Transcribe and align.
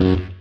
Welcome 0.00 0.32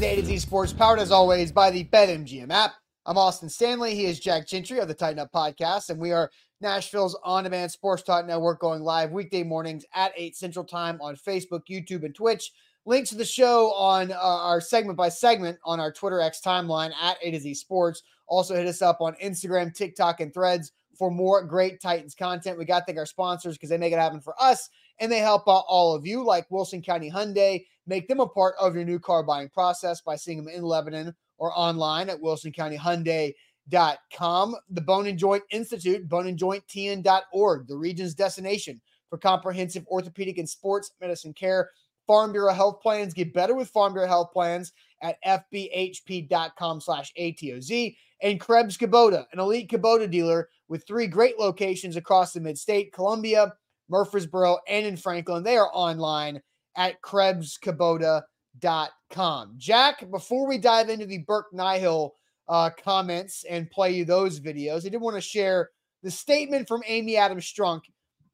to 0.00 0.04
A 0.04 0.16
to 0.16 0.24
Z 0.24 0.38
Sports, 0.38 0.72
powered 0.72 0.98
as 0.98 1.12
always 1.12 1.52
by 1.52 1.70
the 1.70 1.84
BetMGM 1.84 2.50
app. 2.50 2.72
I'm 3.06 3.16
Austin 3.16 3.48
Stanley. 3.48 3.94
He 3.94 4.06
is 4.06 4.18
Jack 4.18 4.48
Gentry 4.48 4.80
of 4.80 4.88
the 4.88 4.94
Tighten 4.94 5.20
Up 5.20 5.30
Podcast, 5.30 5.90
and 5.90 6.00
we 6.00 6.10
are 6.10 6.32
Nashville's 6.60 7.16
on-demand 7.22 7.70
sports 7.70 8.02
talk 8.02 8.26
network 8.26 8.58
going 8.58 8.82
live 8.82 9.12
weekday 9.12 9.44
mornings 9.44 9.84
at 9.94 10.10
8 10.16 10.34
Central 10.34 10.64
Time 10.64 11.00
on 11.00 11.14
Facebook, 11.14 11.68
YouTube, 11.70 12.04
and 12.04 12.12
Twitch. 12.12 12.50
Links 12.86 13.10
to 13.10 13.16
the 13.16 13.24
show 13.24 13.72
on 13.74 14.10
uh, 14.10 14.16
our 14.16 14.60
segment 14.60 14.98
by 14.98 15.10
segment 15.10 15.60
on 15.64 15.78
our 15.78 15.92
Twitter 15.92 16.20
X 16.20 16.40
timeline 16.44 16.90
at 17.00 17.18
A 17.22 17.30
to 17.30 17.38
Z 17.38 17.54
Sports. 17.54 18.02
Also 18.26 18.56
hit 18.56 18.66
us 18.66 18.82
up 18.82 19.00
on 19.00 19.14
Instagram, 19.22 19.72
TikTok, 19.72 20.18
and 20.18 20.34
Threads 20.34 20.72
for 20.96 21.10
more 21.10 21.44
great 21.44 21.80
Titans 21.80 22.14
content. 22.14 22.58
We 22.58 22.64
got 22.64 22.80
to 22.80 22.84
thank 22.86 22.98
our 22.98 23.06
sponsors 23.06 23.56
because 23.56 23.70
they 23.70 23.78
make 23.78 23.92
it 23.92 23.98
happen 23.98 24.20
for 24.20 24.34
us 24.40 24.68
and 24.98 25.10
they 25.10 25.18
help 25.18 25.48
out 25.48 25.64
all 25.68 25.94
of 25.94 26.06
you, 26.06 26.24
like 26.24 26.50
Wilson 26.50 26.82
County 26.82 27.10
Hyundai. 27.10 27.64
Make 27.86 28.08
them 28.08 28.20
a 28.20 28.26
part 28.26 28.54
of 28.60 28.74
your 28.74 28.84
new 28.84 28.98
car 28.98 29.22
buying 29.22 29.50
process 29.50 30.00
by 30.00 30.16
seeing 30.16 30.38
them 30.38 30.48
in 30.48 30.62
Lebanon 30.62 31.14
or 31.38 31.52
online 31.54 32.08
at 32.08 32.18
wilsoncountyhyundai.com. 32.20 34.56
The 34.70 34.80
Bone 34.80 35.06
and 35.06 35.18
Joint 35.18 35.44
Institute, 35.50 36.08
boneandjointtn.org, 36.08 37.66
the 37.66 37.76
region's 37.76 38.14
destination 38.14 38.80
for 39.10 39.18
comprehensive 39.18 39.86
orthopedic 39.88 40.38
and 40.38 40.48
sports 40.48 40.92
medicine 41.00 41.34
care. 41.34 41.70
Farm 42.06 42.32
Bureau 42.32 42.52
Health 42.52 42.80
Plans 42.82 43.14
get 43.14 43.32
better 43.32 43.54
with 43.54 43.68
Farm 43.68 43.92
Bureau 43.92 44.08
Health 44.08 44.32
Plans 44.32 44.72
at 45.02 45.16
fbhp.com 45.24 46.80
slash 46.80 47.12
ATOZ. 47.18 47.96
And 48.24 48.40
Krebs 48.40 48.76
Kubota, 48.76 49.26
an 49.32 49.38
elite 49.38 49.70
Kubota 49.70 50.10
dealer 50.10 50.48
with 50.68 50.84
three 50.86 51.06
great 51.06 51.38
locations 51.38 51.96
across 51.96 52.32
the 52.32 52.40
mid-state, 52.40 52.92
Columbia, 52.92 53.52
Murfreesboro, 53.90 54.58
and 54.66 54.86
in 54.86 54.96
Franklin. 54.96 55.42
They 55.42 55.58
are 55.58 55.68
online 55.74 56.40
at 56.74 57.02
KrebsKubota.com. 57.02 59.54
Jack, 59.58 60.10
before 60.10 60.48
we 60.48 60.56
dive 60.56 60.88
into 60.88 61.04
the 61.04 61.18
Burke 61.18 61.52
Nihill 61.54 62.12
uh, 62.48 62.70
comments 62.82 63.44
and 63.48 63.70
play 63.70 63.92
you 63.92 64.06
those 64.06 64.40
videos, 64.40 64.86
I 64.86 64.88
did 64.88 65.02
want 65.02 65.16
to 65.16 65.20
share 65.20 65.68
the 66.02 66.10
statement 66.10 66.66
from 66.66 66.82
Amy 66.86 67.18
Adams 67.18 67.44
Strunk 67.44 67.82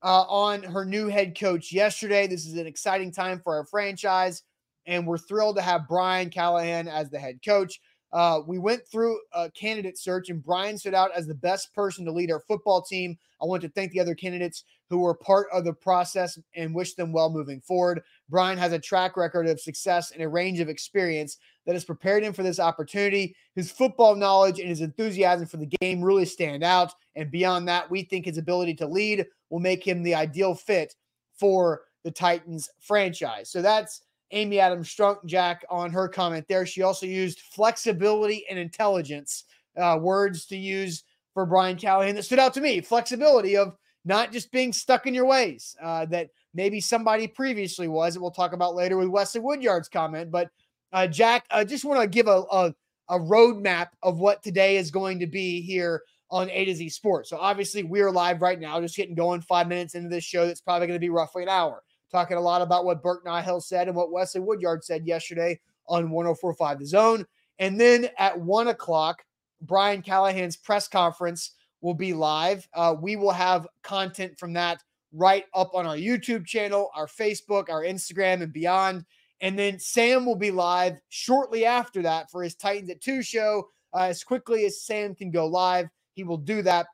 uh, 0.03 0.23
on 0.23 0.63
her 0.63 0.85
new 0.85 1.09
head 1.09 1.37
coach 1.39 1.73
yesterday. 1.73 2.29
This 2.29 2.47
is 2.47 2.55
an 2.55 2.67
exciting 2.67 3.13
time 3.13 3.41
for 3.43 3.57
our 3.57 3.67
franchise, 3.67 4.43
and 4.87 5.07
we're 5.07 5.19
thrilled 5.19 5.57
to 5.57 5.63
have 5.63 5.89
Brian 5.89 6.31
Callahan 6.31 6.89
as 6.89 7.11
the 7.11 7.19
head 7.19 7.41
coach. 7.45 7.79
Uh, 8.12 8.41
we 8.47 8.58
went 8.58 8.86
through 8.86 9.20
a 9.33 9.50
candidate 9.50 9.97
search, 9.97 10.30
and 10.30 10.42
Brian 10.42 10.77
stood 10.77 10.94
out 10.94 11.12
as 11.14 11.27
the 11.27 11.34
best 11.34 11.72
person 11.75 12.05
to 12.05 12.12
lead 12.12 12.30
our 12.30 12.41
football 12.41 12.83
team. 12.83 13.16
I 13.41 13.44
want 13.44 13.62
to 13.62 13.69
thank 13.69 13.92
the 13.92 14.00
other 14.00 14.14
candidates 14.14 14.64
who 14.89 14.98
were 14.98 15.14
part 15.14 15.47
of 15.53 15.64
the 15.64 15.72
process 15.72 16.38
and 16.55 16.75
wish 16.75 16.94
them 16.94 17.12
well 17.12 17.31
moving 17.31 17.61
forward. 17.61 18.03
Brian 18.28 18.58
has 18.58 18.72
a 18.72 18.78
track 18.78 19.16
record 19.16 19.47
of 19.47 19.61
success 19.61 20.11
and 20.11 20.22
a 20.22 20.28
range 20.28 20.58
of 20.58 20.69
experience 20.69 21.38
that 21.64 21.75
has 21.75 21.84
prepared 21.84 22.25
him 22.25 22.33
for 22.33 22.42
this 22.42 22.58
opportunity. 22.58 23.37
His 23.54 23.70
football 23.70 24.16
knowledge 24.16 24.59
and 24.59 24.69
his 24.69 24.81
enthusiasm 24.81 25.47
for 25.47 25.59
the 25.59 25.70
game 25.81 26.03
really 26.03 26.25
stand 26.25 26.65
out. 26.65 26.93
And 27.15 27.31
beyond 27.31 27.69
that, 27.69 27.88
we 27.88 28.03
think 28.03 28.25
his 28.25 28.38
ability 28.38 28.75
to 28.75 28.87
lead 28.87 29.26
will 29.49 29.60
make 29.60 29.87
him 29.87 30.03
the 30.03 30.16
ideal 30.16 30.54
fit 30.54 30.97
for 31.32 31.82
the 32.03 32.10
Titans 32.10 32.69
franchise. 32.81 33.50
So 33.50 33.62
that's 33.62 34.03
Amy 34.33 34.61
Adams 34.61 34.89
Strunk 34.89 35.25
Jack 35.25 35.65
on 35.69 35.91
her 35.91 36.09
comment 36.09 36.47
there. 36.49 36.67
She 36.67 36.83
also 36.83 37.07
used 37.07 37.41
flexibility 37.41 38.45
and 38.49 38.59
intelligence 38.59 39.45
uh, 39.77 39.99
words 40.01 40.47
to 40.47 40.57
use 40.57 41.05
for 41.35 41.47
Brian 41.47 41.77
Callahan 41.77 42.15
that 42.15 42.25
stood 42.25 42.39
out 42.39 42.55
to 42.55 42.61
me. 42.61 42.81
Flexibility 42.81 43.57
of 43.57 43.77
not 44.05 44.33
just 44.33 44.51
being 44.51 44.73
stuck 44.73 45.07
in 45.07 45.15
your 45.15 45.27
ways 45.27 45.77
uh, 45.83 46.07
that 46.07 46.31
maybe 46.55 46.81
somebody 46.81 47.27
previously 47.27 47.89
was. 47.89 48.15
And 48.15 48.23
we'll 48.23 48.31
talk 48.31 48.53
about 48.53 48.75
later 48.75 48.97
with 48.97 49.09
Wesley 49.09 49.41
Woodyard's 49.41 49.89
comment. 49.89 50.31
But 50.31 50.51
uh, 50.93 51.07
Jack, 51.07 51.45
I 51.51 51.65
just 51.65 51.85
want 51.85 52.01
to 52.01 52.07
give 52.09 52.27
a, 52.27 52.43
a, 52.51 52.75
a 53.09 53.19
roadmap 53.19 53.89
of 54.03 54.19
what 54.19 54.43
today 54.43 54.77
is 54.77 54.91
going 54.91 55.19
to 55.21 55.27
be 55.27 55.61
here 55.61 56.03
on 56.31 56.49
A 56.51 56.65
to 56.65 56.75
Z 56.75 56.89
Sports. 56.91 57.31
So 57.31 57.37
obviously 57.37 57.83
we're 57.83 58.11
live 58.11 58.41
right 58.41 58.59
now, 58.59 58.81
just 58.81 58.97
getting 58.97 59.15
going 59.15 59.41
five 59.41 59.69
minutes 59.69 59.95
into 59.95 60.09
this 60.09 60.25
show. 60.25 60.47
That's 60.47 60.61
probably 60.61 60.87
going 60.87 60.97
to 60.97 61.05
be 61.05 61.11
roughly 61.11 61.43
an 61.43 61.49
hour 61.49 61.83
talking 62.10 62.37
a 62.37 62.41
lot 62.41 62.62
about 62.62 62.84
what 62.84 63.03
Burke 63.03 63.25
Nihill 63.25 63.62
said 63.62 63.88
and 63.88 63.97
what 63.97 64.12
Wesley 64.12 64.41
Woodyard 64.41 64.84
said 64.84 65.06
yesterday 65.06 65.60
on 65.87 66.10
1045 66.10 66.78
The 66.78 66.87
Zone. 66.87 67.26
And 67.59 67.81
then 67.81 68.09
at 68.19 68.38
one 68.38 68.69
o'clock, 68.69 69.22
Brian 69.60 70.03
Callahan's 70.03 70.56
press 70.56 70.88
conference 70.88 71.53
will 71.81 71.94
be 71.94 72.12
live. 72.12 72.66
Uh, 72.75 72.94
we 73.00 73.16
will 73.16 73.32
have 73.32 73.66
content 73.82 74.38
from 74.38 74.53
that 74.54 74.82
right 75.12 75.44
up 75.54 75.75
on 75.75 75.87
our 75.87 75.97
YouTube 75.97 76.47
channel, 76.47 76.91
our 76.94 77.06
Facebook, 77.06 77.69
our 77.69 77.82
Instagram, 77.82 78.43
and 78.43 78.53
beyond. 78.53 79.04
And 79.41 79.59
then 79.59 79.78
Sam 79.78 80.26
will 80.26 80.37
be 80.37 80.50
live 80.50 80.99
shortly 81.09 81.65
after 81.65 82.03
that 82.03 82.31
for 82.31 82.43
his 82.43 82.54
Titans 82.54 82.91
at 82.91 83.00
2 83.00 83.22
show. 83.22 83.69
Uh, 83.93 84.04
as 84.04 84.22
quickly 84.22 84.66
as 84.66 84.82
Sam 84.82 85.15
can 85.15 85.31
go 85.31 85.47
live, 85.47 85.88
he 86.12 86.25
will 86.25 86.37
do 86.37 86.62
that 86.62 86.87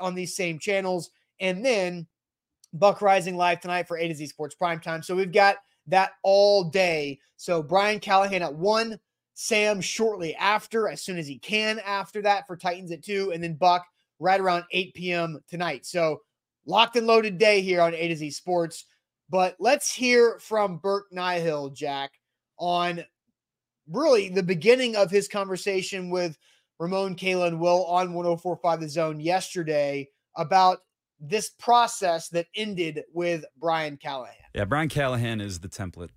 on 0.00 0.14
these 0.14 0.34
same 0.34 0.58
channels. 0.58 1.10
And 1.38 1.64
then 1.64 2.06
Buck 2.72 3.02
Rising 3.02 3.36
live 3.36 3.60
tonight 3.60 3.88
for 3.88 3.98
A 3.98 4.06
to 4.08 4.14
Z 4.14 4.26
Sports 4.26 4.54
Prime 4.54 4.80
Time. 4.80 5.02
So 5.02 5.16
we've 5.16 5.32
got 5.32 5.56
that 5.88 6.12
all 6.22 6.64
day. 6.64 7.18
So 7.36 7.62
Brian 7.62 8.00
Callahan 8.00 8.42
at 8.42 8.54
one, 8.54 8.98
Sam 9.34 9.80
shortly 9.80 10.34
after, 10.36 10.88
as 10.88 11.02
soon 11.02 11.18
as 11.18 11.26
he 11.26 11.38
can 11.38 11.80
after 11.80 12.22
that 12.22 12.46
for 12.46 12.56
Titans 12.56 12.92
at 12.92 13.02
two, 13.02 13.32
and 13.32 13.42
then 13.42 13.54
Buck 13.54 13.86
right 14.18 14.40
around 14.40 14.64
8 14.70 14.94
p.m. 14.94 15.40
tonight. 15.48 15.86
So 15.86 16.20
locked 16.66 16.96
and 16.96 17.06
loaded 17.06 17.38
day 17.38 17.60
here 17.62 17.80
on 17.80 17.94
A 17.94 18.08
to 18.08 18.16
Z 18.16 18.30
Sports. 18.30 18.84
But 19.28 19.56
let's 19.58 19.92
hear 19.94 20.38
from 20.40 20.78
Burke 20.78 21.10
Nihill, 21.12 21.74
Jack, 21.74 22.12
on 22.58 23.04
really 23.88 24.28
the 24.28 24.42
beginning 24.42 24.96
of 24.96 25.10
his 25.10 25.28
conversation 25.28 26.10
with 26.10 26.36
Ramon 26.78 27.14
Kayla 27.14 27.56
Will 27.56 27.84
on 27.86 28.12
1045 28.12 28.80
The 28.80 28.88
Zone 28.88 29.20
yesterday 29.20 30.08
about 30.36 30.78
this 31.20 31.50
process 31.50 32.28
that 32.30 32.46
ended 32.54 33.02
with 33.12 33.44
Brian 33.58 33.96
Callahan. 33.96 34.34
Yeah, 34.54 34.64
Brian 34.64 34.88
Callahan 34.88 35.40
is 35.40 35.60
the 35.60 35.68
template, 35.68 36.10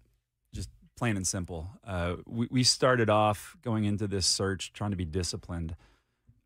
just 0.53 0.69
plain 0.97 1.18
and 1.18 1.28
simple. 1.28 1.69
Uh, 1.86 2.16
we, 2.25 2.47
we 2.50 2.64
started 2.64 3.09
off 3.09 3.56
going 3.62 3.86
into 3.86 4.08
this 4.08 4.25
search 4.25 4.74
trying 4.74 4.92
to 4.92 4.97
be 4.97 5.06
disciplined 5.06 5.75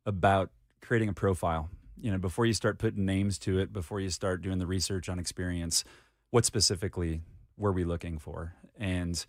about 0.06 0.50
creating 0.82 1.10
a 1.10 1.14
profile. 1.14 1.70
You 2.00 2.12
know, 2.12 2.18
before 2.18 2.46
you 2.46 2.54
start 2.54 2.78
putting 2.78 3.06
names 3.06 3.38
to 3.40 3.60
it, 3.60 3.74
before 3.74 4.00
you 4.00 4.10
start 4.10 4.42
doing 4.42 4.60
the 4.60 4.68
research 4.68 5.10
on 5.10 5.20
experience, 5.20 5.84
what 6.32 6.46
specifically 6.46 7.22
were 7.58 7.72
we 7.72 7.84
looking 7.84 8.18
for? 8.18 8.54
And 8.78 9.24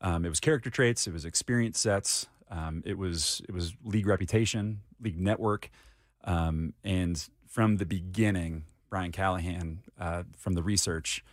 um, 0.00 0.24
it 0.24 0.28
was 0.28 0.40
character 0.40 0.70
traits, 0.70 1.06
it 1.06 1.12
was 1.12 1.24
experience 1.24 1.78
sets, 1.78 2.26
um, 2.50 2.82
it 2.84 2.98
was 2.98 3.42
it 3.48 3.52
was 3.52 3.74
league 3.84 4.06
reputation, 4.06 4.80
league 5.00 5.18
network, 5.18 5.70
um, 6.24 6.74
and 6.82 7.28
from 7.48 7.76
the 7.76 7.86
beginning, 7.86 8.64
Brian 8.94 9.10
Callahan 9.10 9.80
uh, 9.98 10.22
from 10.38 10.52
the 10.52 10.62
research 10.62 11.24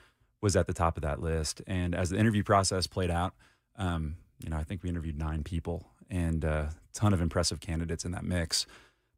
was 0.42 0.56
at 0.56 0.66
the 0.66 0.74
top 0.74 0.98
of 0.98 1.04
that 1.04 1.22
list. 1.22 1.62
And 1.68 1.94
as 1.94 2.10
the 2.10 2.18
interview 2.18 2.42
process 2.42 2.88
played 2.88 3.12
out, 3.12 3.36
um, 3.76 4.16
you 4.44 4.50
know, 4.50 4.58
I 4.58 4.64
think 4.64 4.82
we 4.82 4.90
interviewed 4.90 5.16
nine 5.16 5.44
people 5.44 5.86
and 6.10 6.44
a 6.44 6.74
ton 6.92 7.14
of 7.14 7.22
impressive 7.22 7.60
candidates 7.60 8.04
in 8.04 8.14
that 8.14 8.24
mix. 8.24 8.66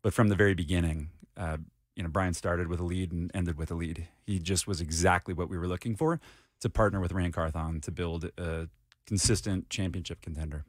But 0.02 0.14
from 0.14 0.28
the 0.28 0.36
very 0.36 0.56
beginning, 0.56 1.08
uh, 1.38 1.56
you 1.96 2.04
know, 2.04 2.10
Brian 2.10 2.34
started 2.34 2.68
with 2.68 2.82
a 2.82 2.84
lead 2.84 3.14
and 3.14 3.32
ended 3.34 3.58
with 3.58 3.72
a 3.72 3.76
lead. 3.76 4.10
He 4.26 4.40
just 4.40 4.68
was 4.68 4.82
exactly 4.82 5.34
what 5.34 5.48
we 5.48 5.58
were 5.58 5.70
looking 5.70 5.96
for 5.96 6.20
to 6.60 6.70
partner 6.70 7.00
with 7.00 7.14
Ran 7.14 7.32
Carthon 7.32 7.80
to 7.80 7.92
build 7.92 8.30
a 8.38 8.68
consistent 9.08 9.70
championship 9.70 10.20
contender. 10.20 10.66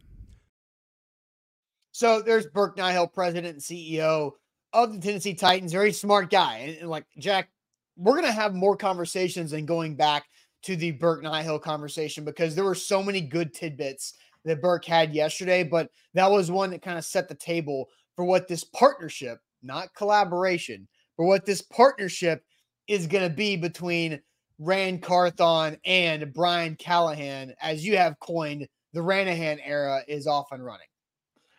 So 1.91 2.23
there's 2.23 2.47
Burke 2.47 2.77
Nihill, 2.77 3.13
president 3.13 3.55
and 3.55 3.61
CEO 3.61 4.35
of 4.73 4.93
the 4.93 5.01
Tennessee 5.01 5.35
Titans, 5.35 5.73
very 5.73 5.93
smart 5.93 6.31
guy. 6.31 6.59
And, 6.59 6.79
and 6.79 6.89
like 6.89 7.07
Jack 7.19 7.49
we're 7.97 8.15
going 8.15 8.25
to 8.25 8.33
have 8.33 8.55
more 8.55 8.77
conversations 8.77 9.51
than 9.53 9.67
going 9.67 9.97
back 9.97 10.25
to 10.63 10.77
the 10.77 10.93
Burke 10.93 11.23
Nihill 11.23 11.61
conversation 11.61 12.25
because 12.25 12.55
there 12.55 12.65
were 12.65 12.75
so 12.75 13.03
many 13.03 13.21
good 13.21 13.53
tidbits 13.53 14.15
that 14.45 14.63
Burke 14.63 14.85
had 14.85 15.15
yesterday, 15.15 15.63
but 15.63 15.91
that 16.15 16.31
was 16.31 16.51
one 16.51 16.71
that 16.71 16.83
kind 16.83 16.99
of 16.99 17.05
set 17.05 17.29
the 17.29 17.35
table 17.35 17.89
for 18.17 18.25
what 18.25 18.49
this 18.49 18.65
partnership, 18.65 19.39
not 19.63 19.95
collaboration, 19.95 20.87
but 21.17 21.25
what 21.25 21.45
this 21.45 21.63
partnership 21.63 22.43
is 22.89 23.07
going 23.07 23.29
to 23.29 23.35
be 23.35 23.57
between 23.57 24.21
Ran 24.59 24.99
Carthon 24.99 25.77
and 25.85 26.33
Brian 26.33 26.77
Callahan, 26.77 27.55
as 27.61 27.85
you 27.85 27.97
have 27.97 28.19
coined 28.21 28.69
the 28.93 29.03
Ranahan 29.03 29.59
era 29.61 30.03
is 30.07 30.27
off 30.27 30.53
and 30.53 30.65
running. 30.65 30.87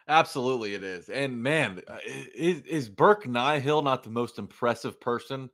Absolutely, 0.07 0.75
it 0.75 0.83
is. 0.83 1.09
And 1.09 1.41
man, 1.41 1.81
uh, 1.87 1.97
is, 2.05 2.61
is 2.61 2.89
Burke 2.89 3.25
Nihill 3.25 3.83
not 3.83 4.03
the 4.03 4.09
most 4.09 4.39
impressive 4.39 4.99
person 5.01 5.49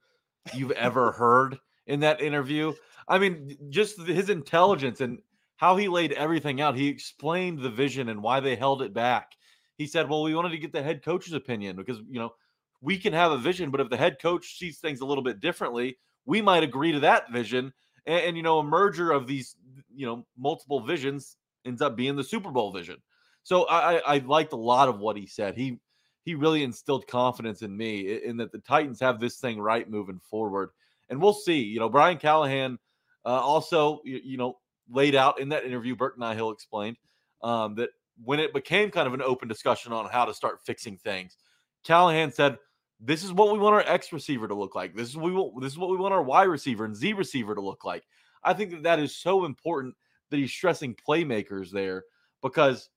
you've 0.53 0.71
ever 0.71 1.11
heard 1.11 1.57
in 1.87 1.99
that 2.01 2.21
interview? 2.21 2.73
I 3.07 3.19
mean, 3.19 3.57
just 3.69 3.99
his 4.01 4.29
intelligence 4.29 5.01
and 5.01 5.19
how 5.57 5.75
he 5.75 5.87
laid 5.87 6.13
everything 6.13 6.61
out. 6.61 6.75
He 6.75 6.87
explained 6.87 7.59
the 7.59 7.69
vision 7.69 8.09
and 8.09 8.23
why 8.23 8.39
they 8.39 8.55
held 8.55 8.81
it 8.81 8.93
back. 8.93 9.31
He 9.77 9.87
said, 9.87 10.09
"Well, 10.09 10.23
we 10.23 10.35
wanted 10.35 10.51
to 10.51 10.57
get 10.57 10.73
the 10.73 10.83
head 10.83 11.03
coach's 11.03 11.33
opinion 11.33 11.75
because 11.75 11.97
you 12.09 12.19
know 12.19 12.33
we 12.81 12.97
can 12.97 13.13
have 13.13 13.31
a 13.31 13.37
vision, 13.37 13.69
but 13.69 13.79
if 13.79 13.89
the 13.89 13.97
head 13.97 14.17
coach 14.19 14.57
sees 14.57 14.79
things 14.79 15.01
a 15.01 15.05
little 15.05 15.23
bit 15.23 15.39
differently, 15.39 15.97
we 16.25 16.41
might 16.41 16.63
agree 16.63 16.91
to 16.91 16.99
that 17.01 17.31
vision. 17.31 17.71
And, 18.05 18.25
and, 18.25 18.37
you 18.37 18.43
know, 18.43 18.59
a 18.59 18.63
merger 18.63 19.11
of 19.11 19.27
these, 19.27 19.55
you 19.93 20.05
know, 20.05 20.25
multiple 20.37 20.81
visions 20.81 21.37
ends 21.65 21.81
up 21.81 21.95
being 21.95 22.15
the 22.15 22.23
Super 22.23 22.49
Bowl 22.49 22.71
vision. 22.71 22.97
So 23.43 23.67
I, 23.67 23.97
I 23.97 24.17
liked 24.19 24.53
a 24.53 24.57
lot 24.57 24.89
of 24.89 24.99
what 24.99 25.15
he 25.15 25.27
said. 25.27 25.55
He 25.55 25.79
he 26.23 26.35
really 26.35 26.63
instilled 26.63 27.07
confidence 27.07 27.61
in 27.61 27.75
me 27.75 28.21
in 28.23 28.37
that 28.37 28.51
the 28.51 28.59
Titans 28.59 28.99
have 28.99 29.19
this 29.19 29.37
thing 29.37 29.59
right 29.59 29.89
moving 29.89 30.19
forward, 30.19 30.69
and 31.09 31.21
we'll 31.21 31.33
see. 31.33 31.59
You 31.59 31.79
know, 31.79 31.89
Brian 31.89 32.17
Callahan 32.17 32.77
uh, 33.25 33.29
also, 33.29 34.01
you, 34.03 34.19
you, 34.23 34.37
know, 34.37 34.57
laid 34.89 35.15
out 35.15 35.39
in 35.39 35.49
that 35.49 35.65
interview. 35.65 35.95
Burke 35.95 36.19
Nihill 36.19 36.53
explained 36.53 36.97
um, 37.41 37.75
that 37.75 37.89
when 38.23 38.39
it 38.39 38.53
became 38.53 38.91
kind 38.91 39.07
of 39.07 39.13
an 39.13 39.21
open 39.21 39.47
discussion 39.47 39.93
on 39.93 40.09
how 40.09 40.25
to 40.25 40.33
start 40.33 40.59
fixing 40.63 40.97
things, 40.97 41.37
Callahan 41.83 42.31
said, 42.31 42.57
this 42.99 43.23
is 43.23 43.33
what 43.33 43.51
we 43.51 43.57
want 43.57 43.73
our 43.73 43.81
X 43.81 44.13
receiver 44.13 44.47
to 44.47 44.53
look 44.53 44.75
like. 44.75 44.95
This 44.95 45.09
is 45.09 45.17
what 45.17 45.25
we 45.25 45.31
want, 45.31 45.61
this 45.61 45.71
is 45.73 45.79
what 45.79 45.89
we 45.89 45.97
want 45.97 46.13
our 46.13 46.21
Y 46.21 46.43
receiver 46.43 46.85
and 46.85 46.95
Z 46.95 47.13
receiver 47.13 47.55
to 47.55 47.61
look 47.61 47.83
like. 47.83 48.03
I 48.43 48.53
think 48.53 48.71
that 48.71 48.83
that 48.83 48.99
is 48.99 49.15
so 49.15 49.45
important 49.45 49.95
that 50.29 50.37
he's 50.37 50.51
stressing 50.51 50.95
playmakers 50.95 51.71
there 51.71 52.03
because 52.41 52.89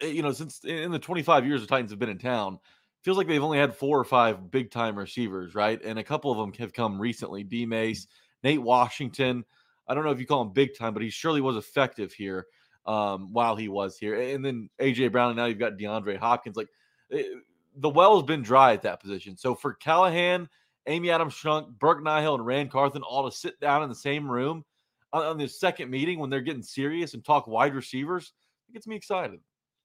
you 0.00 0.22
know 0.22 0.32
since 0.32 0.60
in 0.64 0.90
the 0.90 0.98
25 0.98 1.46
years 1.46 1.60
the 1.60 1.66
Titans 1.66 1.90
have 1.90 1.98
been 1.98 2.08
in 2.08 2.18
town, 2.18 2.58
feels 3.02 3.18
like 3.18 3.26
they've 3.26 3.42
only 3.42 3.58
had 3.58 3.74
four 3.74 3.98
or 3.98 4.04
five 4.04 4.50
big 4.50 4.70
time 4.70 4.96
receivers, 4.96 5.54
right? 5.54 5.80
And 5.84 5.98
a 5.98 6.04
couple 6.04 6.30
of 6.30 6.38
them 6.38 6.52
have 6.58 6.72
come 6.72 7.00
recently. 7.00 7.44
D 7.44 7.66
Mace, 7.66 8.06
Nate 8.42 8.62
Washington. 8.62 9.44
I 9.86 9.94
don't 9.94 10.04
know 10.04 10.10
if 10.10 10.20
you 10.20 10.26
call 10.26 10.42
him 10.42 10.52
big 10.52 10.76
time, 10.76 10.94
but 10.94 11.02
he 11.02 11.10
surely 11.10 11.40
was 11.40 11.56
effective 11.56 12.12
here 12.12 12.46
um, 12.86 13.32
while 13.32 13.56
he 13.56 13.68
was 13.68 13.98
here. 13.98 14.18
And 14.18 14.44
then 14.44 14.70
AJ 14.80 15.12
Brown, 15.12 15.30
and 15.30 15.36
now 15.36 15.44
you've 15.44 15.58
got 15.58 15.76
DeAndre 15.76 16.16
Hopkins. 16.16 16.56
Like 16.56 16.68
eh, 17.12 17.22
the 17.76 17.90
well 17.90 18.14
has 18.16 18.24
been 18.24 18.42
dry 18.42 18.72
at 18.72 18.82
that 18.82 19.00
position. 19.00 19.36
So 19.36 19.54
for 19.54 19.74
Callahan, 19.74 20.48
Amy 20.86 21.10
Adams 21.10 21.34
Strunk, 21.34 21.78
Burke 21.78 22.02
Nihill, 22.02 22.34
and 22.34 22.46
Ran 22.46 22.68
Carthon 22.68 23.02
all 23.02 23.28
to 23.28 23.36
sit 23.36 23.58
down 23.60 23.82
in 23.82 23.88
the 23.88 23.94
same 23.94 24.30
room 24.30 24.64
on, 25.12 25.24
on 25.24 25.38
this 25.38 25.58
second 25.58 25.90
meeting 25.90 26.18
when 26.18 26.30
they're 26.30 26.40
getting 26.40 26.62
serious 26.62 27.14
and 27.14 27.24
talk 27.24 27.46
wide 27.46 27.74
receivers, 27.74 28.32
it 28.68 28.72
gets 28.72 28.86
me 28.86 28.96
excited. 28.96 29.40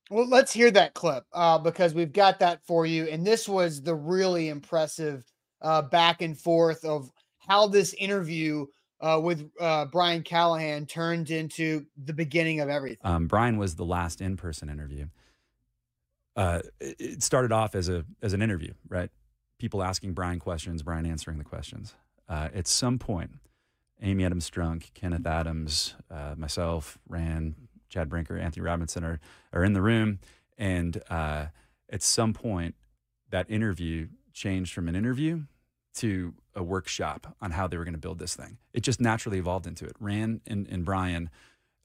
Well, 0.09 0.27
let's 0.27 0.51
hear 0.51 0.71
that 0.71 0.95
clip 0.95 1.23
uh, 1.33 1.59
because 1.59 1.93
we've 1.93 2.13
got 2.13 2.39
that 2.39 2.65
for 2.65 2.85
you. 2.85 3.05
And 3.05 3.25
this 3.25 3.47
was 3.47 3.81
the 3.81 3.93
really 3.93 4.49
impressive 4.49 5.23
uh, 5.61 5.83
back 5.83 6.21
and 6.21 6.37
forth 6.37 6.83
of 6.83 7.11
how 7.37 7.67
this 7.67 7.93
interview 7.93 8.65
uh, 9.01 9.19
with 9.21 9.49
uh, 9.59 9.85
Brian 9.85 10.23
Callahan 10.23 10.85
turned 10.85 11.29
into 11.29 11.85
the 12.03 12.13
beginning 12.13 12.59
of 12.59 12.69
everything. 12.69 12.99
Um, 13.03 13.27
Brian 13.27 13.57
was 13.57 13.75
the 13.75 13.85
last 13.85 14.19
in 14.19 14.35
person 14.35 14.69
interview 14.69 15.07
uh, 16.35 16.61
it 16.79 17.21
started 17.21 17.51
off 17.51 17.75
as 17.75 17.89
a 17.89 18.05
as 18.21 18.33
an 18.33 18.41
interview, 18.41 18.73
right? 18.87 19.09
People 19.57 19.83
asking 19.83 20.13
Brian 20.13 20.39
questions, 20.39 20.83
Brian 20.83 21.05
answering 21.05 21.37
the 21.37 21.43
questions. 21.43 21.95
Uh, 22.29 22.47
at 22.53 22.65
some 22.65 22.97
point, 22.97 23.31
Amy 24.01 24.23
Adams 24.23 24.49
Strunk, 24.49 24.93
Kenneth 24.93 25.27
Adams, 25.27 25.95
myself, 26.37 26.97
Ran, 27.09 27.55
Chad 27.89 28.09
Brinker, 28.09 28.37
Anthony 28.37 28.63
Robinson 28.63 29.03
are 29.03 29.19
are 29.51 29.63
in 29.63 29.73
the 29.73 29.81
room, 29.81 30.19
and 30.57 31.01
uh, 31.09 31.47
at 31.89 32.03
some 32.03 32.33
point, 32.33 32.75
that 33.29 33.49
interview 33.49 34.07
changed 34.33 34.73
from 34.73 34.87
an 34.87 34.95
interview 34.95 35.43
to 35.95 36.33
a 36.55 36.63
workshop 36.63 37.35
on 37.41 37.51
how 37.51 37.67
they 37.67 37.77
were 37.77 37.83
going 37.83 37.93
to 37.93 37.99
build 37.99 38.19
this 38.19 38.35
thing. 38.35 38.57
It 38.73 38.81
just 38.81 39.01
naturally 39.01 39.37
evolved 39.37 39.67
into 39.67 39.85
it. 39.85 39.95
Ran 39.99 40.41
and, 40.47 40.67
and 40.69 40.85
Brian 40.85 41.29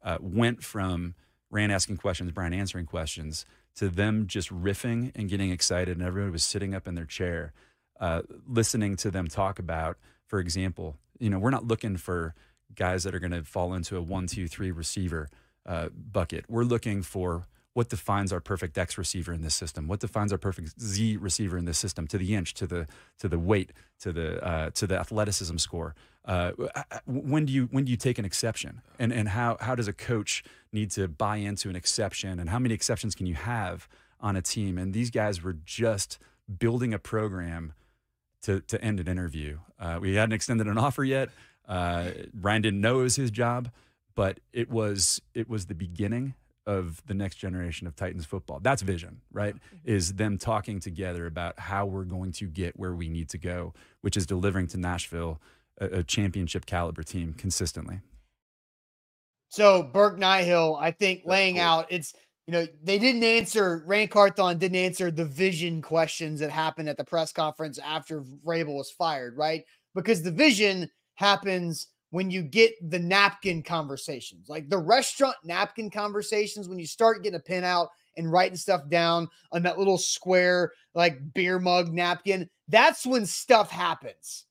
uh, 0.03 0.19
went 0.21 0.62
from 0.62 1.15
Ran 1.51 1.71
asking 1.71 1.97
questions, 1.97 2.31
Brian 2.33 2.53
answering 2.53 2.87
questions 2.87 3.47
to 3.77 3.89
them 3.89 4.27
just 4.27 4.50
riffing 4.50 5.11
and 5.15 5.29
getting 5.29 5.50
excited, 5.50 5.97
and 5.97 6.07
everybody 6.07 6.31
was 6.31 6.45
sitting 6.45 6.75
up 6.75 6.87
in 6.87 6.95
their 6.95 7.05
chair, 7.05 7.53
uh, 7.99 8.23
listening 8.47 8.97
to 8.97 9.11
them 9.11 9.27
talk 9.27 9.59
about, 9.59 9.97
for 10.27 10.39
example, 10.39 10.97
you 11.19 11.31
know, 11.31 11.39
we're 11.39 11.50
not 11.50 11.67
looking 11.67 11.97
for 11.97 12.35
guys 12.75 13.05
that 13.05 13.15
are 13.15 13.19
going 13.21 13.33
to 13.33 13.45
fall 13.45 13.75
into 13.75 13.97
a 13.97 14.03
one, 14.03 14.27
two, 14.27 14.49
three 14.49 14.71
receiver 14.71 15.29
uh, 15.66 15.88
bucket. 15.90 16.44
We're 16.49 16.64
looking 16.64 17.02
for 17.02 17.46
what 17.75 17.88
defines 17.88 18.32
our 18.32 18.40
perfect 18.40 18.78
X 18.78 18.96
receiver 18.96 19.32
in 19.32 19.43
this 19.43 19.55
system, 19.55 19.88
what 19.88 20.00
defines 20.00 20.31
our 20.32 20.38
perfect 20.38 20.81
Z 20.81 21.16
receiver 21.16 21.58
in 21.58 21.64
this 21.64 21.76
system, 21.76 22.06
to 22.06 22.19
the 22.19 22.34
inch, 22.34 22.55
to 22.55 22.66
the 22.66 22.87
to 23.19 23.28
the 23.28 23.38
weight, 23.38 23.72
to 24.00 24.12
the 24.12 24.44
uh, 24.44 24.70
to 24.70 24.87
the 24.87 24.99
athleticism 24.99 25.56
score. 25.56 25.94
Uh, 26.25 26.52
when 27.05 27.44
do 27.44 27.52
you 27.52 27.66
when 27.70 27.84
do 27.84 27.90
you 27.90 27.96
take 27.96 28.19
an 28.19 28.25
exception, 28.25 28.81
and 28.99 29.12
and 29.12 29.28
how 29.31 29.58
how 29.61 29.75
does 29.75 29.88
a 29.88 29.93
coach 29.93 30.44
need 30.72 30.90
to 30.93 31.08
buy 31.08 31.37
into 31.37 31.69
an 31.69 31.76
exception, 31.76 32.38
and 32.38 32.49
how 32.49 32.58
many 32.58 32.75
exceptions 32.75 33.14
can 33.14 33.26
you 33.26 33.34
have 33.34 33.88
on 34.20 34.37
a 34.37 34.43
team? 34.43 34.78
And 34.78 34.94
these 34.94 35.11
guys 35.11 35.43
were 35.43 35.56
just 35.64 36.19
building 36.58 36.94
a 36.94 36.99
program 36.99 37.72
to 38.43 38.61
to 38.61 38.81
end 38.81 39.00
an 39.00 39.08
interview. 39.08 39.58
Uh, 39.81 39.99
we 40.00 40.14
hadn't 40.14 40.32
extended 40.32 40.69
an 40.69 40.78
offer 40.78 41.02
yet. 41.02 41.28
Uh, 41.66 42.11
Brian 42.32 42.62
didn't 42.62 42.81
know 42.81 43.00
it 43.00 43.05
was 43.05 43.16
his 43.16 43.31
job, 43.31 43.70
but 44.16 44.40
it 44.52 44.70
was 44.70 45.20
it 45.34 45.49
was 45.49 45.66
the 45.66 45.75
beginning 45.75 46.34
of 46.66 47.02
the 47.06 47.14
next 47.14 47.37
generation 47.37 47.87
of 47.87 47.94
Titans 47.94 48.25
football. 48.25 48.58
That's 48.61 48.82
vision, 48.82 49.20
right? 49.32 49.55
Mm-hmm. 49.55 49.76
Is 49.84 50.14
them 50.14 50.38
talking 50.38 50.81
together 50.81 51.26
about 51.26 51.58
how 51.58 51.87
we're 51.87 52.05
going 52.05 52.32
to 52.32 52.46
get 52.46 52.78
where 52.78 52.94
we 52.94 53.08
need 53.08 53.28
to 53.31 53.38
go, 53.38 53.75
which 54.00 54.16
is 54.16 54.26
delivering 54.26 54.66
to 54.69 54.78
Nashville 54.78 55.40
a, 55.78 55.87
a 55.87 56.02
championship 56.02 56.66
caliber 56.66 57.02
team 57.02 57.34
consistently. 57.34 58.00
So 59.49 59.82
Burke 59.82 60.19
Nihill, 60.19 60.76
I 60.81 60.90
think 60.90 61.20
That's 61.20 61.28
laying 61.28 61.55
cool. 61.56 61.64
out 61.64 61.87
it's 61.90 62.14
you 62.46 62.52
know 62.52 62.66
they 62.82 62.99
didn't 62.99 63.25
answer 63.25 63.84
Ran 63.87 64.08
Carthon 64.08 64.58
didn't 64.58 64.76
answer 64.76 65.11
the 65.11 65.25
vision 65.25 65.82
questions 65.82 66.40
that 66.40 66.50
happened 66.50 66.88
at 66.88 66.96
the 66.96 67.05
press 67.05 67.32
conference 67.32 67.78
after 67.78 68.22
Vrabel 68.22 68.76
was 68.76 68.90
fired, 68.90 69.37
right? 69.37 69.64
Because 69.94 70.22
the 70.22 70.32
vision 70.32 70.90
happens 71.14 71.87
when 72.14 72.31
you 72.31 72.43
get 72.43 72.75
the 72.93 72.99
napkin 73.00 73.61
conversations, 73.61 74.49
like 74.49 74.68
the 74.68 74.78
restaurant 74.78 75.35
napkin 75.42 75.90
conversations, 75.90 76.68
when 76.68 76.78
you 76.78 76.87
start 76.87 77.25
getting 77.25 77.40
a 77.40 77.42
pen 77.42 77.64
out 77.64 77.88
and 78.16 78.30
writing 78.30 78.56
stuff 78.56 78.88
down 78.88 79.28
on 79.50 79.64
that 79.64 79.80
little 79.80 79.99
square, 79.99 80.71
like 80.94 81.18
beer 81.35 81.59
mug 81.59 81.92
napkin, 81.92 82.49
that's 82.68 83.04
when 83.04 83.26
stuff 83.26 83.68
happens. 83.68 84.44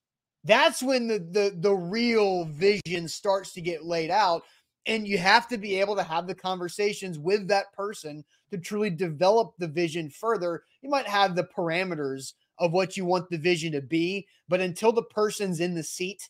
That's 0.44 0.84
when 0.84 1.08
the 1.08 1.20
the 1.20 1.56
the 1.58 1.74
real 1.74 2.44
vision 2.44 3.08
starts 3.08 3.54
to 3.54 3.62
get 3.62 3.86
laid 3.86 4.12
out. 4.12 4.44
And 4.86 5.08
you 5.08 5.18
have 5.18 5.48
to 5.48 5.58
be 5.58 5.80
able 5.80 5.96
to 5.96 6.04
have 6.04 6.28
the 6.28 6.36
conversations 6.36 7.18
with 7.18 7.48
that 7.48 7.72
person 7.72 8.26
to 8.52 8.58
truly 8.58 8.90
develop 8.90 9.54
the 9.58 9.70
vision 9.70 10.10
further. 10.10 10.64
You 10.82 10.90
might 10.90 11.08
have 11.08 11.34
the 11.34 11.48
parameters 11.58 12.34
of 12.60 12.74
what 12.74 12.98
you 12.98 13.06
want 13.06 13.30
the 13.30 13.38
vision 13.38 13.72
to 13.72 13.82
be, 13.82 14.28
but 14.50 14.60
until 14.60 14.92
the 14.92 15.04
person's 15.04 15.62
in 15.62 15.76
the 15.76 15.84
seat 15.84 16.28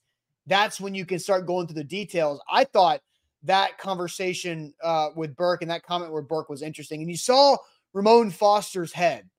that's 0.47 0.81
when 0.81 0.93
you 0.93 1.05
can 1.05 1.19
start 1.19 1.47
going 1.47 1.67
through 1.67 1.75
the 1.75 1.83
details. 1.83 2.41
I 2.49 2.65
thought 2.65 3.01
that 3.43 3.77
conversation 3.77 4.73
uh, 4.83 5.09
with 5.15 5.35
Burke 5.35 5.61
and 5.61 5.71
that 5.71 5.83
comment 5.83 6.11
where 6.11 6.21
Burke 6.21 6.49
was 6.49 6.61
interesting. 6.61 7.01
And 7.01 7.09
you 7.09 7.17
saw 7.17 7.57
Ramon 7.93 8.31
Foster's 8.31 8.91
head 8.91 9.29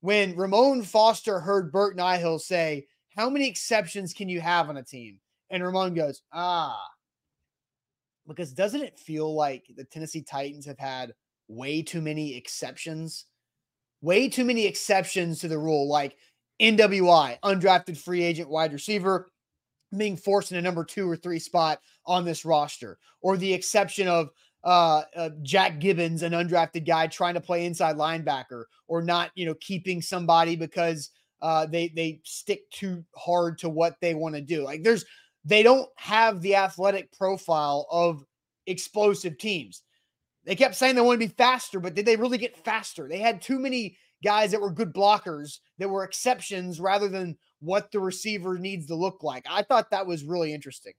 when 0.00 0.34
Ramon 0.34 0.82
Foster 0.82 1.40
heard 1.40 1.72
Burke 1.72 1.96
Nihill 1.96 2.40
say, 2.40 2.86
How 3.16 3.30
many 3.30 3.48
exceptions 3.48 4.12
can 4.12 4.28
you 4.28 4.40
have 4.40 4.68
on 4.68 4.78
a 4.78 4.82
team? 4.82 5.18
And 5.50 5.62
Ramon 5.62 5.94
goes, 5.94 6.22
Ah, 6.32 6.80
because 8.26 8.52
doesn't 8.52 8.82
it 8.82 8.98
feel 8.98 9.34
like 9.34 9.64
the 9.76 9.84
Tennessee 9.84 10.22
Titans 10.22 10.66
have 10.66 10.78
had 10.78 11.12
way 11.48 11.82
too 11.82 12.00
many 12.00 12.36
exceptions? 12.36 13.26
Way 14.02 14.28
too 14.28 14.44
many 14.44 14.66
exceptions 14.66 15.40
to 15.40 15.48
the 15.48 15.58
rule, 15.58 15.86
like 15.88 16.16
NWI, 16.62 17.38
undrafted 17.44 17.98
free 17.98 18.22
agent 18.22 18.48
wide 18.48 18.72
receiver 18.72 19.28
being 19.96 20.16
forced 20.16 20.52
in 20.52 20.58
a 20.58 20.62
number 20.62 20.84
two 20.84 21.08
or 21.08 21.16
three 21.16 21.38
spot 21.38 21.80
on 22.06 22.24
this 22.24 22.44
roster, 22.44 22.98
or 23.20 23.36
the 23.36 23.52
exception 23.52 24.08
of 24.08 24.30
uh, 24.64 25.02
uh, 25.16 25.30
Jack 25.42 25.80
Gibbens, 25.80 26.22
an 26.22 26.32
undrafted 26.32 26.86
guy 26.86 27.06
trying 27.06 27.34
to 27.34 27.40
play 27.40 27.64
inside 27.64 27.96
linebacker, 27.96 28.64
or 28.88 29.02
not, 29.02 29.30
you 29.34 29.46
know, 29.46 29.54
keeping 29.60 30.02
somebody 30.02 30.56
because 30.56 31.10
uh, 31.42 31.66
they 31.66 31.88
they 31.88 32.20
stick 32.24 32.70
too 32.70 33.04
hard 33.16 33.58
to 33.58 33.68
what 33.68 33.96
they 34.00 34.14
want 34.14 34.34
to 34.34 34.40
do. 34.40 34.62
Like 34.62 34.82
there's 34.82 35.04
they 35.44 35.62
don't 35.62 35.88
have 35.96 36.40
the 36.40 36.56
athletic 36.56 37.10
profile 37.16 37.86
of 37.90 38.24
explosive 38.66 39.38
teams. 39.38 39.82
They 40.44 40.54
kept 40.54 40.74
saying 40.74 40.94
they 40.94 41.00
want 41.00 41.20
to 41.20 41.26
be 41.26 41.34
faster, 41.34 41.80
but 41.80 41.94
did 41.94 42.06
they 42.06 42.16
really 42.16 42.38
get 42.38 42.64
faster? 42.64 43.08
They 43.08 43.18
had 43.18 43.42
too 43.42 43.58
many 43.58 43.96
guys 44.22 44.50
that 44.50 44.60
were 44.60 44.70
good 44.70 44.92
blockers 44.92 45.58
that 45.78 45.88
were 45.88 46.04
exceptions 46.04 46.80
rather 46.80 47.08
than 47.08 47.38
what 47.60 47.92
the 47.92 48.00
receiver 48.00 48.58
needs 48.58 48.86
to 48.86 48.94
look 48.94 49.22
like. 49.22 49.46
I 49.48 49.62
thought 49.62 49.90
that 49.90 50.06
was 50.06 50.24
really 50.24 50.52
interesting. 50.52 50.94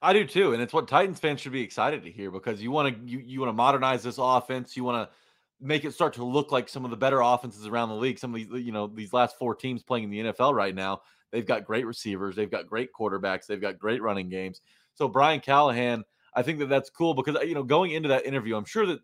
I 0.00 0.12
do 0.12 0.24
too, 0.24 0.52
and 0.52 0.62
it's 0.62 0.72
what 0.72 0.86
Titans 0.86 1.18
fans 1.18 1.40
should 1.40 1.52
be 1.52 1.62
excited 1.62 2.04
to 2.04 2.10
hear 2.10 2.30
because 2.30 2.62
you 2.62 2.70
want 2.70 2.94
to 2.94 3.10
you, 3.10 3.18
you 3.18 3.40
want 3.40 3.48
to 3.48 3.54
modernize 3.54 4.02
this 4.02 4.18
offense. 4.18 4.76
You 4.76 4.84
want 4.84 5.08
to 5.08 5.14
make 5.60 5.84
it 5.84 5.92
start 5.92 6.12
to 6.14 6.24
look 6.24 6.52
like 6.52 6.68
some 6.68 6.84
of 6.84 6.90
the 6.90 6.96
better 6.96 7.20
offenses 7.20 7.66
around 7.66 7.88
the 7.88 7.96
league. 7.96 8.18
Some 8.18 8.32
of 8.32 8.36
these, 8.36 8.64
you 8.64 8.70
know, 8.70 8.86
these 8.86 9.12
last 9.12 9.36
four 9.38 9.56
teams 9.56 9.82
playing 9.82 10.04
in 10.04 10.10
the 10.10 10.32
NFL 10.32 10.54
right 10.54 10.74
now, 10.74 11.00
they've 11.32 11.46
got 11.46 11.64
great 11.64 11.84
receivers, 11.84 12.36
they've 12.36 12.50
got 12.50 12.68
great 12.68 12.90
quarterbacks, 12.92 13.46
they've 13.46 13.60
got 13.60 13.78
great 13.78 14.00
running 14.00 14.28
games. 14.28 14.60
So 14.94 15.08
Brian 15.08 15.40
Callahan, 15.40 16.04
I 16.34 16.42
think 16.42 16.60
that 16.60 16.68
that's 16.68 16.90
cool 16.90 17.14
because 17.14 17.34
uh, 17.36 17.40
you 17.40 17.54
know 17.54 17.64
going 17.64 17.90
into 17.90 18.08
that 18.10 18.24
interview, 18.24 18.56
I'm 18.56 18.64
sure 18.64 18.86
that 18.86 19.00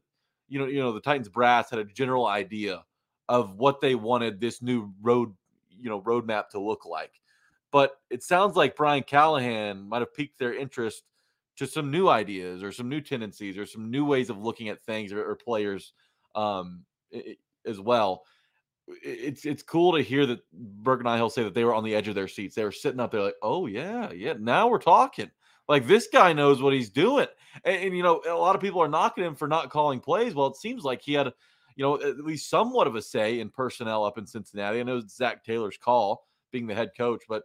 you 0.48 0.60
know 0.60 0.66
you 0.66 0.78
know 0.78 0.92
the 0.92 1.00
Titans 1.00 1.28
brass 1.28 1.70
had 1.70 1.80
a 1.80 1.84
general 1.84 2.26
idea 2.26 2.84
of 3.28 3.56
what 3.56 3.80
they 3.80 3.96
wanted 3.96 4.40
this 4.40 4.62
new 4.62 4.92
road 5.02 5.34
you 5.80 5.90
know 5.90 6.00
roadmap 6.00 6.48
to 6.50 6.60
look 6.60 6.86
like. 6.86 7.12
But 7.70 7.92
it 8.10 8.22
sounds 8.22 8.56
like 8.56 8.76
Brian 8.76 9.02
Callahan 9.02 9.88
might 9.88 10.00
have 10.00 10.14
piqued 10.14 10.38
their 10.38 10.54
interest 10.54 11.02
to 11.56 11.66
some 11.66 11.90
new 11.90 12.08
ideas 12.08 12.62
or 12.62 12.72
some 12.72 12.88
new 12.88 13.00
tendencies 13.00 13.56
or 13.56 13.66
some 13.66 13.90
new 13.90 14.04
ways 14.04 14.30
of 14.30 14.38
looking 14.42 14.68
at 14.68 14.82
things 14.82 15.12
or, 15.12 15.24
or 15.24 15.36
players 15.36 15.92
um, 16.34 16.84
as 17.66 17.80
well. 17.80 18.22
It's 18.86 19.44
it's 19.44 19.62
cool 19.62 19.94
to 19.94 20.02
hear 20.02 20.26
that 20.26 20.40
Burke 20.52 21.02
Nihill 21.02 21.32
say 21.32 21.42
that 21.42 21.54
they 21.54 21.64
were 21.64 21.74
on 21.74 21.84
the 21.84 21.94
edge 21.94 22.08
of 22.08 22.14
their 22.14 22.28
seats. 22.28 22.54
They 22.54 22.64
were 22.64 22.72
sitting 22.72 23.00
up 23.00 23.10
there 23.10 23.22
like, 23.22 23.36
oh 23.42 23.66
yeah, 23.66 24.12
yeah. 24.12 24.34
Now 24.38 24.68
we're 24.68 24.78
talking. 24.78 25.30
Like 25.68 25.86
this 25.86 26.08
guy 26.12 26.32
knows 26.32 26.60
what 26.60 26.74
he's 26.74 26.90
doing. 26.90 27.26
And, 27.64 27.76
and, 27.76 27.96
you 27.96 28.02
know, 28.02 28.20
a 28.28 28.34
lot 28.34 28.54
of 28.54 28.60
people 28.60 28.82
are 28.82 28.88
knocking 28.88 29.24
him 29.24 29.34
for 29.34 29.48
not 29.48 29.70
calling 29.70 30.00
plays. 30.00 30.34
Well, 30.34 30.48
it 30.48 30.56
seems 30.56 30.84
like 30.84 31.00
he 31.00 31.14
had, 31.14 31.32
you 31.76 31.84
know, 31.84 32.00
at 32.00 32.18
least 32.18 32.48
somewhat 32.48 32.86
of 32.86 32.94
a 32.94 33.02
say 33.02 33.40
in 33.40 33.50
personnel 33.50 34.04
up 34.04 34.18
in 34.18 34.26
Cincinnati. 34.26 34.80
I 34.80 34.82
know 34.82 34.98
it's 34.98 35.16
Zac 35.16 35.44
Taylor's 35.44 35.76
call 35.76 36.26
being 36.52 36.66
the 36.66 36.74
head 36.74 36.92
coach, 36.96 37.22
but 37.28 37.42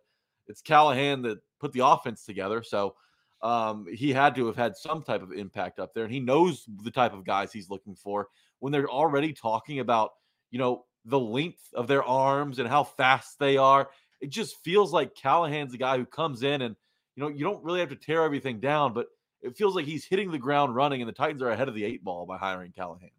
it's 0.48 0.62
Callahan 0.62 1.22
that 1.24 1.40
put 1.60 1.74
the 1.74 1.86
offense 1.86 2.26
together. 2.26 2.64
So 2.64 2.96
um, 3.42 3.86
he 3.92 4.12
had 4.12 4.36
to 4.36 4.46
have 4.48 4.56
had 4.56 4.76
some 4.76 5.02
type 5.02 5.22
of 5.22 5.32
impact 5.32 5.80
up 5.80 5.94
there, 5.94 6.04
and 6.04 6.14
he 6.14 6.20
knows 6.20 6.66
the 6.84 6.92
type 6.92 7.14
of 7.14 7.26
guys 7.26 7.52
he's 7.52 7.70
looking 7.70 7.96
for 7.96 8.28
when 8.60 8.72
they're 8.72 8.90
already 8.90 9.34
talking 9.34 9.80
about, 9.80 10.12
you 10.52 10.60
know, 10.60 10.86
the 11.06 11.20
length 11.20 11.74
of 11.74 11.88
their 11.88 12.04
arms 12.04 12.60
and 12.60 12.68
how 12.68 12.84
fast 12.84 13.40
they 13.40 13.58
are. 13.58 13.90
It 14.22 14.30
just 14.30 14.62
feels 14.64 14.92
like 14.92 15.16
Callahan's 15.16 15.72
the 15.72 15.78
guy 15.78 15.98
who 15.98 16.06
comes 16.06 16.44
in 16.44 16.62
and, 16.62 16.76
you 17.16 17.24
know, 17.24 17.30
you 17.30 17.46
don't 17.46 17.64
really 17.64 17.80
have 17.80 17.90
to 17.90 17.96
tear 17.96 18.24
everything 18.24 18.60
down, 18.60 18.94
but 18.94 19.08
it 19.42 19.56
feels 19.56 19.76
like 19.76 19.86
he's 19.86 20.04
hitting 20.04 20.32
the 20.32 20.38
ground 20.38 20.76
running, 20.76 21.02
and 21.02 21.08
the 21.08 21.14
Titans 21.14 21.42
are 21.42 21.50
ahead 21.50 21.70
of 21.70 21.76
the 21.76 21.86
eight 21.86 22.04
ball 22.04 22.26
by 22.26 22.38
hiring 22.38 22.74
Callahan. 22.74 23.10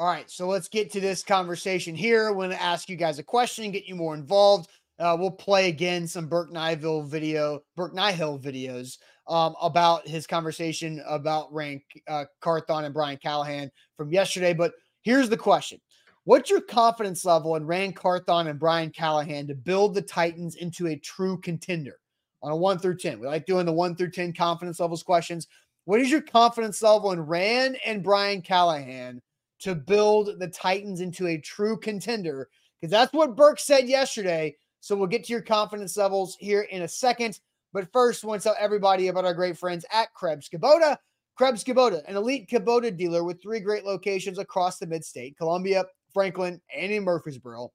All 0.00 0.06
right, 0.06 0.30
so 0.30 0.46
let's 0.46 0.66
get 0.66 0.90
to 0.92 1.00
this 1.00 1.22
conversation 1.22 1.94
here. 1.94 2.28
I'm 2.28 2.34
going 2.36 2.48
to 2.48 2.62
ask 2.62 2.88
you 2.88 2.96
guys 2.96 3.18
a 3.18 3.22
question, 3.22 3.70
get 3.70 3.84
you 3.84 3.94
more 3.94 4.14
involved. 4.14 4.70
Uh, 4.98 5.14
we'll 5.20 5.30
play 5.30 5.68
again 5.68 6.08
some 6.08 6.26
Burke 6.26 6.50
Nihill 6.50 7.06
video, 7.06 7.60
Burke 7.76 7.94
Nihill 7.94 8.40
videos 8.42 8.96
um, 9.28 9.54
about 9.60 10.08
his 10.08 10.26
conversation 10.26 11.02
about 11.06 11.52
Rank 11.52 11.82
uh, 12.08 12.24
Carthon 12.40 12.86
and 12.86 12.94
Brian 12.94 13.18
Callahan 13.18 13.70
from 13.98 14.10
yesterday. 14.10 14.54
But 14.54 14.72
here's 15.02 15.28
the 15.28 15.36
question: 15.36 15.78
What's 16.24 16.48
your 16.48 16.62
confidence 16.62 17.26
level 17.26 17.56
in 17.56 17.66
Ran 17.66 17.92
Carthon 17.92 18.46
and 18.46 18.58
Brian 18.58 18.88
Callahan 18.88 19.48
to 19.48 19.54
build 19.54 19.94
the 19.94 20.00
Titans 20.00 20.54
into 20.54 20.86
a 20.86 20.96
true 20.96 21.36
contender 21.36 21.98
on 22.42 22.52
a 22.52 22.56
one 22.56 22.78
through 22.78 22.96
ten? 22.96 23.20
We 23.20 23.26
like 23.26 23.44
doing 23.44 23.66
the 23.66 23.72
one 23.72 23.94
through 23.94 24.12
ten 24.12 24.32
confidence 24.32 24.80
levels 24.80 25.02
questions. 25.02 25.46
What 25.84 26.00
is 26.00 26.10
your 26.10 26.22
confidence 26.22 26.80
level 26.80 27.12
in 27.12 27.20
Ran 27.20 27.76
and 27.84 28.02
Brian 28.02 28.40
Callahan 28.40 29.20
to 29.60 29.74
build 29.74 30.38
the 30.38 30.48
Titans 30.48 31.00
into 31.00 31.26
a 31.26 31.38
true 31.38 31.76
contender? 31.76 32.48
Because 32.80 32.90
that's 32.90 33.12
what 33.12 33.36
Burke 33.36 33.60
said 33.60 33.88
yesterday 33.88 34.56
so 34.80 34.96
we'll 34.96 35.06
get 35.06 35.24
to 35.24 35.32
your 35.32 35.42
confidence 35.42 35.96
levels 35.96 36.36
here 36.40 36.62
in 36.62 36.82
a 36.82 36.88
second. 36.88 37.38
But 37.72 37.92
first, 37.92 38.24
I 38.24 38.28
want 38.28 38.42
to 38.42 38.48
tell 38.48 38.56
everybody 38.58 39.08
about 39.08 39.24
our 39.24 39.34
great 39.34 39.56
friends 39.56 39.84
at 39.92 40.12
Krebs 40.14 40.48
Kubota. 40.48 40.96
Krebs 41.36 41.62
Kubota, 41.62 42.02
an 42.06 42.16
elite 42.16 42.48
Kubota 42.50 42.94
dealer 42.94 43.22
with 43.22 43.40
three 43.40 43.60
great 43.60 43.84
locations 43.84 44.38
across 44.38 44.78
the 44.78 44.86
mid-state, 44.86 45.36
Columbia, 45.38 45.84
Franklin, 46.12 46.60
and 46.76 46.90
in 46.90 47.04
Murfreesboro. 47.04 47.72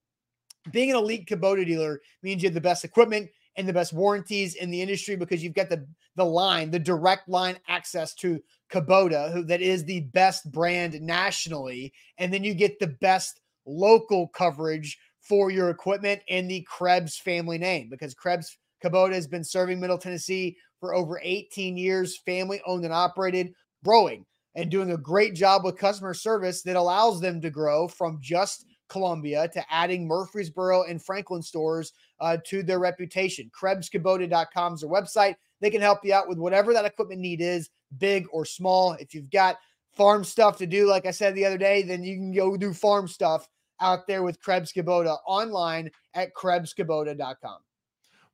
Being 0.72 0.92
an 0.92 0.98
elite 0.98 1.28
Kubota 1.28 1.66
dealer 1.66 2.02
means 2.22 2.44
you 2.44 2.48
have 2.48 2.54
the 2.54 2.62
best 2.62 2.84
equipment 2.84 3.30
and 3.56 3.68
the 3.68 3.74
best 3.74 3.94
warranties 3.94 4.56
in 4.56 4.70
the 4.70 4.82
industry 4.82 5.16
because 5.16 5.44
you've 5.44 5.54
got 5.54 5.70
the 5.70 5.88
the 6.16 6.26
line, 6.26 6.72
the 6.72 6.80
direct 6.80 7.28
line 7.28 7.58
access 7.68 8.14
to 8.16 8.42
Kubota, 8.72 9.32
who 9.32 9.44
that 9.46 9.62
is 9.62 9.86
the 9.86 10.02
best 10.02 10.52
brand 10.52 11.00
nationally, 11.02 11.94
and 12.18 12.34
then 12.34 12.44
you 12.44 12.54
get 12.54 12.80
the 12.80 12.96
best 13.02 13.42
local 13.66 14.28
coverage 14.30 14.98
for 15.22 15.50
your 15.50 15.70
equipment 15.70 16.22
in 16.28 16.48
the 16.48 16.66
Krebs 16.68 17.18
family 17.18 17.58
name 17.58 17.90
because 17.90 18.14
Krebs 18.14 18.58
Kubota 18.84 19.14
has 19.14 19.28
been 19.28 19.44
serving 19.44 19.80
Middle 19.80 19.98
Tennessee 19.98 20.56
for 20.80 20.94
over 20.94 21.20
18 21.24 21.78
years, 21.78 22.18
family 22.20 22.62
owned 22.66 22.86
and 22.86 22.94
operated, 22.94 23.54
growing 23.84 24.26
and 24.56 24.70
doing 24.70 24.92
a 24.92 24.98
great 24.98 25.36
job 25.36 25.64
with 25.64 25.78
customer 25.78 26.14
service 26.14 26.62
that 26.64 26.76
allows 26.76 27.20
them 27.20 27.42
to 27.42 27.50
grow 27.50 27.88
from 27.88 28.20
just 28.22 28.66
Columbia 28.90 29.48
to 29.50 29.74
adding 29.74 30.08
Murfreesboro 30.08 30.84
and 30.84 31.04
Franklin 31.04 31.42
stores 31.42 31.94
uh, 32.20 32.38
to 32.46 32.64
their 32.64 32.80
reputation. 32.80 33.52
KrebsKubota.com 33.60 34.74
is 34.74 34.82
their 34.82 34.90
website. 34.90 35.36
They 35.62 35.70
can 35.70 35.82
help 35.82 36.00
you 36.04 36.14
out 36.14 36.28
with 36.28 36.38
whatever 36.38 36.74
that 36.74 36.86
equipment 36.86 37.22
need 37.22 37.42
is, 37.42 37.70
big 37.98 38.28
or 38.32 38.46
small. 38.46 38.94
If 38.94 39.14
you've 39.14 39.30
got 39.30 39.58
farm 39.94 40.24
stuff 40.24 40.58
to 40.58 40.68
do, 40.68 40.88
like 40.88 41.06
I 41.06 41.12
said 41.12 41.36
the 41.36 41.46
other 41.46 41.58
day, 41.58 41.82
then 41.82 42.04
you 42.04 42.16
can 42.16 42.34
go 42.34 42.58
do 42.58 42.74
farm 42.74 43.08
stuff 43.08 43.48
out 43.82 44.08
there 44.08 44.24
with 44.24 44.42
Krebs 44.42 44.72
Kubota 44.72 45.18
online 45.26 45.90
at 46.14 46.34
KrebsKubota.com. 46.34 47.60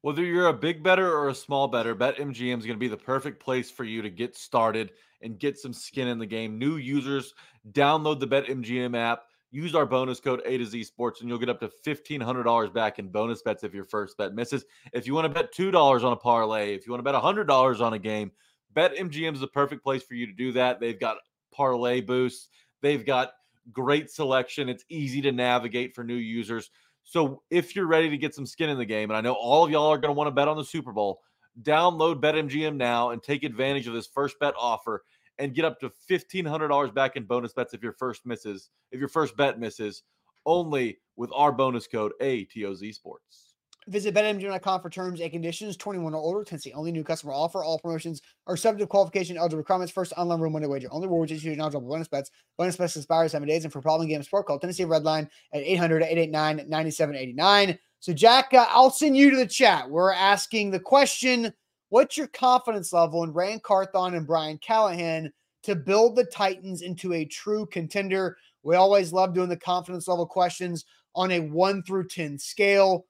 Whether 0.01 0.24
you're 0.24 0.48
a 0.48 0.53
big 0.53 0.81
better 0.81 1.15
or 1.15 1.29
a 1.29 1.36
small 1.36 1.67
better, 1.67 1.96
BetMGM 1.96 2.58
is 2.58 2.65
going 2.65 2.77
to 2.77 2.77
be 2.77 2.88
the 2.88 2.98
perfect 2.98 3.39
place 3.39 3.70
for 3.70 3.84
you 3.84 4.01
to 4.01 4.10
get 4.10 4.36
started 4.36 4.93
and 5.22 5.38
get 5.38 5.60
some 5.60 5.74
skin 5.74 6.08
in 6.08 6.17
the 6.17 6.25
game. 6.25 6.58
New 6.58 6.77
users, 6.77 7.36
download 7.72 8.20
the 8.20 8.27
BetMGM 8.27 8.98
app, 8.98 9.25
use 9.51 9.75
our 9.75 9.86
bonus 9.86 10.20
code 10.20 10.41
A 10.46 10.58
to 10.58 10.65
Z 10.65 10.84
Sports, 10.86 11.22
and 11.22 11.29
you'll 11.29 11.38
get 11.38 11.50
up 11.50 11.60
to 11.60 11.70
$1,500 11.86 12.74
back 12.74 13.00
in 13.00 13.10
bonus 13.10 13.41
bets 13.41 13.63
if 13.63 13.74
your 13.74 13.86
first 13.86 14.17
bet 14.17 14.34
misses. 14.34 14.65
If 14.93 15.05
you 15.05 15.13
want 15.13 15.25
to 15.25 15.29
bet 15.29 15.53
$2 15.53 16.03
on 16.03 16.13
a 16.13 16.15
parlay, 16.15 16.74
if 16.74 16.86
you 16.86 16.93
want 16.93 17.05
to 17.05 17.12
bet 17.12 17.22
$100 17.22 17.81
on 17.81 17.93
a 17.93 18.00
game, 18.00 18.31
BetMGM 18.75 19.34
is 19.34 19.41
the 19.41 19.48
perfect 19.48 19.84
place 19.84 20.03
for 20.03 20.15
you 20.15 20.25
to 20.25 20.34
do 20.34 20.53
that. 20.53 20.79
They've 20.79 21.00
got 21.00 21.17
parlay 21.53 22.01
boosts, 22.01 22.48
they've 22.81 23.05
got 23.05 23.34
great 23.72 24.10
selection. 24.10 24.70
It's 24.70 24.86
easy 24.89 25.22
to 25.22 25.31
navigate 25.31 25.93
for 25.93 26.03
new 26.03 26.15
users. 26.15 26.72
So 27.03 27.41
if 27.50 27.75
you're 27.75 27.88
ready 27.88 28.10
to 28.10 28.17
get 28.17 28.34
some 28.34 28.46
skin 28.46 28.70
in 28.70 28.77
the 28.77 28.86
game, 28.86 29.10
and 29.10 29.17
I 29.17 29.22
know 29.22 29.34
all 29.34 29.65
of 29.65 29.72
y'all 29.72 29.91
are 29.91 29.98
going 29.98 30.13
to 30.13 30.17
want 30.17 30.27
to 30.27 30.31
bet 30.31 30.48
on 30.48 30.58
the 30.58 30.63
Super 30.63 30.91
Bowl, 30.91 31.22
download 31.62 32.22
BetMGM 32.22 32.75
now 32.75 33.10
and 33.10 33.22
take 33.22 33.43
advantage 33.43 33.88
of 33.88 33.93
this 33.93 34.08
first 34.08 34.39
bet 34.39 34.53
offer 34.58 35.03
and 35.41 35.55
get 35.55 35.65
up 35.65 35.79
to 35.79 35.91
$1,500 36.10 36.93
back 36.93 37.15
in 37.15 37.24
bonus 37.24 37.51
bets 37.51 37.74
if 37.74 37.81
your 37.81 37.93
first 37.93 38.25
misses, 38.25 38.69
if 38.91 39.00
your 39.00 39.10
first 39.10 39.36
bet 39.36 39.60
misses, 39.60 40.03
only 40.45 41.00
with 41.15 41.31
our 41.33 41.51
bonus 41.51 41.88
code 41.88 42.12
ATOZ 42.21 42.93
Sports. 42.93 43.55
Visit 43.88 44.13
BetMGM.com 44.13 44.81
for 44.81 44.91
terms 44.91 45.21
and 45.21 45.31
conditions. 45.31 45.75
21 45.75 46.13
or 46.13 46.17
older. 46.17 46.43
Tennessee 46.43 46.71
only 46.74 46.91
new 46.91 47.03
customer 47.03 47.33
offer. 47.33 47.63
All 47.63 47.79
promotions 47.79 48.21
are 48.45 48.55
subject 48.55 48.81
to 48.81 48.88
qualification 48.88 49.38
eligible 49.38 49.57
requirements. 49.57 49.91
First 49.91 50.13
online 50.17 50.39
room 50.39 50.53
winner 50.53 50.69
wager. 50.69 50.88
Only 50.91 51.07
rewards 51.07 51.31
issued 51.31 51.57
eligible 51.57 51.89
bonus 51.89 52.07
bets. 52.07 52.29
Bonus 52.60 52.77
bets 52.77 52.95
expire 52.95 53.27
seven 53.27 53.48
days. 53.48 53.63
And 53.63 53.74
for 53.74 53.81
problem 53.81 54.07
game 54.07 54.21
sport, 54.21 54.45
call 54.45 54.60
Tennessee 54.60 54.86
Redline 54.86 55.27
at 55.51 55.63
800-889-9789. 55.63 57.79
So 58.01 58.13
Jack, 58.13 58.53
uh, 58.53 58.67
I'll 58.69 58.91
send 58.91 59.17
you 59.17 59.31
to 59.31 59.38
the 59.38 59.48
chat. 59.48 59.89
We're 59.89 60.13
asking 60.13 60.69
the 60.69 60.79
question, 60.79 61.51
what's 61.91 62.17
your 62.17 62.27
confidence 62.27 62.93
level 62.93 63.24
in 63.24 63.33
Ran 63.33 63.60
Carthon 63.60 64.15
and 64.15 64.25
Brian 64.25 64.57
Callahan 64.57 65.31
to 65.63 65.75
build 65.75 66.15
the 66.15 66.24
Titans 66.24 66.81
into 66.81 67.13
a 67.13 67.25
true 67.25 67.65
contender? 67.65 68.38
We 68.63 68.75
always 68.75 69.13
love 69.13 69.33
doing 69.33 69.50
the 69.50 69.57
confidence 69.57 70.07
level 70.07 70.25
questions 70.25 70.86
on 71.15 71.31
a 71.31 71.41
one 71.41 71.83
through 71.83 72.07
10 72.07 72.39
scale. 72.39 73.05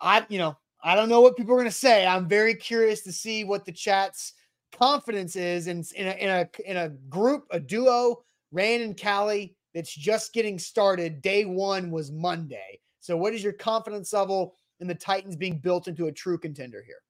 I, 0.00 0.24
you 0.28 0.38
know, 0.38 0.56
I 0.84 0.94
don't 0.94 1.08
know 1.08 1.20
what 1.20 1.36
people 1.36 1.52
are 1.54 1.58
going 1.58 1.68
to 1.68 1.76
say. 1.76 2.06
I'm 2.06 2.28
very 2.28 2.54
curious 2.54 3.02
to 3.02 3.12
see 3.12 3.42
what 3.42 3.64
the 3.64 3.72
chat's 3.72 4.34
confidence 4.70 5.34
is 5.34 5.66
in, 5.66 5.84
in, 5.96 6.06
a, 6.06 6.12
in 6.12 6.28
a 6.28 6.48
in 6.64 6.76
a 6.76 6.88
group, 7.08 7.44
a 7.50 7.58
duo, 7.58 8.22
Ran 8.52 8.82
and 8.82 9.00
Callie 9.00 9.56
that's 9.74 9.94
just 9.94 10.32
getting 10.32 10.58
started. 10.58 11.22
Day 11.22 11.44
one 11.44 11.90
was 11.90 12.12
Monday. 12.12 12.78
So, 13.00 13.16
what 13.16 13.34
is 13.34 13.42
your 13.42 13.52
confidence 13.52 14.12
level 14.12 14.54
in 14.78 14.86
the 14.86 14.94
Titans 14.94 15.34
being 15.34 15.58
built 15.58 15.88
into 15.88 16.06
a 16.06 16.12
true 16.12 16.38
contender 16.38 16.84
here? 16.86 17.02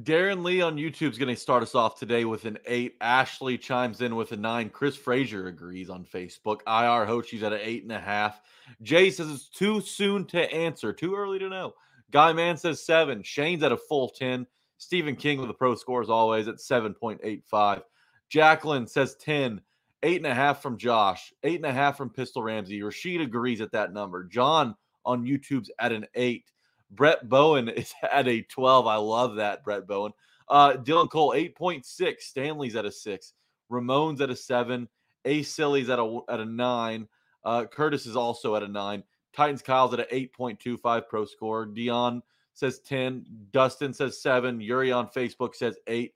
Darren 0.00 0.42
Lee 0.42 0.62
on 0.62 0.76
YouTube 0.76 1.10
is 1.10 1.18
going 1.18 1.34
to 1.34 1.38
start 1.38 1.62
us 1.62 1.74
off 1.74 1.98
today 1.98 2.24
with 2.24 2.46
an 2.46 2.58
eight. 2.66 2.96
Ashley 3.02 3.58
chimes 3.58 4.00
in 4.00 4.16
with 4.16 4.32
a 4.32 4.36
nine. 4.36 4.70
Chris 4.70 4.96
Frazier 4.96 5.48
agrees 5.48 5.90
on 5.90 6.06
Facebook. 6.06 6.60
IR 6.66 7.06
Hochi's 7.06 7.42
at 7.42 7.52
an 7.52 7.60
eight 7.62 7.82
and 7.82 7.92
a 7.92 8.00
half. 8.00 8.40
Jay 8.80 9.10
says 9.10 9.28
it's 9.28 9.50
too 9.50 9.82
soon 9.82 10.24
to 10.28 10.50
answer, 10.50 10.94
too 10.94 11.14
early 11.14 11.38
to 11.38 11.50
know. 11.50 11.74
Guy 12.10 12.32
Man 12.32 12.56
says 12.56 12.82
seven. 12.82 13.22
Shane's 13.22 13.62
at 13.62 13.72
a 13.72 13.76
full 13.76 14.08
10. 14.08 14.46
Stephen 14.78 15.14
King 15.14 15.38
with 15.38 15.48
the 15.48 15.54
pro 15.54 15.74
score 15.74 16.00
as 16.00 16.08
always 16.08 16.48
at 16.48 16.56
7.85. 16.56 17.82
Jacqueline 18.30 18.86
says 18.86 19.16
10. 19.16 19.60
Eight 20.04 20.16
and 20.16 20.26
a 20.26 20.34
half 20.34 20.62
from 20.62 20.78
Josh. 20.78 21.34
Eight 21.42 21.56
and 21.56 21.66
a 21.66 21.72
half 21.72 21.98
from 21.98 22.08
Pistol 22.08 22.42
Ramsey. 22.42 22.82
Rashid 22.82 23.20
agrees 23.20 23.60
at 23.60 23.72
that 23.72 23.92
number. 23.92 24.24
John 24.24 24.74
on 25.04 25.24
YouTube's 25.24 25.70
at 25.78 25.92
an 25.92 26.06
eight. 26.14 26.50
Brett 26.92 27.28
Bowen 27.28 27.68
is 27.68 27.92
at 28.12 28.28
a 28.28 28.42
12. 28.42 28.86
I 28.86 28.96
love 28.96 29.36
that, 29.36 29.64
Brett 29.64 29.86
Bowen. 29.86 30.12
Uh, 30.48 30.74
Dylan 30.74 31.10
Cole, 31.10 31.32
8.6. 31.32 32.20
Stanley's 32.20 32.76
at 32.76 32.84
a 32.84 32.92
six. 32.92 33.32
Ramon's 33.70 34.20
at 34.20 34.30
a 34.30 34.36
seven. 34.36 34.88
A 35.24 35.42
Silly's 35.42 35.88
at 35.88 35.98
a 35.98 36.20
at 36.28 36.40
a 36.40 36.44
nine. 36.44 37.08
Uh, 37.44 37.64
Curtis 37.64 38.06
is 38.06 38.16
also 38.16 38.54
at 38.56 38.62
a 38.62 38.68
nine. 38.68 39.02
Titans 39.32 39.62
Kyle's 39.62 39.94
at 39.94 40.00
an 40.00 40.06
8.25 40.12 41.08
pro 41.08 41.24
score. 41.24 41.64
Dion 41.64 42.22
says 42.54 42.80
10. 42.80 43.24
Dustin 43.50 43.94
says 43.94 44.20
seven. 44.20 44.60
Yuri 44.60 44.92
on 44.92 45.08
Facebook 45.08 45.54
says 45.54 45.76
eight. 45.86 46.14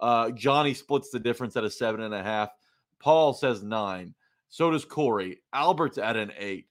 Uh, 0.00 0.30
Johnny 0.30 0.74
splits 0.74 1.10
the 1.10 1.20
difference 1.20 1.56
at 1.56 1.64
a 1.64 1.70
seven 1.70 2.02
and 2.02 2.14
a 2.14 2.22
half. 2.22 2.50
Paul 2.98 3.34
says 3.34 3.62
nine. 3.62 4.14
So 4.48 4.70
does 4.70 4.84
Corey. 4.84 5.42
Albert's 5.52 5.98
at 5.98 6.16
an 6.16 6.32
eight. 6.38 6.66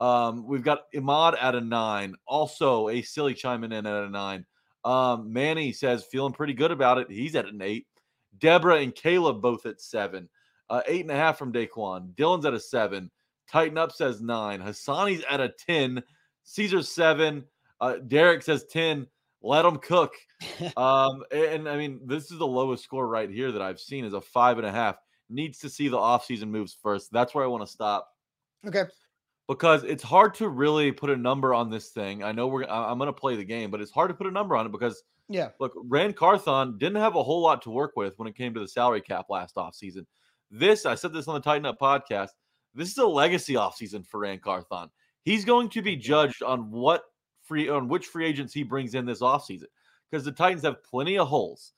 Um, 0.00 0.46
we've 0.46 0.62
got 0.62 0.90
Imad 0.94 1.36
at 1.40 1.54
a 1.54 1.60
nine. 1.60 2.14
Also, 2.26 2.88
a 2.88 3.02
silly 3.02 3.34
chiming 3.34 3.72
in 3.72 3.86
at 3.86 4.04
a 4.04 4.08
nine. 4.08 4.46
Um, 4.84 5.32
Manny 5.32 5.72
says 5.72 6.06
feeling 6.10 6.32
pretty 6.32 6.54
good 6.54 6.70
about 6.70 6.98
it. 6.98 7.10
He's 7.10 7.36
at 7.36 7.46
an 7.46 7.60
eight. 7.60 7.86
Deborah 8.38 8.78
and 8.78 8.94
Caleb 8.94 9.42
both 9.42 9.66
at 9.66 9.80
seven. 9.80 10.28
Uh, 10.70 10.82
eight 10.86 11.02
and 11.02 11.10
a 11.10 11.16
half 11.16 11.38
from 11.38 11.52
Daquan. 11.52 12.14
Dylan's 12.14 12.46
at 12.46 12.54
a 12.54 12.60
seven. 12.60 13.10
Tighten 13.50 13.76
up 13.76 13.92
says 13.92 14.22
nine. 14.22 14.60
Hassani's 14.60 15.24
at 15.28 15.40
a 15.40 15.52
10. 15.66 16.02
Caesar 16.44 16.82
seven. 16.82 17.44
Uh, 17.80 17.96
Derek 18.06 18.42
says 18.42 18.64
10. 18.70 19.06
Let 19.42 19.62
them 19.62 19.78
cook. 19.78 20.14
um, 20.76 21.24
and, 21.32 21.44
and 21.44 21.68
I 21.68 21.76
mean, 21.76 22.00
this 22.06 22.30
is 22.30 22.38
the 22.38 22.46
lowest 22.46 22.84
score 22.84 23.06
right 23.08 23.28
here 23.28 23.52
that 23.52 23.62
I've 23.62 23.80
seen 23.80 24.04
is 24.04 24.14
a 24.14 24.20
five 24.20 24.58
and 24.58 24.66
a 24.66 24.72
half. 24.72 24.96
Needs 25.28 25.58
to 25.58 25.68
see 25.68 25.88
the 25.88 25.96
offseason 25.96 26.48
moves 26.48 26.76
first. 26.82 27.12
That's 27.12 27.34
where 27.34 27.44
I 27.44 27.48
want 27.48 27.64
to 27.64 27.70
stop. 27.70 28.08
Okay. 28.66 28.84
Because 29.50 29.84
it's 29.84 30.02
hard 30.02 30.34
to 30.36 30.48
really 30.48 30.92
put 30.92 31.10
a 31.10 31.16
number 31.16 31.52
on 31.52 31.70
this 31.70 31.88
thing. 31.88 32.22
I 32.22 32.32
know 32.32 32.46
we're 32.46 32.64
I'm 32.64 32.98
going 32.98 33.08
to 33.08 33.12
play 33.12 33.36
the 33.36 33.44
game, 33.44 33.70
but 33.70 33.80
it's 33.80 33.90
hard 33.90 34.08
to 34.08 34.14
put 34.14 34.28
a 34.28 34.30
number 34.30 34.56
on 34.56 34.64
it 34.64 34.72
because 34.72 35.02
yeah. 35.30 35.50
Look, 35.60 35.72
Ran 35.84 36.12
Carthon 36.12 36.76
didn't 36.76 37.00
have 37.00 37.14
a 37.14 37.22
whole 37.22 37.40
lot 37.40 37.62
to 37.62 37.70
work 37.70 37.92
with 37.94 38.18
when 38.18 38.26
it 38.26 38.34
came 38.34 38.52
to 38.52 38.58
the 38.58 38.66
salary 38.66 39.00
cap 39.00 39.26
last 39.30 39.54
offseason. 39.54 40.04
This, 40.50 40.84
I 40.84 40.96
said 40.96 41.12
this 41.12 41.28
on 41.28 41.34
the 41.34 41.40
Tighten 41.40 41.66
Up 41.66 41.78
podcast, 41.78 42.30
this 42.74 42.90
is 42.90 42.98
a 42.98 43.06
legacy 43.06 43.54
offseason 43.54 44.04
for 44.04 44.18
Ran 44.18 44.40
Carthon. 44.40 44.90
He's 45.22 45.44
going 45.44 45.68
to 45.70 45.82
be 45.82 45.92
mm-hmm. 45.92 46.02
judged 46.02 46.42
on 46.42 46.72
what 46.72 47.04
free 47.44 47.68
on 47.68 47.86
which 47.86 48.06
free 48.06 48.26
agents 48.26 48.52
he 48.52 48.64
brings 48.64 48.96
in 48.96 49.06
this 49.06 49.20
offseason 49.20 49.66
because 50.10 50.24
the 50.24 50.32
Titans 50.32 50.64
have 50.64 50.82
plenty 50.82 51.16
of 51.16 51.28
holes. 51.28 51.74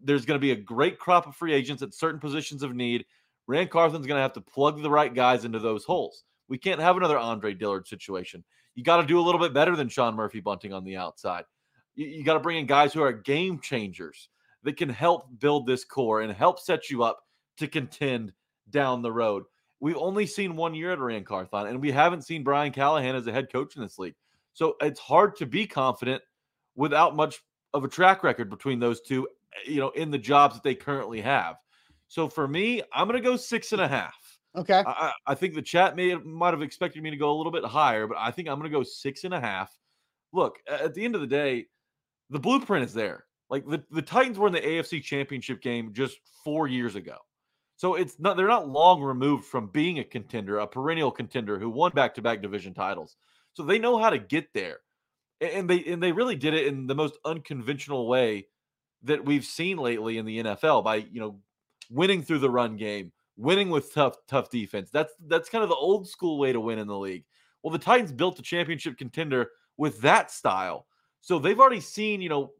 There's 0.00 0.24
going 0.24 0.38
to 0.38 0.42
be 0.42 0.52
a 0.52 0.56
great 0.56 1.00
crop 1.00 1.26
of 1.26 1.34
free 1.34 1.54
agents 1.54 1.82
at 1.82 1.92
certain 1.92 2.20
positions 2.20 2.62
of 2.62 2.76
need. 2.76 3.04
Ran 3.48 3.66
Carthon's 3.66 4.06
going 4.06 4.18
to 4.18 4.22
have 4.22 4.32
to 4.34 4.40
plug 4.40 4.80
the 4.80 4.90
right 4.90 5.12
guys 5.12 5.44
into 5.44 5.58
those 5.58 5.82
holes. 5.82 6.22
We 6.48 6.58
can't 6.58 6.80
have 6.80 6.96
another 6.96 7.18
Andre 7.18 7.54
Dillard 7.54 7.86
situation. 7.86 8.44
You 8.74 8.84
got 8.84 8.98
to 8.98 9.06
do 9.06 9.18
a 9.18 9.22
little 9.22 9.40
bit 9.40 9.54
better 9.54 9.74
than 9.74 9.88
Sean 9.88 10.14
Murphy 10.14 10.40
Bunting 10.40 10.72
on 10.72 10.84
the 10.84 10.96
outside. 10.96 11.44
You, 11.94 12.06
you 12.06 12.24
got 12.24 12.34
to 12.34 12.40
bring 12.40 12.58
in 12.58 12.66
guys 12.66 12.92
who 12.92 13.02
are 13.02 13.12
game 13.12 13.60
changers 13.60 14.28
that 14.62 14.76
can 14.76 14.88
help 14.88 15.26
build 15.38 15.66
this 15.66 15.84
core 15.84 16.22
and 16.22 16.32
help 16.32 16.60
set 16.60 16.90
you 16.90 17.02
up 17.02 17.20
to 17.58 17.66
contend 17.66 18.32
down 18.70 19.02
the 19.02 19.12
road. 19.12 19.44
We've 19.80 19.96
only 19.96 20.26
seen 20.26 20.56
one 20.56 20.74
year 20.74 20.92
at 20.92 20.98
Ran 20.98 21.24
Carthon, 21.24 21.66
and 21.66 21.80
we 21.80 21.90
haven't 21.90 22.22
seen 22.22 22.42
Brian 22.42 22.72
Callahan 22.72 23.14
as 23.14 23.26
a 23.26 23.32
head 23.32 23.52
coach 23.52 23.76
in 23.76 23.82
this 23.82 23.98
league. 23.98 24.14
So 24.52 24.76
it's 24.80 25.00
hard 25.00 25.36
to 25.36 25.46
be 25.46 25.66
confident 25.66 26.22
without 26.74 27.14
much 27.14 27.42
of 27.74 27.84
a 27.84 27.88
track 27.88 28.24
record 28.24 28.48
between 28.48 28.78
those 28.78 29.02
two, 29.02 29.28
eh, 29.54 29.70
you 29.70 29.80
know, 29.80 29.90
in 29.90 30.10
the 30.10 30.18
jobs 30.18 30.54
that 30.54 30.62
they 30.62 30.74
currently 30.74 31.20
have. 31.20 31.56
So 32.08 32.28
for 32.28 32.48
me, 32.48 32.82
I'm 32.92 33.06
going 33.06 33.22
to 33.22 33.28
go 33.28 33.36
six 33.36 33.72
and 33.72 33.82
a 33.82 33.88
half. 33.88 34.14
Okay. 34.56 34.82
I, 34.86 35.12
I 35.26 35.34
think 35.34 35.54
the 35.54 35.62
chat 35.62 35.96
may 35.96 36.14
might 36.14 36.54
have 36.54 36.62
expected 36.62 37.02
me 37.02 37.10
to 37.10 37.16
go 37.16 37.30
a 37.30 37.36
little 37.36 37.52
bit 37.52 37.64
higher, 37.64 38.06
but 38.06 38.16
I 38.18 38.30
think 38.30 38.48
I'm 38.48 38.58
going 38.58 38.70
to 38.70 38.76
go 38.76 38.82
six 38.82 39.24
and 39.24 39.34
a 39.34 39.40
half. 39.40 39.76
Look, 40.32 40.58
at 40.68 40.94
the 40.94 41.04
end 41.04 41.14
of 41.14 41.20
the 41.20 41.26
day, 41.26 41.66
the 42.30 42.38
blueprint 42.38 42.84
is 42.84 42.94
there. 42.94 43.24
Like 43.48 43.66
the, 43.66 43.82
the 43.90 44.02
Titans 44.02 44.38
were 44.38 44.48
in 44.48 44.52
the 44.52 44.60
AFC 44.60 45.02
championship 45.02 45.62
game 45.62 45.92
just 45.92 46.18
four 46.44 46.66
years 46.66 46.96
ago. 46.96 47.16
So 47.76 47.94
it's 47.94 48.18
not 48.18 48.36
they're 48.36 48.46
not 48.46 48.68
long 48.68 49.02
removed 49.02 49.44
from 49.44 49.68
being 49.68 49.98
a 49.98 50.04
contender, 50.04 50.58
a 50.58 50.66
perennial 50.66 51.10
contender 51.10 51.58
who 51.58 51.68
won 51.68 51.92
back-to-back 51.92 52.40
division 52.40 52.72
titles. 52.72 53.16
So 53.52 53.62
they 53.62 53.78
know 53.78 53.98
how 53.98 54.10
to 54.10 54.18
get 54.18 54.52
there. 54.54 54.78
And 55.40 55.68
they 55.68 55.84
and 55.84 56.02
they 56.02 56.12
really 56.12 56.36
did 56.36 56.54
it 56.54 56.66
in 56.66 56.86
the 56.86 56.94
most 56.94 57.18
unconventional 57.24 58.08
way 58.08 58.46
that 59.02 59.24
we've 59.24 59.44
seen 59.44 59.76
lately 59.76 60.16
in 60.16 60.24
the 60.24 60.42
NFL 60.42 60.82
by, 60.82 60.96
you 60.96 61.20
know, 61.20 61.40
winning 61.90 62.22
through 62.22 62.38
the 62.38 62.50
run 62.50 62.76
game, 62.76 63.12
winning 63.36 63.70
with 63.70 63.92
tough 63.92 64.16
tough 64.28 64.50
defense. 64.50 64.90
That's 64.90 65.12
that's 65.26 65.48
kind 65.48 65.62
of 65.62 65.70
the 65.70 65.76
old 65.76 66.08
school 66.08 66.38
way 66.38 66.52
to 66.52 66.60
win 66.60 66.78
in 66.78 66.86
the 66.86 66.98
league. 66.98 67.24
Well, 67.62 67.72
the 67.72 67.78
Titans 67.78 68.12
built 68.12 68.38
a 68.38 68.42
championship 68.42 68.96
contender 68.96 69.50
with 69.76 70.00
that 70.00 70.30
style. 70.30 70.86
So 71.20 71.38
they've 71.38 71.58
already 71.58 71.80
seen, 71.80 72.20
you 72.20 72.28
know, 72.28 72.52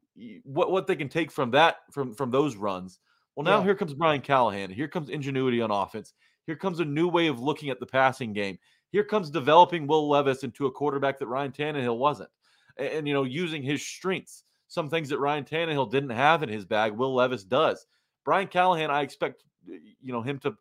what 0.44 0.70
what 0.70 0.86
they 0.86 0.96
can 0.96 1.08
take 1.08 1.30
from 1.30 1.50
that 1.52 1.78
from 1.92 2.14
from 2.14 2.30
those 2.30 2.56
runs. 2.56 2.98
Well, 3.34 3.44
now 3.44 3.58
yeah. 3.58 3.64
here 3.64 3.74
comes 3.74 3.94
Brian 3.94 4.20
Callahan. 4.20 4.70
Here 4.70 4.88
comes 4.88 5.10
ingenuity 5.10 5.60
on 5.60 5.70
offense. 5.70 6.14
Here 6.46 6.56
comes 6.56 6.80
a 6.80 6.84
new 6.84 7.08
way 7.08 7.26
of 7.26 7.40
looking 7.40 7.70
at 7.70 7.80
the 7.80 7.86
passing 7.86 8.32
game. 8.32 8.58
Here 8.92 9.04
comes 9.04 9.30
developing 9.30 9.86
Will 9.86 10.08
Levis 10.08 10.42
into 10.42 10.66
a 10.66 10.70
quarterback 10.70 11.18
that 11.18 11.26
Ryan 11.26 11.52
Tannehill 11.52 11.98
wasn't, 11.98 12.30
and, 12.78 12.88
and 12.88 13.08
you 13.08 13.14
know 13.14 13.24
using 13.24 13.62
his 13.62 13.86
strengths, 13.86 14.44
some 14.68 14.88
things 14.88 15.08
that 15.10 15.18
Ryan 15.18 15.44
Tannehill 15.44 15.90
didn't 15.90 16.10
have 16.10 16.42
in 16.42 16.48
his 16.48 16.64
bag, 16.64 16.92
Will 16.92 17.14
Levis 17.14 17.44
does. 17.44 17.86
Brian 18.24 18.48
Callahan, 18.48 18.90
I 18.90 19.02
expect 19.02 19.44
you 19.66 20.12
know 20.12 20.22
him 20.22 20.38
to 20.40 20.56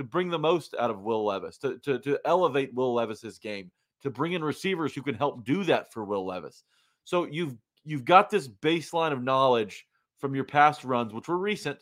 to 0.00 0.04
bring 0.04 0.30
the 0.30 0.38
most 0.38 0.74
out 0.78 0.88
of 0.88 1.02
Will 1.02 1.26
Levis, 1.26 1.58
to 1.58 1.76
to, 1.80 1.98
to 1.98 2.18
elevate 2.24 2.72
Will 2.72 2.94
Levis's 2.94 3.38
game, 3.38 3.70
to 4.02 4.08
bring 4.08 4.32
in 4.32 4.42
receivers 4.42 4.94
who 4.94 5.02
can 5.02 5.14
help 5.14 5.44
do 5.44 5.62
that 5.64 5.92
for 5.92 6.06
Will 6.06 6.24
Levis. 6.24 6.64
So 7.04 7.26
you've 7.26 7.54
you've 7.84 8.06
got 8.06 8.30
this 8.30 8.48
baseline 8.48 9.12
of 9.12 9.22
knowledge 9.22 9.86
from 10.18 10.34
your 10.34 10.44
past 10.44 10.84
runs, 10.84 11.12
which 11.12 11.28
were 11.28 11.36
recent, 11.36 11.78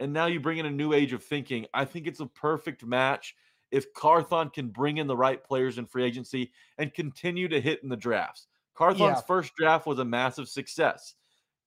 and 0.00 0.12
now 0.12 0.26
you 0.26 0.40
bring 0.40 0.58
in 0.58 0.66
a 0.66 0.70
new 0.70 0.94
age 0.94 1.12
of 1.12 1.22
thinking. 1.22 1.64
I 1.72 1.84
think 1.84 2.08
it's 2.08 2.18
a 2.18 2.26
perfect 2.26 2.84
match 2.84 3.36
if 3.70 3.92
Carthon 3.94 4.50
can 4.50 4.66
bring 4.66 4.96
in 4.96 5.06
the 5.06 5.16
right 5.16 5.42
players 5.42 5.78
in 5.78 5.86
free 5.86 6.04
agency 6.04 6.50
and 6.78 6.92
continue 6.92 7.46
to 7.46 7.60
hit 7.60 7.84
in 7.84 7.88
the 7.88 7.96
drafts. 7.96 8.48
Carthon's 8.74 9.18
yeah. 9.18 9.20
first 9.28 9.54
draft 9.54 9.86
was 9.86 10.00
a 10.00 10.04
massive 10.04 10.48
success. 10.48 11.14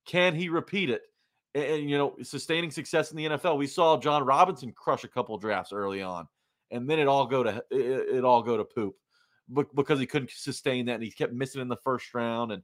Can 0.04 0.34
he 0.34 0.50
repeat 0.50 0.90
it? 0.90 1.02
And, 1.58 1.74
and, 1.74 1.90
you 1.90 1.98
know, 1.98 2.14
sustaining 2.22 2.70
success 2.70 3.10
in 3.10 3.16
the 3.16 3.26
NFL. 3.26 3.58
We 3.58 3.66
saw 3.66 3.98
Jon 3.98 4.24
Robinson 4.24 4.72
crush 4.72 5.04
a 5.04 5.08
couple 5.08 5.36
drafts 5.38 5.72
early 5.72 6.02
on, 6.02 6.28
and 6.70 6.88
then 6.88 6.98
it 6.98 7.08
all 7.08 7.26
go 7.26 7.42
to 7.42 7.64
it, 7.70 8.16
it 8.16 8.24
all 8.24 8.42
go 8.42 8.56
to 8.56 8.64
poop 8.64 8.94
because 9.74 9.98
he 9.98 10.06
couldn't 10.06 10.30
sustain 10.30 10.84
that 10.86 10.96
and 10.96 11.02
he 11.02 11.10
kept 11.10 11.32
missing 11.32 11.62
in 11.62 11.68
the 11.68 11.76
first 11.76 12.12
round 12.12 12.52
and 12.52 12.62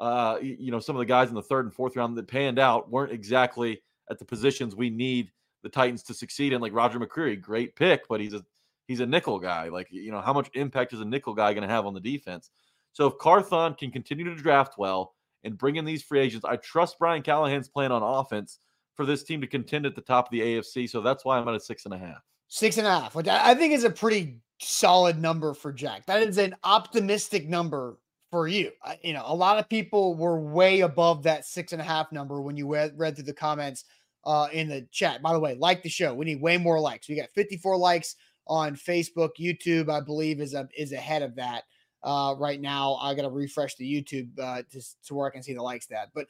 uh, 0.00 0.38
you 0.40 0.70
know, 0.70 0.78
some 0.78 0.94
of 0.94 1.00
the 1.00 1.06
guys 1.06 1.28
in 1.28 1.34
the 1.34 1.42
third 1.42 1.64
and 1.64 1.74
fourth 1.74 1.96
round 1.96 2.16
that 2.16 2.28
panned 2.28 2.58
out 2.58 2.90
weren't 2.90 3.12
exactly 3.12 3.82
at 4.10 4.18
the 4.18 4.24
positions 4.24 4.76
we 4.76 4.90
need 4.90 5.30
the 5.62 5.68
Titans 5.68 6.04
to 6.04 6.14
succeed 6.14 6.52
in. 6.52 6.60
Like 6.60 6.72
Roger 6.72 7.00
McCreary, 7.00 7.40
great 7.40 7.74
pick, 7.74 8.06
but 8.08 8.20
he's 8.20 8.34
a 8.34 8.44
he's 8.86 9.00
a 9.00 9.06
nickel 9.06 9.40
guy. 9.40 9.68
Like, 9.68 9.88
you 9.90 10.12
know, 10.12 10.20
how 10.20 10.32
much 10.32 10.50
impact 10.54 10.92
is 10.92 11.00
a 11.00 11.04
nickel 11.04 11.34
guy 11.34 11.52
going 11.52 11.66
to 11.66 11.74
have 11.74 11.84
on 11.84 11.94
the 11.94 12.00
defense? 12.00 12.50
So 12.92 13.06
if 13.06 13.18
Carthon 13.18 13.74
can 13.74 13.90
continue 13.90 14.24
to 14.24 14.36
draft 14.36 14.78
well 14.78 15.14
and 15.44 15.56
bring 15.56 15.76
in 15.76 15.84
these 15.84 16.02
free 16.02 16.20
agents, 16.20 16.44
I 16.44 16.56
trust 16.56 16.98
Brian 16.98 17.22
Callahan's 17.22 17.68
plan 17.68 17.92
on 17.92 18.02
offense 18.02 18.58
for 18.94 19.06
this 19.06 19.22
team 19.22 19.40
to 19.40 19.46
contend 19.46 19.86
at 19.86 19.94
the 19.94 20.00
top 20.00 20.26
of 20.26 20.32
the 20.32 20.40
AFC. 20.40 20.88
So 20.90 21.00
that's 21.00 21.24
why 21.24 21.38
I'm 21.38 21.48
at 21.48 21.54
a 21.54 21.60
six 21.60 21.84
and 21.84 21.94
a 21.94 21.98
half. 21.98 22.22
Six 22.48 22.78
and 22.78 22.86
a 22.86 22.90
half, 22.90 23.14
which 23.14 23.28
I 23.28 23.54
think 23.54 23.74
is 23.74 23.84
a 23.84 23.90
pretty 23.90 24.38
solid 24.60 25.20
number 25.20 25.54
for 25.54 25.72
Jack. 25.72 26.06
That 26.06 26.22
is 26.22 26.38
an 26.38 26.56
optimistic 26.64 27.48
number 27.48 27.98
for 28.30 28.48
you. 28.48 28.72
you 29.02 29.12
know, 29.12 29.22
a 29.24 29.34
lot 29.34 29.58
of 29.58 29.68
people 29.68 30.14
were 30.14 30.40
way 30.40 30.80
above 30.80 31.22
that 31.22 31.46
six 31.46 31.72
and 31.72 31.80
a 31.80 31.84
half 31.84 32.12
number 32.12 32.40
when 32.40 32.56
you 32.56 32.70
read, 32.72 32.92
read 32.96 33.14
through 33.14 33.24
the 33.24 33.32
comments 33.32 33.84
uh, 34.24 34.48
in 34.52 34.68
the 34.68 34.86
chat. 34.90 35.22
By 35.22 35.32
the 35.32 35.40
way, 35.40 35.54
like 35.54 35.82
the 35.82 35.88
show. 35.88 36.14
We 36.14 36.26
need 36.26 36.40
way 36.40 36.58
more 36.58 36.80
likes. 36.80 37.08
We 37.08 37.16
got 37.16 37.30
54 37.34 37.76
likes 37.76 38.16
on 38.46 38.76
Facebook. 38.76 39.30
YouTube, 39.38 39.90
I 39.90 40.00
believe, 40.00 40.40
is 40.40 40.54
a, 40.54 40.68
is 40.76 40.92
ahead 40.92 41.22
of 41.22 41.36
that 41.36 41.64
uh, 42.02 42.34
right 42.38 42.60
now. 42.60 42.94
I 42.96 43.14
got 43.14 43.22
to 43.22 43.30
refresh 43.30 43.74
the 43.76 43.84
YouTube 43.84 44.38
uh, 44.38 44.62
to, 44.70 44.82
to 45.06 45.14
where 45.14 45.28
I 45.28 45.30
can 45.30 45.42
see 45.42 45.54
the 45.54 45.62
likes 45.62 45.86
that. 45.86 46.10
But 46.14 46.26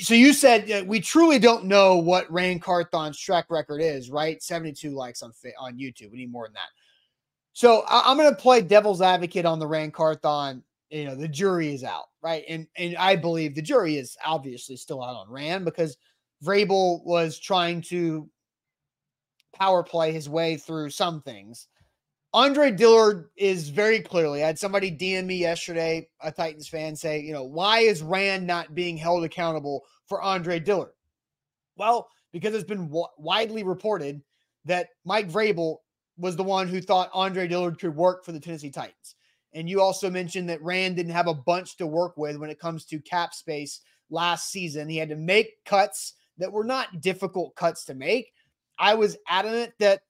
so 0.00 0.14
you 0.14 0.32
said 0.32 0.70
uh, 0.70 0.84
we 0.86 1.00
truly 1.00 1.38
don't 1.38 1.64
know 1.64 1.96
what 1.96 2.30
Ran 2.30 2.60
Carthon's 2.60 3.18
track 3.18 3.46
record 3.50 3.80
is, 3.82 4.10
right? 4.10 4.42
72 4.42 4.90
likes 4.90 5.22
on 5.22 5.32
on 5.58 5.78
YouTube. 5.78 6.12
We 6.12 6.18
need 6.18 6.32
more 6.32 6.46
than 6.46 6.54
that. 6.54 6.70
So 7.52 7.82
I, 7.88 8.10
am 8.10 8.16
going 8.16 8.30
to 8.30 8.40
play 8.40 8.62
devil's 8.62 9.02
advocate 9.02 9.44
on 9.44 9.58
the 9.58 9.66
Ran 9.66 9.90
Carthon 9.90 10.62
you 10.92 11.06
know 11.06 11.14
the 11.14 11.26
jury 11.26 11.72
is 11.72 11.82
out, 11.82 12.04
right? 12.22 12.44
And 12.48 12.68
and 12.76 12.96
I 12.96 13.16
believe 13.16 13.54
the 13.54 13.62
jury 13.62 13.96
is 13.96 14.16
obviously 14.24 14.76
still 14.76 15.02
out 15.02 15.16
on 15.16 15.30
Ran 15.30 15.64
because 15.64 15.96
Vrabel 16.44 17.02
was 17.04 17.38
trying 17.38 17.80
to 17.82 18.28
power 19.54 19.82
play 19.82 20.12
his 20.12 20.28
way 20.28 20.58
through 20.58 20.90
some 20.90 21.22
things. 21.22 21.68
Andre 22.34 22.70
Dillard 22.70 23.28
is 23.36 23.68
very 23.68 24.00
clearly. 24.00 24.42
I 24.42 24.46
had 24.46 24.58
somebody 24.58 24.90
DM 24.90 25.26
me 25.26 25.36
yesterday, 25.36 26.08
a 26.20 26.32
Titans 26.32 26.68
fan, 26.68 26.96
say, 26.96 27.20
you 27.20 27.32
know, 27.32 27.44
why 27.44 27.80
is 27.80 28.02
Ran 28.02 28.46
not 28.46 28.74
being 28.74 28.96
held 28.96 29.24
accountable 29.24 29.84
for 30.06 30.22
Andre 30.22 30.58
Dillard? 30.58 30.92
Well, 31.76 32.08
because 32.32 32.54
it's 32.54 32.64
been 32.64 32.86
w- 32.86 33.06
widely 33.18 33.64
reported 33.64 34.22
that 34.64 34.88
Mike 35.04 35.30
Vrabel 35.30 35.78
was 36.16 36.36
the 36.36 36.42
one 36.42 36.68
who 36.68 36.80
thought 36.80 37.10
Andre 37.12 37.46
Dillard 37.46 37.78
could 37.78 37.94
work 37.94 38.24
for 38.24 38.32
the 38.32 38.40
Tennessee 38.40 38.70
Titans. 38.70 39.16
And 39.52 39.68
you 39.68 39.82
also 39.82 40.08
mentioned 40.08 40.48
that 40.48 40.62
Ran 40.62 40.94
didn't 40.94 41.12
have 41.12 41.26
a 41.26 41.34
bunch 41.34 41.76
to 41.76 41.86
work 41.86 42.16
with 42.16 42.38
when 42.38 42.48
it 42.48 42.58
comes 42.58 42.86
to 42.86 42.98
cap 43.00 43.34
space 43.34 43.80
last 44.08 44.50
season. 44.50 44.88
He 44.88 44.96
had 44.96 45.10
to 45.10 45.16
make 45.16 45.62
cuts 45.66 46.14
that 46.38 46.52
were 46.52 46.64
not 46.64 47.02
difficult 47.02 47.54
cuts 47.56 47.84
to 47.86 47.94
make. 47.94 48.32
I 48.78 48.94
was 48.94 49.18
adamant 49.28 49.72
that 49.80 50.02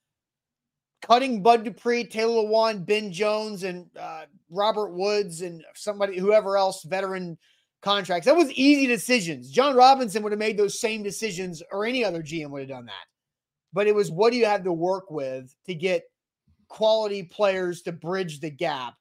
cutting 1.03 1.43
Bud 1.43 1.65
Dupree, 1.65 2.05
Taylor 2.05 2.45
Lewan, 2.45 2.87
Ben 2.87 3.13
Jones, 3.13 3.65
and 3.65 3.87
uh, 3.99 4.23
Robert 4.51 4.93
Woods, 4.93 5.43
and 5.43 5.63
somebody, 5.75 6.19
whoever 6.19 6.57
else, 6.57 6.85
veteran 6.85 7.37
contracts, 7.83 8.27
that 8.27 8.37
was 8.37 8.51
easy 8.53 8.87
decisions. 8.87 9.51
Jon 9.51 9.77
Robinson 9.77 10.23
would 10.23 10.33
have 10.33 10.39
made 10.39 10.57
those 10.57 10.81
same 10.81 11.03
decisions, 11.03 11.63
or 11.71 11.85
any 11.85 12.05
other 12.05 12.23
GM 12.23 12.51
would 12.51 12.61
have 12.61 12.69
done 12.69 12.87
that. 12.87 13.07
But 13.73 13.87
it 13.87 13.95
was 13.95 14.11
what 14.11 14.33
do 14.33 14.39
you 14.39 14.47
have 14.47 14.65
to 14.65 14.73
work 14.73 15.11
with 15.11 15.55
to 15.67 15.75
get 15.75 16.05
quality 16.69 17.25
players 17.25 17.83
to 17.83 17.93
bridge 17.93 18.41
the 18.41 18.51
gap? 18.51 18.95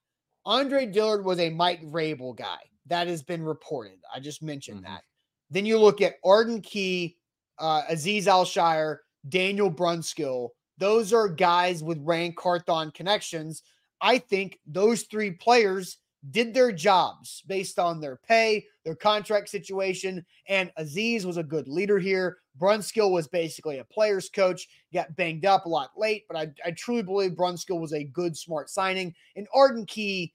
Andre 0.46 0.86
Dillard 0.86 1.24
was 1.24 1.40
a 1.40 1.50
Mike 1.50 1.84
Vrabel 1.84 2.36
guy. 2.36 2.58
That 2.88 3.08
has 3.08 3.22
been 3.22 3.44
reported. 3.44 4.00
I 4.14 4.20
just 4.20 4.42
mentioned 4.42 4.84
mm-hmm. 4.84 4.94
that. 4.94 5.04
Then 5.52 5.66
you 5.66 5.78
look 5.78 6.02
at 6.02 6.16
Arden 6.26 6.62
Key, 6.62 7.18
uh, 7.60 7.84
Azeez 7.92 8.28
Al-Shaair, 8.28 8.98
Daniel 9.28 9.72
Brunskill. 9.72 10.50
Those 10.82 11.14
are 11.14 11.28
guys 11.30 11.84
with 11.84 12.00
Ran 12.02 12.34
Carthon 12.34 12.90
connections. 12.90 13.62
I 14.02 14.18
think 14.18 14.58
those 14.66 15.04
three 15.04 15.30
players 15.30 15.98
did 16.32 16.56
their 16.56 16.72
jobs 16.72 17.44
based 17.46 17.78
on 17.78 18.02
their 18.02 18.16
pay, 18.28 18.66
their 18.84 18.96
contract 18.96 19.50
situation, 19.50 20.26
and 20.50 20.72
Azeez 20.80 21.24
was 21.24 21.38
a 21.38 21.44
good 21.44 21.68
leader 21.68 22.00
here. 22.00 22.40
Brunskill 22.60 23.12
was 23.12 23.28
basically 23.28 23.78
a 23.78 23.84
player's 23.84 24.28
coach, 24.28 24.68
got 24.92 25.16
banged 25.16 25.46
up 25.46 25.68
a 25.68 25.70
lot 25.70 25.92
late, 25.96 26.24
but 26.28 26.36
I, 26.36 26.52
I 26.66 26.72
truly 26.72 27.04
believe 27.04 27.34
Brunskill 27.34 27.80
was 27.80 27.94
a 27.94 28.06
good, 28.06 28.36
smart 28.36 28.68
signing. 28.68 29.14
And 29.36 29.48
Arden 29.54 29.86
Key 29.86 30.34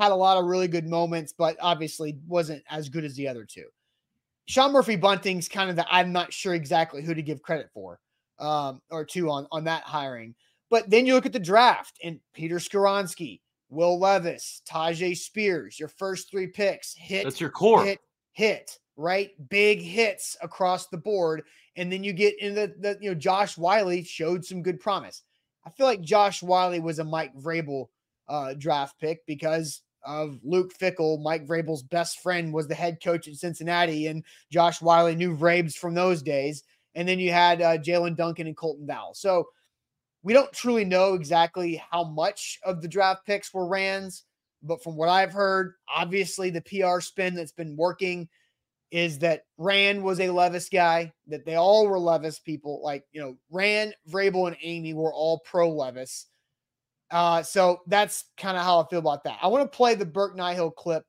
had 0.00 0.10
a 0.10 0.14
lot 0.14 0.38
of 0.38 0.46
really 0.46 0.68
good 0.68 0.86
moments, 0.86 1.34
but 1.36 1.54
obviously 1.60 2.16
wasn't 2.26 2.62
as 2.70 2.88
good 2.88 3.04
as 3.04 3.14
the 3.14 3.28
other 3.28 3.44
two. 3.44 3.66
Sean 4.46 4.72
Murphy 4.72 4.96
Bunting's 4.96 5.48
kind 5.48 5.68
of 5.68 5.76
the 5.76 5.84
I'm 5.94 6.12
not 6.12 6.32
sure 6.32 6.54
exactly 6.54 7.04
who 7.04 7.12
to 7.12 7.20
give 7.20 7.42
credit 7.42 7.68
for 7.74 8.00
um, 8.38 8.80
or 8.90 9.04
two 9.04 9.30
on, 9.30 9.46
on 9.50 9.64
that 9.64 9.82
hiring. 9.82 10.34
But 10.70 10.90
then 10.90 11.06
you 11.06 11.14
look 11.14 11.26
at 11.26 11.32
the 11.32 11.38
draft 11.38 11.98
and 12.02 12.20
Peter 12.34 12.56
Skoronski, 12.56 13.40
Will 13.70 13.98
Levis, 13.98 14.62
Tyjae 14.68 15.16
Spears, 15.16 15.78
your 15.78 15.88
first 15.88 16.30
three 16.30 16.46
picks 16.46 16.94
hit. 16.94 17.24
That's 17.24 17.40
your 17.40 17.50
core. 17.50 17.84
Hit, 17.84 18.00
hit, 18.32 18.78
right? 18.96 19.30
Big 19.48 19.80
hits 19.80 20.36
across 20.42 20.88
the 20.88 20.98
board. 20.98 21.42
And 21.76 21.92
then 21.92 22.02
you 22.02 22.12
get 22.12 22.38
in 22.40 22.54
the, 22.54 22.74
the 22.78 22.98
you 23.00 23.10
know, 23.10 23.14
Josh 23.14 23.56
Whyle 23.56 24.02
showed 24.02 24.44
some 24.44 24.62
good 24.62 24.80
promise. 24.80 25.22
I 25.66 25.70
feel 25.70 25.86
like 25.86 26.00
Josh 26.00 26.42
Whyle 26.42 26.80
was 26.80 26.98
a 26.98 27.04
Mike 27.04 27.36
Vrabel 27.36 27.88
uh, 28.28 28.54
draft 28.54 28.98
pick 29.00 29.24
because 29.26 29.82
of 30.04 30.38
Luke 30.42 30.72
Fickell. 30.78 31.22
Mike 31.22 31.46
Vrabel's 31.46 31.82
best 31.82 32.20
friend 32.20 32.52
was 32.52 32.68
the 32.68 32.74
head 32.74 33.02
coach 33.02 33.28
at 33.28 33.34
Cincinnati, 33.34 34.06
and 34.06 34.24
Josh 34.50 34.80
Whyle 34.80 35.12
knew 35.14 35.36
Vrabes 35.36 35.74
from 35.74 35.94
those 35.94 36.22
days. 36.22 36.62
And 36.94 37.08
then 37.08 37.18
you 37.18 37.30
had 37.30 37.62
uh, 37.62 37.78
Jaelyn 37.78 38.16
Duncan 38.16 38.46
and 38.46 38.56
Colton 38.56 38.86
Dowell. 38.86 39.14
So 39.14 39.48
we 40.22 40.32
don't 40.32 40.52
truly 40.52 40.84
know 40.84 41.14
exactly 41.14 41.82
how 41.90 42.04
much 42.04 42.58
of 42.64 42.82
the 42.82 42.88
draft 42.88 43.24
picks 43.26 43.52
were 43.54 43.66
Ran's, 43.66 44.24
but 44.62 44.82
from 44.82 44.96
what 44.96 45.08
I've 45.08 45.32
heard, 45.32 45.74
obviously 45.94 46.50
the 46.50 46.62
PR 46.62 47.00
spin 47.00 47.34
that's 47.34 47.52
been 47.52 47.76
working 47.76 48.28
is 48.90 49.18
that 49.18 49.42
Ran 49.58 50.02
was 50.02 50.18
a 50.20 50.30
Levis 50.30 50.68
guy, 50.68 51.12
that 51.26 51.44
they 51.44 51.56
all 51.56 51.86
were 51.86 51.98
Levis 51.98 52.38
people. 52.38 52.82
Like, 52.82 53.04
you 53.12 53.20
know, 53.20 53.36
Ran, 53.50 53.92
Vrabel, 54.10 54.48
and 54.48 54.56
Amy 54.62 54.94
were 54.94 55.12
all 55.12 55.40
pro 55.40 55.70
Levis. 55.70 56.26
Uh, 57.10 57.42
so 57.42 57.80
that's 57.86 58.24
kind 58.36 58.56
of 58.56 58.62
how 58.62 58.80
I 58.80 58.88
feel 58.88 58.98
about 58.98 59.24
that. 59.24 59.38
I 59.42 59.48
want 59.48 59.70
to 59.70 59.76
play 59.76 59.94
the 59.94 60.06
Burke 60.06 60.36
Nihill 60.36 60.74
clip 60.74 61.04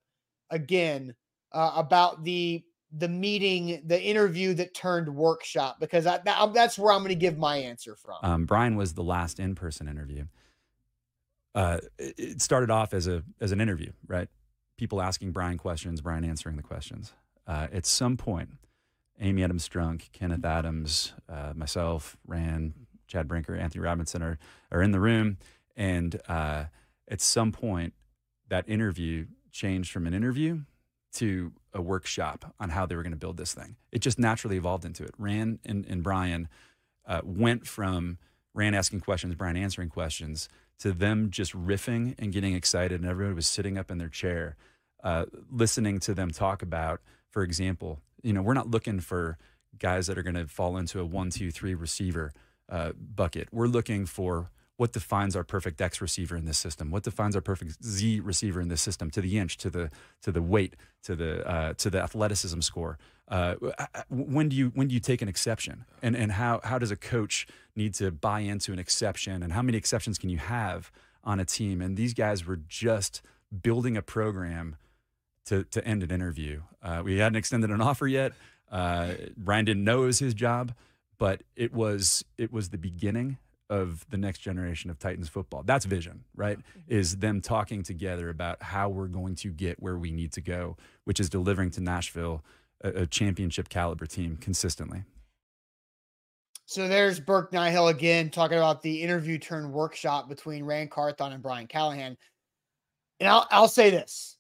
again 0.50 1.16
uh, 1.52 1.74
about 1.76 2.24
the 2.24 2.64
the 2.92 3.08
meeting, 3.08 3.82
the 3.86 4.02
interview 4.02 4.54
that 4.56 4.74
turned 4.74 5.14
workshop, 5.14 5.80
because 5.80 6.08
I, 6.08 6.20
that, 6.26 6.54
that's 6.54 6.78
where 6.80 6.92
I'm 6.92 7.00
going 7.00 7.10
to 7.10 7.16
give 7.16 7.38
my 7.38 7.58
answer 7.58 7.96
from. 7.96 8.18
Um, 8.24 8.46
Brian 8.46 8.76
was 8.76 8.94
the 8.94 9.04
last 9.04 9.40
in 9.40 9.56
person 9.56 9.88
interview. 9.88 10.26
Uh, 11.54 11.80
it 11.98 12.42
started 12.42 12.70
off 12.70 12.94
as 12.94 13.08
a 13.08 13.24
as 13.42 13.52
an 13.52 13.60
interview, 13.60 13.92
right? 14.08 14.28
People 14.78 15.02
asking 15.02 15.32
Brian 15.32 15.58
questions, 15.58 16.02
Brian 16.02 16.24
answering 16.24 16.56
the 16.56 16.64
questions. 16.64 17.14
Uh, 17.46 17.68
at 17.74 17.86
some 17.86 18.18
point, 18.18 18.52
Amy 19.20 19.44
Adams 19.44 19.68
Strunk, 19.68 20.12
Kenneth 20.12 20.46
Adams, 20.46 21.14
uh, 21.28 21.54
myself, 21.56 22.18
Ran, 22.26 22.74
Chad 23.08 23.28
Brinker, 23.28 23.56
Anthony 23.56 23.84
Robinson 23.84 24.22
are 24.22 24.38
are 24.72 24.82
in 24.82 24.92
the 24.92 25.00
room, 25.00 25.38
and 25.76 26.20
uh, 26.28 26.66
at 27.08 27.22
some 27.22 27.52
point, 27.52 27.94
that 28.48 28.70
interview 28.70 29.26
changed 29.52 29.92
from 29.92 30.08
an 30.08 30.14
interview 30.14 30.62
to 31.14 31.52
a 31.74 31.82
workshop 31.82 32.54
on 32.60 32.70
how 32.70 32.86
they 32.86 32.96
were 32.96 33.04
going 33.04 33.12
to 33.12 33.18
build 33.18 33.38
this 33.38 33.54
thing. 33.54 33.76
It 33.92 34.00
just 34.00 34.20
naturally 34.20 34.58
evolved 34.58 34.86
into 34.86 35.04
it. 35.04 35.12
Ran 35.18 35.60
and, 35.66 35.86
and 35.88 36.04
Brian 36.04 36.48
uh, 37.06 37.22
went 37.24 37.68
from 37.68 38.18
Ran 38.54 38.74
asking 38.74 39.02
questions, 39.02 39.36
Brian 39.36 39.58
answering 39.58 39.90
questions, 39.90 40.50
to 40.80 40.92
them 40.92 41.30
just 41.30 41.54
riffing 41.54 42.16
and 42.18 42.32
getting 42.32 42.56
excited, 42.56 43.02
and 43.02 43.10
everybody 43.10 43.36
was 43.36 43.48
sitting 43.48 43.78
up 43.78 43.92
in 43.92 43.98
their 43.98 44.10
chair, 44.10 44.56
uh, 45.04 45.26
listening 45.52 46.00
to 46.00 46.14
them 46.14 46.32
talk 46.32 46.62
about, 46.62 47.02
for 47.30 47.44
example, 47.44 48.00
you 48.22 48.34
know, 48.34 48.42
we're 48.42 48.54
not 48.54 48.70
looking 48.70 49.00
for 49.00 49.38
guys 49.78 50.08
that 50.08 50.18
are 50.18 50.24
going 50.24 50.36
to 50.36 50.48
fall 50.48 50.78
into 50.78 51.00
a 51.00 51.06
one, 51.06 51.30
two, 51.30 51.52
three 51.52 51.74
receiver 51.74 52.34
uh, 52.70 52.92
bucket. 52.94 53.48
We're 53.52 53.68
looking 53.68 54.06
for 54.06 54.52
what 54.80 54.94
defines 54.94 55.36
our 55.36 55.44
perfect 55.44 55.82
X 55.82 56.00
receiver 56.00 56.38
in 56.38 56.46
this 56.46 56.58
system? 56.58 56.90
What 56.90 57.04
defines 57.04 57.36
our 57.36 57.42
perfect 57.42 57.84
Z 57.84 58.22
receiver 58.22 58.62
in 58.62 58.70
this 58.70 58.82
system 58.82 59.12
to 59.12 59.20
the 59.20 59.38
inch, 59.38 59.58
to 59.58 59.70
the 59.70 59.92
to 60.22 60.32
the 60.32 60.42
weight, 60.42 60.78
to 61.04 61.18
the 61.18 61.46
uh, 61.46 61.74
to 61.74 61.90
the 61.90 62.02
athleticism 62.02 62.62
score? 62.62 62.98
Uh, 63.28 63.56
when 64.10 64.48
do 64.48 64.56
you 64.56 64.72
when 64.76 64.88
do 64.88 64.94
you 64.94 65.02
take 65.02 65.22
an 65.22 65.28
exception? 65.28 65.84
And 66.02 66.16
and 66.16 66.32
how 66.32 66.62
how 66.64 66.80
does 66.80 66.92
a 66.92 66.96
coach 66.96 67.46
need 67.76 67.94
to 67.96 68.10
buy 68.10 68.40
into 68.40 68.72
an 68.72 68.80
exception? 68.80 69.44
And 69.44 69.52
how 69.52 69.62
many 69.62 69.78
exceptions 69.78 70.18
can 70.18 70.30
you 70.30 70.38
have 70.38 70.94
on 71.26 71.42
a 71.42 71.46
team? 71.46 71.82
And 71.82 71.98
these 71.98 72.14
guys 72.14 72.46
were 72.46 72.56
just 72.56 73.22
building 73.62 73.98
a 73.98 74.02
program 74.02 74.78
to 75.48 75.66
to 75.66 75.86
end 75.86 76.04
an 76.04 76.12
interview. 76.12 76.62
Uh, 76.82 77.02
we 77.04 77.18
hadn't 77.18 77.36
extended 77.36 77.70
an 77.70 77.82
offer 77.82 78.08
yet. 78.08 78.32
Uh, 78.72 79.16
Brian 79.36 79.66
didn't 79.66 79.84
know 79.84 80.04
it 80.04 80.06
was 80.06 80.20
his 80.20 80.34
job, 80.34 80.74
but 81.18 81.44
it 81.58 81.74
was 81.74 82.24
it 82.38 82.54
was 82.54 82.70
the 82.70 82.78
beginning 82.78 83.40
of 83.70 84.06
the 84.10 84.18
next 84.18 84.40
generation 84.40 84.90
of 84.90 84.98
Titans 85.00 85.30
football. 85.30 85.64
That's 85.64 85.86
vision, 85.86 86.24
right? 86.36 86.58
Mm-hmm. 86.58 86.80
Is 86.88 87.18
them 87.18 87.42
talking 87.42 87.84
together 87.84 88.30
about 88.30 88.62
how 88.62 88.90
we're 88.90 89.08
going 89.08 89.36
to 89.36 89.50
get 89.50 89.82
where 89.82 89.98
we 89.98 90.12
need 90.12 90.32
to 90.34 90.42
go, 90.42 90.78
which 91.04 91.20
is 91.20 91.30
delivering 91.30 91.72
to 91.72 91.82
Nashville 91.82 92.44
a, 92.82 92.90
a 92.90 93.08
championship 93.08 93.70
caliber 93.70 94.06
team 94.06 94.38
consistently. 94.38 95.04
So 96.66 96.88
there's 96.88 97.20
Burke 97.20 97.52
Nihill 97.52 97.90
again 97.90 98.30
talking 98.30 98.58
about 98.58 98.82
the 98.82 99.02
interview 99.02 99.40
turn 99.40 99.72
workshop 99.72 100.30
between 100.30 100.64
Ran 100.64 100.88
Carthon 100.88 101.34
and 101.34 101.42
Brian 101.42 101.68
Callahan. 101.68 102.16
And 103.20 103.30
I'll, 103.30 103.48
I'll 103.50 103.68
say 103.68 103.90
this 103.90 104.38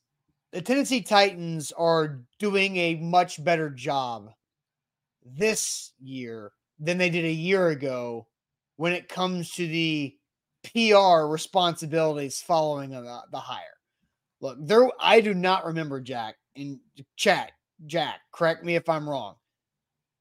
the 0.51 0.61
Tennessee 0.61 1.01
Titans 1.01 1.71
are 1.71 2.21
doing 2.39 2.77
a 2.77 2.95
much 2.95 3.43
better 3.43 3.69
job 3.69 4.31
this 5.25 5.91
year 5.99 6.51
than 6.79 6.97
they 6.97 7.09
did 7.09 7.25
a 7.25 7.31
year 7.31 7.69
ago 7.69 8.27
when 8.79 8.93
it 8.93 9.09
comes 9.09 9.51
to 9.51 9.67
the 9.67 10.15
PR 10.63 11.25
responsibilities 11.27 12.41
following 12.41 12.91
the, 12.91 13.21
the 13.29 13.37
hire. 13.37 13.75
Look, 14.39 14.57
there 14.61 14.89
I 15.01 15.19
do 15.19 15.33
not 15.33 15.65
remember 15.65 15.99
Jack 15.99 16.35
in 16.55 16.79
chat. 17.17 17.51
Jack, 17.87 18.21
correct 18.31 18.63
me 18.63 18.77
if 18.77 18.87
I'm 18.87 19.09
wrong. 19.09 19.35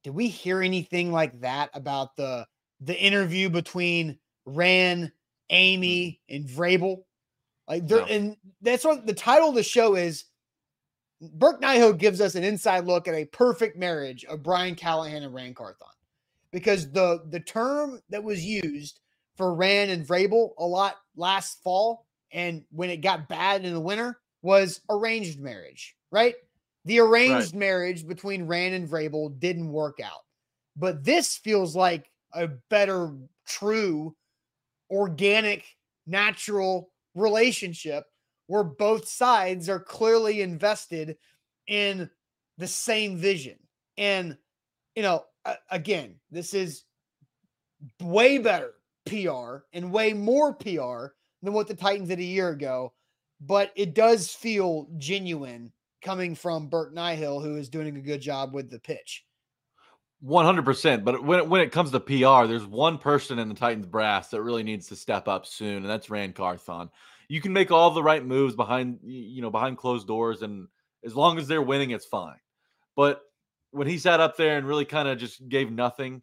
Did 0.02 0.10
we 0.10 0.26
hear 0.26 0.60
anything 0.60 1.12
like 1.12 1.38
that 1.40 1.70
about 1.72 2.16
the 2.16 2.48
the 2.80 3.00
interview 3.00 3.48
between 3.48 4.18
Ran, 4.44 5.12
Amy, 5.50 6.20
and 6.28 6.44
Vrabel? 6.44 7.04
Like 7.68 7.86
there, 7.86 8.00
no. 8.00 8.06
and 8.06 8.36
that's 8.60 8.84
what 8.84 9.06
the 9.06 9.14
title 9.14 9.50
of 9.50 9.54
the 9.54 9.62
show 9.62 9.94
is. 9.94 10.24
Burke 11.20 11.62
Nihill 11.62 11.96
gives 11.96 12.20
us 12.20 12.34
an 12.34 12.42
inside 12.42 12.86
look 12.86 13.06
at 13.06 13.14
a 13.14 13.26
perfect 13.26 13.78
marriage 13.78 14.24
of 14.24 14.42
Brian 14.42 14.74
Callahan 14.74 15.22
and 15.22 15.32
Ran 15.32 15.54
Carthon 15.54 15.88
because 16.52 16.90
the 16.90 17.22
the 17.28 17.40
term 17.40 18.00
that 18.10 18.24
was 18.24 18.44
used 18.44 19.00
for 19.36 19.54
Ran 19.54 19.90
and 19.90 20.06
Vrabel 20.06 20.50
a 20.58 20.64
lot 20.64 20.96
last 21.16 21.62
fall 21.62 22.06
and 22.32 22.64
when 22.70 22.90
it 22.90 22.98
got 22.98 23.28
bad 23.28 23.64
in 23.64 23.72
the 23.72 23.80
winter 23.80 24.18
was 24.42 24.80
arranged 24.90 25.40
marriage, 25.40 25.96
right? 26.10 26.34
The 26.84 27.00
arranged 27.00 27.52
right. 27.52 27.60
marriage 27.60 28.06
between 28.06 28.46
Ran 28.46 28.72
and 28.72 28.88
Vrabel 28.88 29.38
didn't 29.38 29.72
work 29.72 29.98
out. 30.02 30.24
But 30.76 31.04
this 31.04 31.36
feels 31.36 31.74
like 31.74 32.10
a 32.32 32.48
better, 32.70 33.12
true, 33.46 34.14
organic, 34.90 35.64
natural 36.06 36.90
relationship 37.14 38.04
where 38.46 38.64
both 38.64 39.08
sides 39.08 39.68
are 39.68 39.80
clearly 39.80 40.40
invested 40.40 41.16
in 41.66 42.08
the 42.56 42.66
same 42.66 43.16
vision. 43.16 43.58
And, 43.96 44.38
you 44.94 45.02
know, 45.02 45.24
again, 45.70 46.16
this 46.30 46.54
is 46.54 46.84
way 48.02 48.38
better 48.38 48.74
PR 49.06 49.64
and 49.72 49.92
way 49.92 50.12
more 50.12 50.52
PR 50.54 51.14
than 51.42 51.52
what 51.52 51.68
the 51.68 51.74
Titans 51.74 52.08
did 52.08 52.18
a 52.18 52.24
year 52.24 52.50
ago. 52.50 52.92
but 53.40 53.72
it 53.76 53.94
does 53.94 54.32
feel 54.32 54.88
genuine 54.98 55.72
coming 56.02 56.34
from 56.34 56.68
Burke 56.68 56.94
Nihill, 56.94 57.42
who 57.42 57.56
is 57.56 57.68
doing 57.68 57.96
a 57.96 58.00
good 58.00 58.20
job 58.20 58.52
with 58.52 58.70
the 58.70 58.78
pitch. 58.78 59.24
100%. 60.24 61.04
But 61.04 61.22
when 61.22 61.38
it, 61.38 61.48
when 61.48 61.60
it 61.60 61.72
comes 61.72 61.92
to 61.92 62.00
PR, 62.00 62.46
there's 62.46 62.66
one 62.66 62.98
person 62.98 63.38
in 63.38 63.48
the 63.48 63.54
Titans 63.54 63.86
brass 63.86 64.28
that 64.30 64.42
really 64.42 64.64
needs 64.64 64.88
to 64.88 64.96
step 64.96 65.28
up 65.28 65.46
soon, 65.46 65.76
and 65.78 65.86
that's 65.86 66.10
Ran 66.10 66.32
Carthon. 66.32 66.90
You 67.28 67.40
can 67.40 67.52
make 67.52 67.70
all 67.70 67.90
the 67.90 68.02
right 68.02 68.24
moves 68.24 68.56
behind 68.56 69.00
you 69.04 69.42
know 69.42 69.50
behind 69.50 69.76
closed 69.76 70.06
doors, 70.06 70.42
and 70.42 70.66
as 71.04 71.14
long 71.14 71.38
as 71.38 71.46
they're 71.46 71.62
winning, 71.62 71.90
it's 71.90 72.06
fine. 72.06 72.40
But 72.96 73.20
when 73.70 73.86
he 73.86 73.98
sat 73.98 74.20
up 74.20 74.36
there 74.36 74.56
and 74.56 74.66
really 74.66 74.84
kind 74.84 75.08
of 75.08 75.18
just 75.18 75.46
gave 75.48 75.70
nothing, 75.70 76.22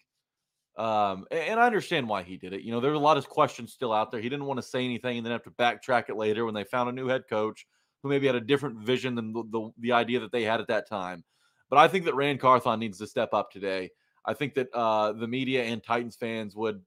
um, 0.77 1.25
and 1.31 1.59
I 1.59 1.65
understand 1.65 2.09
why 2.09 2.23
he 2.23 2.37
did 2.37 2.53
it. 2.53 2.61
You 2.61 2.71
know, 2.71 2.81
there's 2.81 2.95
a 2.95 2.99
lot 2.99 3.17
of 3.17 3.29
questions 3.29 3.71
still 3.71 3.93
out 3.93 4.11
there. 4.11 4.19
He 4.19 4.29
didn't 4.29 4.45
want 4.45 4.57
to 4.57 4.67
say 4.67 4.83
anything 4.83 5.17
and 5.17 5.25
then 5.25 5.31
have 5.31 5.43
to 5.43 5.51
backtrack 5.51 6.09
it 6.09 6.17
later 6.17 6.45
when 6.45 6.53
they 6.53 6.65
found 6.65 6.89
a 6.89 6.91
new 6.91 7.07
head 7.07 7.23
coach 7.29 7.65
who 8.03 8.09
maybe 8.09 8.27
had 8.27 8.35
a 8.35 8.41
different 8.41 8.79
vision 8.79 9.15
than 9.15 9.31
the, 9.31 9.43
the, 9.51 9.69
the 9.79 9.91
idea 9.93 10.19
that 10.19 10.31
they 10.31 10.43
had 10.43 10.59
at 10.59 10.67
that 10.67 10.87
time. 10.89 11.23
But 11.69 11.79
I 11.79 11.87
think 11.87 12.05
that 12.05 12.15
Ran 12.15 12.37
Carthon 12.37 12.79
needs 12.79 12.97
to 12.99 13.07
step 13.07 13.33
up 13.33 13.51
today. 13.51 13.89
I 14.25 14.33
think 14.33 14.53
that 14.55 14.67
uh, 14.73 15.13
the 15.13 15.27
media 15.27 15.63
and 15.63 15.83
Titans 15.83 16.15
fans 16.15 16.55
would 16.55 16.81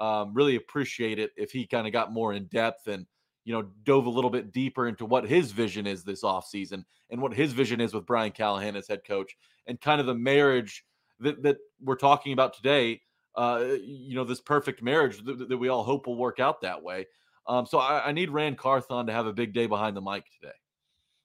um, 0.00 0.34
really 0.34 0.56
appreciate 0.56 1.18
it 1.18 1.30
if 1.36 1.50
he 1.50 1.66
kind 1.66 1.86
of 1.86 1.92
got 1.92 2.12
more 2.12 2.32
in 2.32 2.46
depth 2.46 2.86
and 2.88 3.06
you 3.48 3.54
know 3.54 3.62
dove 3.84 4.04
a 4.04 4.10
little 4.10 4.28
bit 4.28 4.52
deeper 4.52 4.88
into 4.88 5.06
what 5.06 5.26
his 5.26 5.52
vision 5.52 5.86
is 5.86 6.04
this 6.04 6.22
offseason 6.22 6.84
and 7.08 7.18
what 7.18 7.32
his 7.32 7.54
vision 7.54 7.80
is 7.80 7.94
with 7.94 8.04
Brian 8.04 8.30
Callahan 8.30 8.76
as 8.76 8.86
head 8.86 9.00
coach 9.06 9.38
and 9.66 9.80
kind 9.80 10.02
of 10.02 10.06
the 10.06 10.14
marriage 10.14 10.84
that 11.20 11.42
that 11.42 11.56
we're 11.80 11.96
talking 11.96 12.34
about 12.34 12.52
today. 12.52 13.00
Uh, 13.34 13.76
you 13.80 14.14
know, 14.14 14.24
this 14.24 14.40
perfect 14.40 14.82
marriage 14.82 15.24
that, 15.24 15.48
that, 15.48 15.56
we 15.56 15.68
all 15.68 15.82
hope 15.82 16.06
will 16.06 16.16
work 16.16 16.40
out 16.40 16.60
that 16.60 16.82
way. 16.82 17.06
Um, 17.46 17.64
so 17.64 17.78
I, 17.78 18.08
I 18.08 18.12
need 18.12 18.28
Ran 18.28 18.54
Carthon 18.54 19.06
to 19.06 19.12
have 19.12 19.26
a 19.26 19.32
big 19.32 19.54
day 19.54 19.66
behind 19.66 19.96
the 19.96 20.02
mic 20.02 20.24
today. 20.38 20.52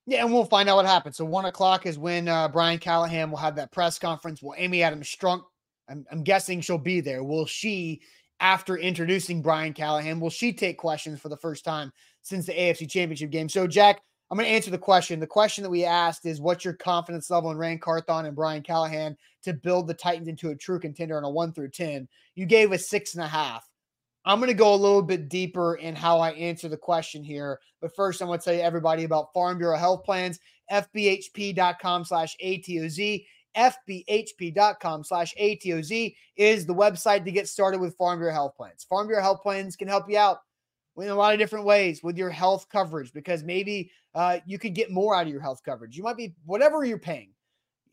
Yeah, 0.06 0.24
and 0.24 0.32
we'll 0.32 0.46
find 0.46 0.70
out 0.70 0.78
what 0.78 0.86
happens. 0.86 1.18
So 1.18 1.26
one 1.26 1.46
o'clock 1.46 1.86
is 1.86 1.98
when 1.98 2.30
uh, 2.30 2.48
Brian 2.48 2.80
Callahan 2.80 3.32
will 3.32 3.38
have 3.38 3.56
that 3.58 3.72
press 3.74 4.00
conference. 4.00 4.42
Will 4.42 4.54
Amy 4.58 4.82
Adams 4.84 5.14
Strunk? 5.14 5.42
I'm, 5.90 6.06
I'm 6.10 6.24
guessing 6.24 6.62
she'll 6.62 6.78
be 6.78 7.02
there. 7.02 7.24
Will 7.24 7.48
she, 7.48 8.02
after 8.40 8.78
introducing 8.78 9.42
Brian 9.42 9.74
Callahan, 9.74 10.20
will 10.20 10.30
she 10.30 10.54
take 10.54 10.78
questions 10.78 11.20
for 11.20 11.30
the 11.30 11.38
first 11.38 11.66
time 11.66 11.92
since 12.24 12.48
the 12.48 12.54
AFC 12.54 12.90
Championship 12.90 13.30
game? 13.30 13.48
So 13.48 13.68
Jack, 13.68 14.02
I'm 14.32 14.38
going 14.38 14.50
to 14.50 14.56
answer 14.56 14.72
the 14.72 14.80
question. 14.80 15.20
The 15.20 15.28
question 15.28 15.64
that 15.64 15.70
we 15.70 15.86
asked 15.86 16.26
is, 16.26 16.42
what's 16.42 16.66
your 16.66 16.74
confidence 16.74 17.30
level 17.30 17.52
in 17.52 17.58
Ran 17.58 17.78
Carthon 17.78 18.26
and 18.26 18.36
Brian 18.36 18.64
Callahan 18.64 19.16
to 19.44 19.54
build 19.54 19.86
the 19.86 19.94
Titans 19.94 20.28
into 20.28 20.50
a 20.50 20.56
true 20.56 20.80
contender 20.80 21.18
on 21.18 21.24
a 21.24 21.30
one 21.30 21.54
through 21.54 21.70
ten? 21.70 22.08
You 22.34 22.48
gave 22.48 22.72
a 22.72 22.80
six 22.80 23.14
and 23.14 23.24
a 23.24 23.28
half. 23.28 23.70
I'm 24.26 24.40
going 24.40 24.48
to 24.48 24.56
go 24.56 24.74
a 24.74 24.76
little 24.76 25.02
bit 25.02 25.30
deeper 25.30 25.76
in 25.76 25.96
how 25.96 26.20
I 26.20 26.32
answer 26.32 26.68
the 26.70 26.78
question 26.78 27.24
here. 27.24 27.60
But 27.80 27.96
first, 27.96 28.22
I'm 28.22 28.28
going 28.28 28.40
to 28.40 28.46
tell 28.46 28.54
you 28.54 28.62
everybody 28.62 29.04
about 29.04 29.34
Farm 29.34 29.58
Bureau 29.58 29.78
Health 29.78 30.04
Plans, 30.04 30.40
fbhp.com 30.72 32.06
slash 32.06 32.36
ATOZ. 32.44 33.26
FBHP.com 33.56 35.04
slash 35.04 35.36
ATOZ 35.40 36.16
is 36.38 36.66
the 36.66 36.74
website 36.74 37.24
to 37.26 37.32
get 37.32 37.48
started 37.48 37.80
with 37.80 37.96
Farm 37.98 38.18
Bureau 38.18 38.34
Health 38.34 38.56
Plans. 38.58 38.84
Farm 38.84 39.06
Bureau 39.06 39.22
Health 39.22 39.44
Plans 39.44 39.76
can 39.76 39.88
help 39.88 40.10
you 40.10 40.18
out 40.18 40.40
in 40.98 41.10
a 41.10 41.16
lot 41.16 41.34
of 41.34 41.40
different 41.40 41.66
ways 41.66 42.04
with 42.04 42.18
your 42.18 42.30
health 42.30 42.68
coverage 42.70 43.12
because 43.14 43.44
maybe 43.44 43.92
uh, 44.14 44.40
you 44.46 44.60
could 44.60 44.76
get 44.76 44.92
more 44.92 45.16
out 45.16 45.26
of 45.26 45.32
your 45.32 45.42
health 45.42 45.62
coverage. 45.64 45.98
You 45.98 46.04
might 46.04 46.18
be, 46.18 46.36
whatever 46.46 46.84
you're 46.84 47.00
paying 47.00 47.30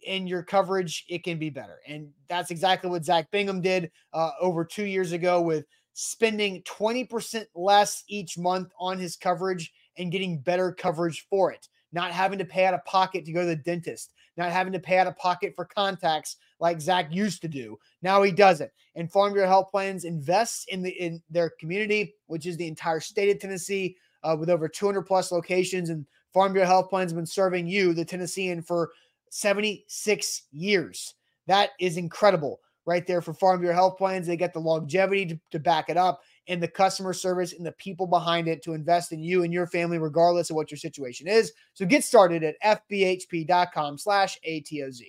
in 0.02 0.26
your 0.26 0.42
coverage, 0.42 1.04
it 1.08 1.24
can 1.24 1.38
be 1.38 1.50
better. 1.50 1.80
And 1.86 2.10
that's 2.28 2.50
exactly 2.50 2.90
what 2.90 3.04
Zach 3.04 3.30
Bingham 3.30 3.60
did 3.60 3.90
uh, 4.12 4.30
over 4.40 4.64
two 4.64 4.84
years 4.84 5.12
ago 5.12 5.40
with 5.40 5.64
spending 5.94 6.62
20% 6.62 7.44
less 7.54 8.04
each 8.08 8.38
month 8.38 8.72
on 8.78 8.98
his 8.98 9.16
coverage 9.16 9.72
and 9.98 10.12
getting 10.12 10.40
better 10.40 10.72
coverage 10.72 11.26
for 11.28 11.52
it, 11.52 11.68
not 11.92 12.12
having 12.12 12.38
to 12.38 12.44
pay 12.44 12.64
out 12.64 12.74
of 12.74 12.84
pocket 12.84 13.24
to 13.24 13.32
go 13.32 13.40
to 13.40 13.46
the 13.46 13.56
dentist, 13.56 14.12
not 14.36 14.50
having 14.50 14.72
to 14.72 14.78
pay 14.78 14.98
out 14.98 15.06
of 15.06 15.16
pocket 15.16 15.52
for 15.56 15.64
contacts 15.64 16.36
like 16.58 16.80
Zach 16.80 17.12
used 17.12 17.42
to 17.42 17.48
do. 17.48 17.78
Now 18.02 18.22
he 18.22 18.32
doesn't. 18.32 18.70
And 18.94 19.10
Farm 19.10 19.32
Bureau 19.32 19.48
Health 19.48 19.70
Plans 19.70 20.04
invests 20.04 20.66
in 20.68 20.82
the 20.82 20.90
in 20.90 21.22
their 21.30 21.50
community, 21.60 22.14
which 22.26 22.46
is 22.46 22.56
the 22.56 22.68
entire 22.68 23.00
state 23.00 23.30
of 23.30 23.40
Tennessee, 23.40 23.96
uh, 24.22 24.36
with 24.38 24.50
over 24.50 24.68
200 24.68 25.02
plus 25.02 25.32
locations. 25.32 25.90
And 25.90 26.06
Farm 26.32 26.52
Bureau 26.52 26.66
Health 26.66 26.90
Plans 26.90 27.12
have 27.12 27.16
been 27.16 27.26
serving 27.26 27.66
you, 27.66 27.92
the 27.92 28.04
Tennessean, 28.04 28.62
for 28.62 28.90
76 29.30 30.42
years. 30.52 31.14
That 31.46 31.70
is 31.80 31.96
incredible 31.96 32.60
right 32.86 33.06
there 33.06 33.22
for 33.22 33.32
Farm 33.32 33.60
Bureau 33.60 33.74
Health 33.74 33.98
Plans. 33.98 34.26
They 34.26 34.36
get 34.36 34.52
the 34.52 34.60
longevity 34.60 35.26
to, 35.26 35.40
to 35.52 35.58
back 35.58 35.88
it 35.88 35.96
up 35.96 36.20
and 36.48 36.62
the 36.62 36.68
customer 36.68 37.12
service 37.12 37.52
and 37.52 37.64
the 37.64 37.72
people 37.72 38.06
behind 38.06 38.48
it 38.48 38.62
to 38.62 38.74
invest 38.74 39.12
in 39.12 39.22
you 39.22 39.44
and 39.44 39.52
your 39.52 39.66
family, 39.66 39.98
regardless 39.98 40.50
of 40.50 40.56
what 40.56 40.70
your 40.70 40.78
situation 40.78 41.28
is. 41.28 41.52
So 41.74 41.86
get 41.86 42.04
started 42.04 42.42
at 42.42 42.60
fbhp.com 42.90 43.98
slash 43.98 44.38
ATOZ. 44.46 45.02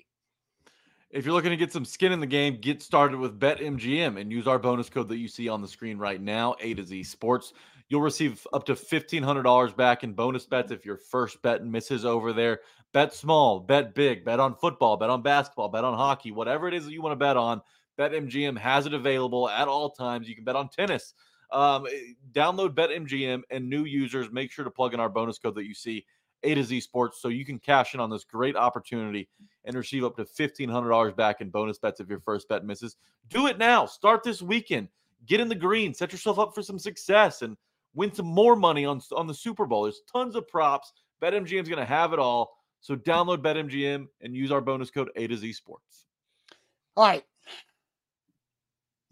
If 1.12 1.26
you're 1.26 1.34
looking 1.34 1.52
to 1.52 1.58
get 1.58 1.74
some 1.74 1.84
skin 1.84 2.14
in 2.14 2.22
the 2.22 2.26
game, 2.26 2.58
get 2.62 2.82
started 2.82 3.20
with 3.20 3.38
BetMGM 3.38 4.20
and 4.20 4.32
use 4.32 4.48
our 4.48 4.58
bonus 4.58 4.90
code 4.90 5.10
that 5.10 5.18
you 5.18 5.28
see 5.28 5.50
on 5.50 5.62
the 5.62 5.68
screen 5.68 5.98
right 5.98 6.22
now, 6.22 6.56
A 6.62 6.74
to 6.74 6.86
Z 6.86 7.04
Sports. 7.04 7.54
You'll 7.90 8.02
receive 8.02 8.48
up 8.54 8.64
to 8.68 8.74
$1,500 8.74 9.76
back 9.76 10.06
in 10.06 10.14
bonus 10.14 10.46
bets 10.46 10.72
if 10.72 10.86
your 10.86 10.96
first 10.96 11.42
bet 11.42 11.66
misses 11.66 12.06
over 12.06 12.32
there. 12.32 12.62
Bet 12.94 13.14
small, 13.14 13.60
bet 13.60 13.94
big, 13.94 14.24
bet 14.24 14.40
on 14.40 14.56
football, 14.56 14.96
bet 14.96 15.10
on 15.10 15.22
basketball, 15.22 15.68
bet 15.68 15.84
on 15.84 15.96
hockey, 15.96 16.32
whatever 16.32 16.70
it 16.70 16.74
is 16.74 16.86
that 16.86 16.94
you 16.94 17.02
want 17.02 17.12
to 17.12 17.18
bet 17.18 17.36
on. 17.36 17.62
BetMGM 18.00 18.58
has 18.58 18.86
it 18.86 18.94
available 18.94 19.50
at 19.50 19.68
all 19.68 19.90
times. 19.90 20.28
You 20.28 20.36
can 20.36 20.44
bet 20.44 20.56
on 20.56 20.70
tennis. 20.70 21.14
Um, 21.52 21.86
eh, 21.88 22.14
download 22.32 22.76
BetMGM 22.76 23.42
and 23.50 23.70
new 23.70 23.84
users, 23.84 24.32
make 24.32 24.52
sure 24.52 24.66
to 24.66 24.72
plug 24.72 24.94
in 24.94 25.00
our 25.00 25.10
bonus 25.10 25.38
code 25.38 25.56
that 25.56 25.66
you 25.66 25.74
see, 25.74 26.06
A 26.44 26.56
to 26.56 26.64
Z 26.64 26.80
Sports, 26.80 27.22
so 27.22 27.28
you 27.28 27.46
can 27.46 27.60
cash 27.60 27.94
in 27.94 28.00
on 28.00 28.10
this 28.10 28.24
great 28.24 28.56
opportunity 28.56 29.28
and 29.66 29.76
receive 29.76 30.06
up 30.06 30.16
to 30.16 30.24
$1,500 30.24 31.16
back 31.16 31.42
in 31.42 31.50
bonus 31.50 31.78
bets 31.78 32.00
if 32.00 32.10
your 32.10 32.22
first 32.22 32.48
bet 32.48 32.66
misses. 32.66 32.96
Do 33.30 33.48
it 33.48 33.58
now. 33.58 33.86
Start 33.86 34.24
this 34.24 34.42
weekend. 34.42 34.88
Get 35.26 35.40
in 35.40 35.50
the 35.50 35.56
green. 35.56 35.94
Set 35.94 36.12
yourself 36.12 36.40
up 36.40 36.56
for 36.56 36.64
some 36.64 36.80
success 36.80 37.42
and– 37.42 37.58
win 37.94 38.14
some 38.14 38.26
more 38.26 38.56
money 38.56 38.86
on, 38.86 39.02
on 39.16 39.28
the 39.28 39.34
Super 39.34 39.66
Bowl. 39.66 39.84
There's 39.84 40.02
tons 40.12 40.36
of 40.36 40.48
props. 40.48 40.94
BetMGM 41.22 41.64
is 41.64 41.70
going 41.70 41.80
to 41.80 41.86
have 41.86 42.14
it 42.14 42.20
all. 42.20 42.58
So 42.82 42.96
download 42.96 43.38
BetMGM 43.38 44.08
and 44.22 44.36
use 44.36 44.52
our 44.52 44.62
bonus 44.62 44.90
code 44.90 45.12
A 45.16 45.28
to 45.28 45.38
Z 45.38 45.54
Sports. 45.54 46.08
All 46.96 47.06
right. 47.06 47.24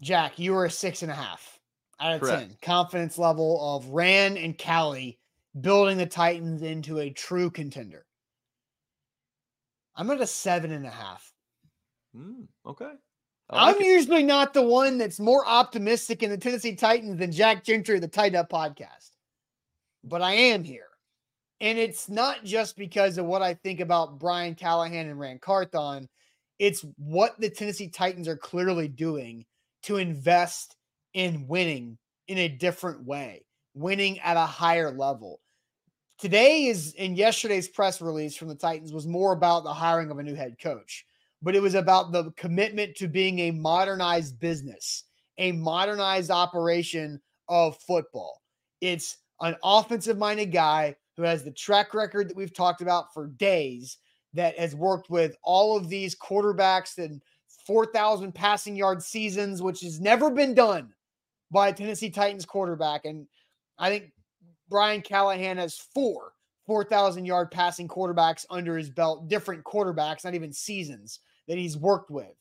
Jack, 0.00 0.38
you 0.38 0.52
were 0.52 0.64
a 0.64 0.70
six 0.70 1.02
and 1.02 1.10
a 1.10 1.14
half 1.14 1.58
out 2.00 2.14
of 2.14 2.20
Correct. 2.20 2.48
10. 2.48 2.56
Confidence 2.62 3.18
level 3.18 3.76
of 3.76 3.86
Ran 3.88 4.36
and 4.36 4.58
Callie 4.58 5.18
building 5.60 5.98
the 5.98 6.06
Titans 6.06 6.62
into 6.62 6.98
a 6.98 7.10
true 7.10 7.50
contender. 7.50 8.06
I'm 9.94 10.10
at 10.10 10.20
a 10.20 10.26
seven 10.26 10.72
and 10.72 10.86
a 10.86 10.90
half. 10.90 11.32
Mm, 12.16 12.46
okay. 12.66 12.92
Like 13.52 13.76
I'm 13.76 13.80
it. 13.80 13.86
usually 13.86 14.22
not 14.22 14.54
the 14.54 14.62
one 14.62 14.96
that's 14.96 15.20
more 15.20 15.46
optimistic 15.46 16.22
in 16.22 16.30
the 16.30 16.38
Tennessee 16.38 16.74
Titans 16.76 17.18
than 17.18 17.32
Jack 17.32 17.64
Gentry, 17.64 17.98
the 17.98 18.08
Tight 18.08 18.34
Up 18.34 18.48
podcast, 18.48 19.10
but 20.04 20.22
I 20.22 20.32
am 20.32 20.64
here. 20.64 20.86
And 21.60 21.78
it's 21.78 22.08
not 22.08 22.44
just 22.44 22.76
because 22.76 23.18
of 23.18 23.26
what 23.26 23.42
I 23.42 23.54
think 23.54 23.80
about 23.80 24.18
Brian 24.18 24.54
Callahan 24.54 25.08
and 25.08 25.20
Ran 25.20 25.38
Carthon. 25.38 26.08
It's 26.58 26.84
what 26.96 27.38
the 27.38 27.50
Tennessee 27.50 27.88
Titans 27.88 28.28
are 28.28 28.36
clearly 28.36 28.88
doing 28.88 29.44
to 29.82 29.96
invest 29.96 30.76
in 31.14 31.46
winning 31.48 31.98
in 32.28 32.38
a 32.38 32.48
different 32.48 33.04
way, 33.04 33.44
winning 33.74 34.18
at 34.20 34.36
a 34.36 34.46
higher 34.46 34.90
level. 34.90 35.40
Today 36.18 36.66
is 36.66 36.92
in 36.94 37.16
yesterday's 37.16 37.68
press 37.68 38.00
release 38.00 38.36
from 38.36 38.48
the 38.48 38.54
Titans 38.54 38.92
was 38.92 39.06
more 39.06 39.32
about 39.32 39.64
the 39.64 39.72
hiring 39.72 40.10
of 40.10 40.18
a 40.18 40.22
new 40.22 40.34
head 40.34 40.56
coach 40.62 41.06
but 41.42 41.56
it 41.56 41.62
was 41.62 41.74
about 41.74 42.12
the 42.12 42.30
commitment 42.32 42.94
to 42.96 43.08
being 43.08 43.38
a 43.40 43.50
modernized 43.50 44.38
business, 44.38 45.04
a 45.38 45.52
modernized 45.52 46.30
operation 46.30 47.20
of 47.48 47.78
football. 47.78 48.42
It's 48.80 49.16
an 49.40 49.56
offensive 49.64 50.18
minded 50.18 50.52
guy 50.52 50.96
who 51.16 51.22
has 51.22 51.42
the 51.42 51.50
track 51.50 51.94
record 51.94 52.28
that 52.28 52.36
we've 52.36 52.54
talked 52.54 52.82
about 52.82 53.12
for 53.14 53.28
days 53.28 53.98
that 54.34 54.58
has 54.58 54.74
worked 54.74 55.10
with 55.10 55.36
all 55.42 55.76
of 55.76 55.88
these 55.88 56.14
quarterbacks 56.14 56.98
and 56.98 57.22
4,000 57.66 58.32
passing 58.32 58.76
yard 58.76 59.02
seasons, 59.02 59.62
which 59.62 59.80
has 59.82 60.00
never 60.00 60.30
been 60.30 60.54
done 60.54 60.92
by 61.50 61.68
a 61.68 61.72
Tennessee 61.72 62.10
Titans 62.10 62.44
quarterback. 62.44 63.04
And 63.04 63.26
I 63.78 63.88
think 63.88 64.12
Brian 64.68 65.02
Callahan 65.02 65.58
has 65.58 65.76
four 65.76 66.32
4,000 66.66 67.24
yard 67.24 67.50
passing 67.50 67.88
quarterbacks 67.88 68.46
under 68.48 68.76
his 68.76 68.90
belt, 68.90 69.28
different 69.28 69.64
quarterbacks, 69.64 70.24
not 70.24 70.34
even 70.34 70.52
seasons 70.52 71.18
that 71.48 71.58
he's 71.58 71.76
worked 71.76 72.12
with. 72.12 72.32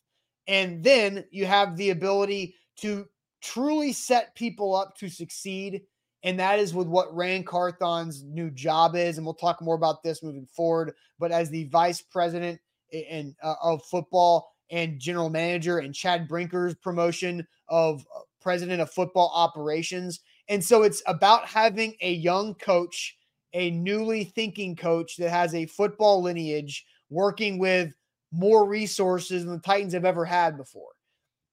And 0.47 0.83
then 0.83 1.25
you 1.31 1.47
have 1.47 1.75
the 1.75 1.89
ability 1.89 2.53
to 2.81 3.07
truly 3.41 3.91
set 3.91 4.35
people 4.35 4.75
up 4.75 4.95
to 4.97 5.09
succeed. 5.09 5.81
And 6.21 6.39
that 6.39 6.59
is 6.59 6.75
with 6.75 6.87
what 6.87 7.15
Ran 7.15 7.43
Carthon's 7.43 8.23
new 8.23 8.51
job 8.51 8.95
is. 8.95 9.17
And 9.17 9.25
we'll 9.25 9.33
talk 9.33 9.63
more 9.63 9.75
about 9.75 10.03
this 10.03 10.21
moving 10.21 10.45
forward. 10.45 10.93
But 11.17 11.31
as 11.31 11.49
the 11.49 11.63
vice 11.65 12.01
president 12.01 12.59
and 12.93 13.33
uh, 13.41 13.55
of 13.63 13.83
football 13.85 14.48
and 14.71 14.99
general 14.99 15.29
manager, 15.29 15.79
and 15.79 15.93
Chad 15.93 16.27
Brinker's 16.27 16.75
promotion 16.75 17.45
of 17.67 18.05
uh, 18.15 18.21
president 18.41 18.81
of 18.81 18.91
football 18.91 19.31
operations. 19.33 20.21
And 20.47 20.63
so 20.63 20.83
it's 20.83 21.01
about 21.05 21.45
having 21.45 21.95
a 22.01 22.13
young 22.13 22.55
coach 22.55 23.17
a 23.53 23.71
newly 23.71 24.23
thinking 24.23 24.75
coach 24.75 25.17
that 25.17 25.29
has 25.29 25.53
a 25.55 25.65
football 25.65 26.21
lineage 26.21 26.85
working 27.09 27.57
with 27.57 27.93
more 28.31 28.67
resources 28.67 29.43
than 29.43 29.55
the 29.55 29.61
Titans 29.61 29.93
have 29.93 30.05
ever 30.05 30.25
had 30.25 30.57
before. 30.57 30.91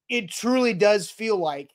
It 0.09 0.31
truly 0.31 0.74
does 0.74 1.11
feel 1.11 1.38
like 1.38 1.70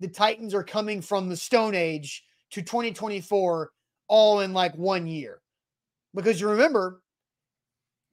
the 0.00 0.08
Titans 0.08 0.54
are 0.54 0.64
coming 0.64 1.02
from 1.02 1.28
the 1.28 1.36
Stone 1.36 1.74
Age 1.74 2.22
to 2.52 2.62
2024 2.62 3.70
all 4.08 4.40
in 4.40 4.52
like 4.52 4.74
one 4.76 5.06
year. 5.06 5.40
Because 6.14 6.40
you 6.40 6.48
remember, 6.48 7.02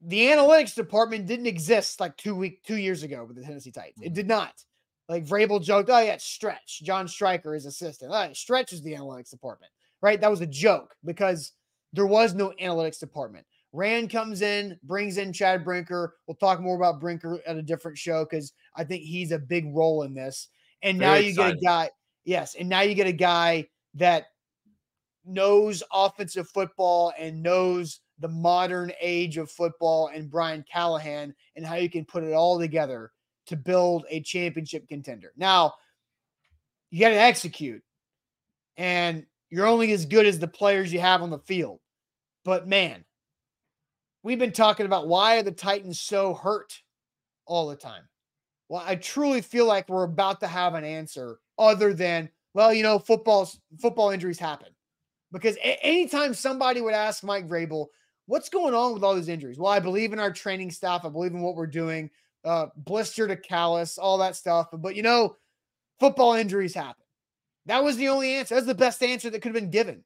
the 0.06 0.26
analytics 0.26 0.74
department 0.74 1.26
didn't 1.26 1.46
exist 1.46 2.00
like 2.00 2.16
two 2.16 2.34
week 2.34 2.62
two 2.64 2.76
years 2.76 3.02
ago 3.02 3.24
with 3.24 3.36
the 3.36 3.42
Tennessee 3.42 3.70
Titans. 3.70 4.00
It 4.00 4.06
mm-hmm. 4.06 4.14
did 4.14 4.28
not. 4.28 4.52
Like 5.08 5.26
Vrabel 5.26 5.62
joked, 5.62 5.90
oh 5.90 5.98
yeah, 5.98 6.16
Stretch, 6.18 6.80
John 6.82 7.06
Striker 7.06 7.54
is 7.54 7.66
assistant. 7.66 8.12
Oh, 8.14 8.32
Stretch 8.32 8.72
is 8.72 8.82
the 8.82 8.94
analytics 8.94 9.30
department, 9.30 9.70
right? 10.00 10.20
That 10.20 10.30
was 10.30 10.40
a 10.40 10.46
joke 10.46 10.94
because 11.04 11.52
there 11.92 12.06
was 12.06 12.34
no 12.34 12.52
analytics 12.60 12.98
department. 12.98 13.46
Ran 13.72 14.08
comes 14.08 14.40
in, 14.40 14.78
brings 14.82 15.18
in 15.18 15.32
Chad 15.32 15.64
Brinker. 15.64 16.14
We'll 16.26 16.36
talk 16.36 16.60
more 16.60 16.76
about 16.76 17.00
Brinker 17.00 17.40
at 17.46 17.56
a 17.56 17.62
different 17.62 17.98
show 17.98 18.24
because 18.24 18.52
I 18.76 18.84
think 18.84 19.02
he's 19.02 19.32
a 19.32 19.38
big 19.38 19.74
role 19.74 20.04
in 20.04 20.14
this. 20.14 20.48
And 20.82 20.98
Very 20.98 21.10
now 21.10 21.16
you 21.16 21.30
exciting. 21.30 21.54
get 21.54 21.62
a 21.62 21.64
guy, 21.64 21.90
yes, 22.24 22.54
and 22.54 22.68
now 22.68 22.80
you 22.80 22.94
get 22.94 23.06
a 23.06 23.12
guy 23.12 23.68
that 23.94 24.24
knows 25.24 25.82
offensive 25.92 26.48
football 26.48 27.12
and 27.18 27.42
knows 27.42 28.00
the 28.18 28.28
modern 28.28 28.92
age 29.00 29.38
of 29.38 29.50
football 29.50 30.10
and 30.14 30.30
Brian 30.30 30.64
Callahan 30.70 31.34
and 31.56 31.66
how 31.66 31.74
you 31.74 31.90
can 31.90 32.04
put 32.04 32.24
it 32.24 32.32
all 32.32 32.58
together 32.58 33.12
to 33.46 33.56
build 33.56 34.06
a 34.08 34.20
championship 34.20 34.88
contender. 34.88 35.32
Now, 35.36 35.74
you 36.90 37.00
got 37.00 37.10
to 37.10 37.16
execute, 37.16 37.82
and 38.76 39.26
you're 39.50 39.66
only 39.66 39.92
as 39.92 40.06
good 40.06 40.26
as 40.26 40.38
the 40.38 40.48
players 40.48 40.92
you 40.92 41.00
have 41.00 41.22
on 41.22 41.30
the 41.30 41.38
field. 41.40 41.80
But 42.44 42.68
man, 42.68 43.04
we've 44.22 44.38
been 44.38 44.52
talking 44.52 44.86
about 44.86 45.08
why 45.08 45.38
are 45.38 45.42
the 45.42 45.52
Titans 45.52 46.00
so 46.00 46.34
hurt 46.34 46.80
all 47.46 47.68
the 47.68 47.76
time? 47.76 48.02
Well, 48.68 48.82
I 48.84 48.96
truly 48.96 49.42
feel 49.42 49.66
like 49.66 49.88
we're 49.88 50.04
about 50.04 50.40
to 50.40 50.46
have 50.46 50.74
an 50.74 50.84
answer 50.84 51.38
other 51.58 51.92
than, 51.92 52.30
well, 52.54 52.72
you 52.72 52.82
know, 52.82 52.98
football's 52.98 53.60
football 53.80 54.10
injuries 54.10 54.38
happen. 54.38 54.68
Because 55.32 55.56
anytime 55.62 56.32
somebody 56.32 56.80
would 56.80 56.94
ask 56.94 57.24
Mike 57.24 57.48
Vrabel, 57.48 57.88
what's 58.26 58.48
going 58.48 58.74
on 58.74 58.94
with 58.94 59.04
all 59.04 59.14
these 59.14 59.28
injuries? 59.28 59.58
Well, 59.58 59.72
I 59.72 59.80
believe 59.80 60.12
in 60.12 60.18
our 60.18 60.32
training 60.32 60.70
staff. 60.70 61.04
I 61.04 61.08
believe 61.08 61.32
in 61.32 61.42
what 61.42 61.56
we're 61.56 61.66
doing. 61.66 62.10
Uh, 62.44 62.66
blister 62.76 63.26
to 63.26 63.36
callus, 63.36 63.96
all 63.96 64.18
that 64.18 64.36
stuff. 64.36 64.68
But 64.72 64.96
you 64.96 65.02
know, 65.02 65.36
football 66.00 66.34
injuries 66.34 66.74
happen. 66.74 67.04
That 67.66 67.82
was 67.82 67.96
the 67.96 68.08
only 68.08 68.34
answer. 68.34 68.54
That's 68.54 68.66
the 68.66 68.74
best 68.74 69.02
answer 69.02 69.30
that 69.30 69.40
could 69.40 69.54
have 69.54 69.62
been 69.62 69.70
given. 69.70 70.04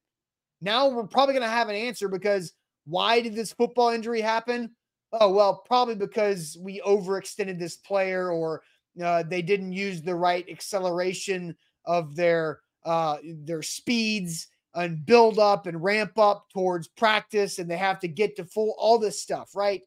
Now 0.60 0.88
we're 0.88 1.04
probably 1.04 1.34
going 1.34 1.44
to 1.44 1.48
have 1.48 1.68
an 1.68 1.76
answer 1.76 2.08
because 2.08 2.52
why 2.86 3.20
did 3.20 3.34
this 3.34 3.52
football 3.52 3.90
injury 3.90 4.20
happen? 4.20 4.70
Oh, 5.12 5.32
well, 5.32 5.62
probably 5.66 5.94
because 5.94 6.56
we 6.60 6.80
overextended 6.80 7.58
this 7.58 7.76
player 7.76 8.30
or 8.30 8.62
uh, 9.02 9.22
they 9.22 9.42
didn't 9.42 9.72
use 9.72 10.02
the 10.02 10.14
right 10.14 10.46
acceleration 10.48 11.56
of 11.84 12.14
their 12.16 12.60
uh, 12.84 13.18
their 13.24 13.62
speeds 13.62 14.48
and 14.74 15.04
build 15.04 15.38
up 15.38 15.66
and 15.66 15.82
ramp 15.82 16.18
up 16.18 16.46
towards 16.52 16.88
practice 16.88 17.58
and 17.58 17.70
they 17.70 17.76
have 17.76 18.00
to 18.00 18.08
get 18.08 18.36
to 18.36 18.44
full 18.44 18.74
all 18.78 18.98
this 18.98 19.20
stuff, 19.20 19.54
right? 19.54 19.82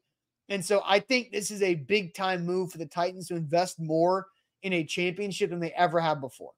And 0.48 0.64
so 0.64 0.82
I 0.84 0.98
think 0.98 1.30
this 1.30 1.50
is 1.50 1.62
a 1.62 1.76
big 1.76 2.14
time 2.14 2.44
move 2.44 2.72
for 2.72 2.78
the 2.78 2.86
Titans 2.86 3.28
to 3.28 3.36
invest 3.36 3.80
more 3.80 4.26
in 4.62 4.72
a 4.74 4.84
championship 4.84 5.50
than 5.50 5.60
they 5.60 5.72
ever 5.72 6.00
have 6.00 6.20
before. 6.20 6.52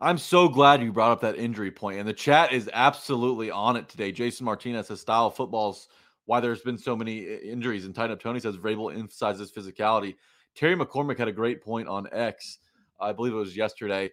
I'm 0.00 0.18
so 0.18 0.48
glad 0.48 0.82
you 0.82 0.92
brought 0.92 1.12
up 1.12 1.20
that 1.20 1.36
injury 1.36 1.70
point, 1.70 2.00
and 2.00 2.08
the 2.08 2.12
chat 2.12 2.52
is 2.52 2.68
absolutely 2.72 3.52
on 3.52 3.76
it 3.76 3.88
today. 3.88 4.10
Jason 4.10 4.44
Martinez 4.44 4.88
says 4.88 5.00
style 5.00 5.26
of 5.26 5.36
football's 5.36 5.88
why 6.24 6.40
there's 6.40 6.60
been 6.60 6.78
so 6.78 6.96
many 6.96 7.26
uh, 7.26 7.38
injuries, 7.38 7.84
and 7.84 7.94
Tighten 7.94 8.12
Up 8.12 8.20
Tony 8.20 8.40
says 8.40 8.56
Vrabel 8.56 8.96
emphasizes 8.96 9.52
physicality. 9.52 10.16
Terry 10.56 10.76
McCormick 10.76 11.18
had 11.18 11.28
a 11.28 11.32
great 11.32 11.62
point 11.62 11.88
on 11.88 12.08
X, 12.10 12.58
I 13.00 13.12
believe 13.12 13.32
it 13.32 13.36
was 13.36 13.56
yesterday, 13.56 14.10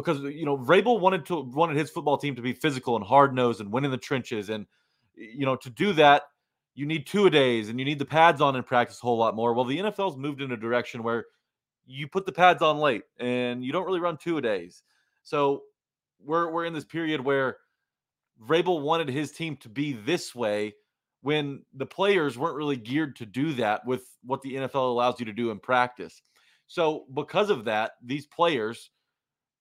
because 0.00 0.20
you 0.20 0.44
know 0.44 0.56
Vrabel 0.56 1.00
wanted 1.00 1.26
to 1.26 1.42
wanted 1.42 1.76
his 1.76 1.90
football 1.90 2.18
team 2.18 2.36
to 2.36 2.42
be 2.42 2.52
physical 2.52 2.96
and 2.96 3.04
hard 3.04 3.34
nosed 3.34 3.60
and 3.60 3.72
win 3.72 3.84
in 3.84 3.90
the 3.90 3.96
trenches, 3.96 4.48
and 4.48 4.66
you 5.14 5.46
know 5.46 5.56
to 5.56 5.70
do 5.70 5.92
that 5.94 6.22
you 6.78 6.86
need 6.86 7.08
two 7.08 7.26
a 7.26 7.30
days 7.30 7.68
and 7.68 7.80
you 7.80 7.84
need 7.84 7.98
the 7.98 8.04
pads 8.04 8.40
on 8.40 8.54
in 8.54 8.62
practice 8.62 8.98
a 8.98 9.00
whole 9.00 9.18
lot 9.18 9.34
more. 9.34 9.52
Well, 9.52 9.64
the 9.64 9.78
NFL's 9.78 10.16
moved 10.16 10.40
in 10.40 10.52
a 10.52 10.56
direction 10.56 11.02
where 11.02 11.24
you 11.88 12.06
put 12.06 12.24
the 12.24 12.30
pads 12.30 12.62
on 12.62 12.78
late 12.78 13.02
and 13.18 13.64
you 13.64 13.72
don't 13.72 13.84
really 13.84 13.98
run 13.98 14.16
two 14.16 14.38
a 14.38 14.40
days. 14.40 14.84
So 15.24 15.64
we're 16.24 16.52
we're 16.52 16.66
in 16.66 16.74
this 16.74 16.84
period 16.84 17.20
where 17.20 17.56
Vrabel 18.46 18.80
wanted 18.80 19.08
his 19.08 19.32
team 19.32 19.56
to 19.56 19.68
be 19.68 19.92
this 19.92 20.36
way 20.36 20.76
when 21.22 21.62
the 21.74 21.84
players 21.84 22.38
weren't 22.38 22.54
really 22.54 22.76
geared 22.76 23.16
to 23.16 23.26
do 23.26 23.54
that 23.54 23.84
with 23.84 24.04
what 24.22 24.40
the 24.42 24.54
NFL 24.54 24.88
allows 24.88 25.18
you 25.18 25.26
to 25.26 25.32
do 25.32 25.50
in 25.50 25.58
practice. 25.58 26.22
So 26.68 27.06
because 27.12 27.50
of 27.50 27.64
that, 27.64 27.94
these 28.04 28.26
players, 28.26 28.90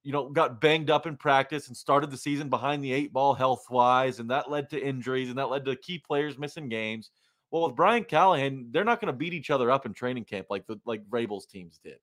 you 0.08 0.14
know, 0.14 0.30
got 0.30 0.62
banged 0.62 0.90
up 0.90 1.06
in 1.06 1.18
practice 1.18 1.68
and 1.68 1.76
started 1.76 2.10
the 2.10 2.18
season 2.18 2.48
behind 2.48 2.82
the 2.82 2.94
eight 2.94 3.12
ball 3.12 3.34
health 3.34 3.66
wise, 3.70 4.20
and 4.20 4.30
that 4.32 4.50
led 4.50 4.70
to 4.70 4.82
injuries 4.82 5.28
and 5.28 5.38
that 5.38 5.50
led 5.50 5.66
to 5.66 5.76
key 5.76 6.00
players 6.00 6.38
missing 6.38 6.70
games. 6.70 7.12
Well, 7.52 7.68
with 7.68 7.76
Brian 7.76 8.06
Callahan, 8.06 8.70
they're 8.72 8.86
not 8.86 9.02
going 9.02 9.12
to 9.12 9.18
beat 9.18 9.34
each 9.34 9.50
other 9.50 9.70
up 9.70 9.86
in 9.86 9.94
training 9.94 10.24
camp 10.24 10.48
like 10.50 10.66
the 10.66 10.80
like 10.86 11.06
Vrabel's 11.10 11.46
teams 11.46 11.82
did, 11.84 11.98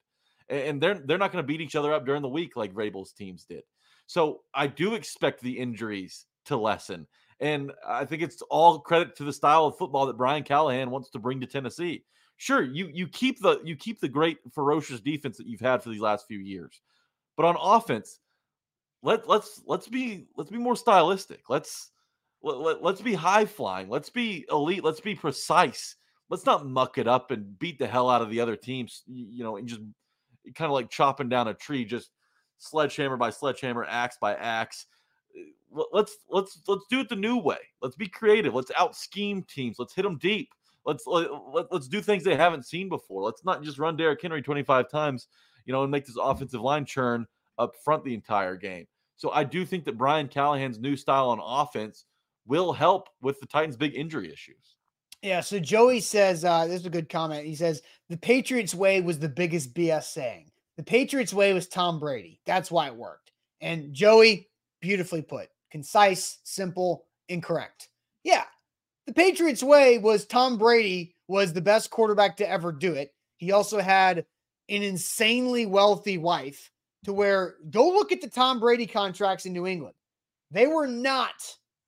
and 0.50 0.82
they're 0.82 1.00
they're 1.02 1.16
not 1.16 1.32
going 1.32 1.42
to 1.42 1.46
beat 1.46 1.62
each 1.62 1.76
other 1.76 1.94
up 1.94 2.04
during 2.04 2.20
the 2.20 2.28
week 2.28 2.56
like 2.56 2.74
Vrabel's 2.74 3.14
teams 3.14 3.46
did. 3.46 3.62
So 4.06 4.42
I 4.52 4.66
do 4.66 4.92
expect 4.92 5.40
the 5.40 5.58
injuries 5.58 6.26
to 6.44 6.58
lessen. 6.58 7.06
And 7.40 7.72
I 7.88 8.04
think 8.04 8.20
it's 8.20 8.42
all 8.50 8.80
credit 8.80 9.16
to 9.16 9.24
the 9.24 9.32
style 9.32 9.64
of 9.64 9.78
football 9.78 10.04
that 10.08 10.18
Brian 10.18 10.44
Callahan 10.44 10.90
wants 10.90 11.08
to 11.12 11.18
bring 11.18 11.40
to 11.40 11.46
Tennessee. 11.46 12.04
Sure, 12.36 12.62
you 12.62 12.90
you 12.92 13.08
keep 13.08 13.40
the 13.40 13.60
you 13.64 13.76
keep 13.76 14.00
the 14.00 14.08
great 14.08 14.40
ferocious 14.52 15.00
defense 15.00 15.38
that 15.38 15.46
you've 15.46 15.60
had 15.60 15.82
for 15.82 15.88
these 15.88 16.02
last 16.02 16.26
few 16.26 16.40
years. 16.40 16.82
But 17.36 17.46
on 17.46 17.56
offense, 17.60 18.20
let 19.02 19.28
let's 19.28 19.62
let's 19.66 19.88
be 19.88 20.26
let's 20.36 20.50
be 20.50 20.58
more 20.58 20.76
stylistic. 20.76 21.48
Let's 21.48 21.90
let, 22.42 22.58
let, 22.58 22.82
let's 22.82 23.00
be 23.00 23.14
high 23.14 23.44
flying. 23.44 23.88
Let's 23.88 24.10
be 24.10 24.44
elite. 24.50 24.84
Let's 24.84 25.00
be 25.00 25.14
precise. 25.14 25.96
Let's 26.30 26.46
not 26.46 26.66
muck 26.66 26.98
it 26.98 27.06
up 27.06 27.30
and 27.30 27.58
beat 27.58 27.78
the 27.78 27.86
hell 27.86 28.08
out 28.08 28.22
of 28.22 28.30
the 28.30 28.40
other 28.40 28.56
teams, 28.56 29.02
you 29.06 29.44
know, 29.44 29.56
and 29.56 29.68
just 29.68 29.82
kind 30.54 30.70
of 30.70 30.72
like 30.72 30.90
chopping 30.90 31.28
down 31.28 31.48
a 31.48 31.54
tree, 31.54 31.84
just 31.84 32.10
sledgehammer 32.58 33.16
by 33.16 33.30
sledgehammer, 33.30 33.84
axe 33.84 34.16
by 34.20 34.34
axe 34.34 34.86
uh, 35.36 35.82
let's 35.92 36.18
let's 36.30 36.60
let's 36.66 36.84
do 36.88 37.00
it 37.00 37.08
the 37.08 37.16
new 37.16 37.38
way. 37.38 37.58
Let's 37.82 37.96
be 37.96 38.08
creative. 38.08 38.54
Let's 38.54 38.70
out 38.76 38.96
scheme 38.96 39.42
teams. 39.42 39.76
Let's 39.78 39.94
hit 39.94 40.02
them 40.02 40.18
deep. 40.18 40.50
Let's 40.86 41.06
let, 41.06 41.30
let, 41.52 41.72
let's 41.72 41.88
do 41.88 42.00
things 42.00 42.24
they 42.24 42.36
haven't 42.36 42.66
seen 42.66 42.88
before. 42.88 43.22
Let's 43.22 43.44
not 43.44 43.62
just 43.62 43.78
run 43.78 43.96
Derrick 43.96 44.20
Henry 44.20 44.42
25 44.42 44.90
times, 44.90 45.28
you 45.64 45.72
know, 45.72 45.82
and 45.82 45.90
make 45.90 46.06
this 46.06 46.16
offensive 46.20 46.60
line 46.60 46.84
churn 46.84 47.26
up 47.58 47.74
front 47.84 48.04
the 48.04 48.14
entire 48.14 48.56
game. 48.56 48.86
So 49.16 49.30
I 49.30 49.44
do 49.44 49.64
think 49.64 49.84
that 49.84 49.98
Brian 49.98 50.28
Callahan's 50.28 50.78
new 50.78 50.96
style 50.96 51.28
on 51.28 51.40
offense 51.42 52.04
will 52.46 52.72
help 52.72 53.08
with 53.22 53.40
the 53.40 53.46
Titans' 53.46 53.76
big 53.76 53.94
injury 53.94 54.32
issues. 54.32 54.76
Yeah. 55.22 55.40
So 55.40 55.58
Joey 55.58 56.00
says, 56.00 56.44
uh, 56.44 56.66
this 56.66 56.80
is 56.80 56.86
a 56.86 56.90
good 56.90 57.08
comment. 57.08 57.46
He 57.46 57.54
says, 57.54 57.80
the 58.10 58.16
Patriots 58.16 58.74
way 58.74 59.00
was 59.00 59.18
the 59.18 59.28
biggest 59.28 59.72
BS 59.72 60.04
saying. 60.04 60.50
The 60.76 60.82
Patriots 60.82 61.32
way 61.32 61.54
was 61.54 61.68
Tom 61.68 61.98
Brady. 61.98 62.40
That's 62.44 62.70
why 62.70 62.88
it 62.88 62.96
worked. 62.96 63.32
And 63.60 63.94
Joey, 63.94 64.48
beautifully 64.80 65.22
put 65.22 65.48
concise, 65.70 66.38
simple, 66.44 67.06
incorrect. 67.28 67.88
Yeah. 68.22 68.44
The 69.06 69.12
Patriots 69.12 69.62
way 69.62 69.98
was 69.98 70.24
Tom 70.24 70.56
Brady 70.56 71.16
was 71.26 71.52
the 71.52 71.60
best 71.60 71.90
quarterback 71.90 72.36
to 72.36 72.48
ever 72.48 72.70
do 72.70 72.92
it. 72.92 73.12
He 73.38 73.50
also 73.50 73.80
had 73.80 74.24
an 74.68 74.82
insanely 74.82 75.66
wealthy 75.66 76.18
wife 76.18 76.70
to 77.04 77.12
where 77.12 77.56
go 77.70 77.88
look 77.88 78.12
at 78.12 78.20
the 78.20 78.30
Tom 78.30 78.60
Brady 78.60 78.86
contracts 78.86 79.46
in 79.46 79.52
New 79.52 79.66
England. 79.66 79.94
They 80.50 80.66
were 80.66 80.86
not 80.86 81.34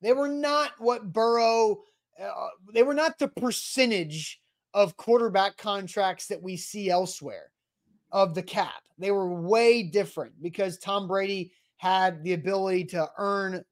they 0.03 0.13
were 0.13 0.29
not 0.29 0.73
what 0.79 1.13
Burrow 1.13 1.83
uh, 2.23 2.49
they 2.73 2.83
were 2.83 2.95
not 2.95 3.19
the 3.19 3.29
percentage 3.29 4.41
of 4.75 4.97
quarterback 4.97 5.57
contracts 5.57 6.27
that 6.27 6.43
we 6.43 6.57
see 6.57 6.91
elsewhere 6.91 7.51
of 8.13 8.35
the 8.35 8.43
cap. 8.43 8.83
They 8.99 9.11
were 9.11 9.41
way 9.41 9.83
different 9.83 10.33
because 10.43 10.79
Tom 10.79 11.09
Brady 11.09 11.53
had 11.79 12.23
the 12.23 12.33
ability 12.35 12.85
to 12.87 13.09
earn 13.19 13.65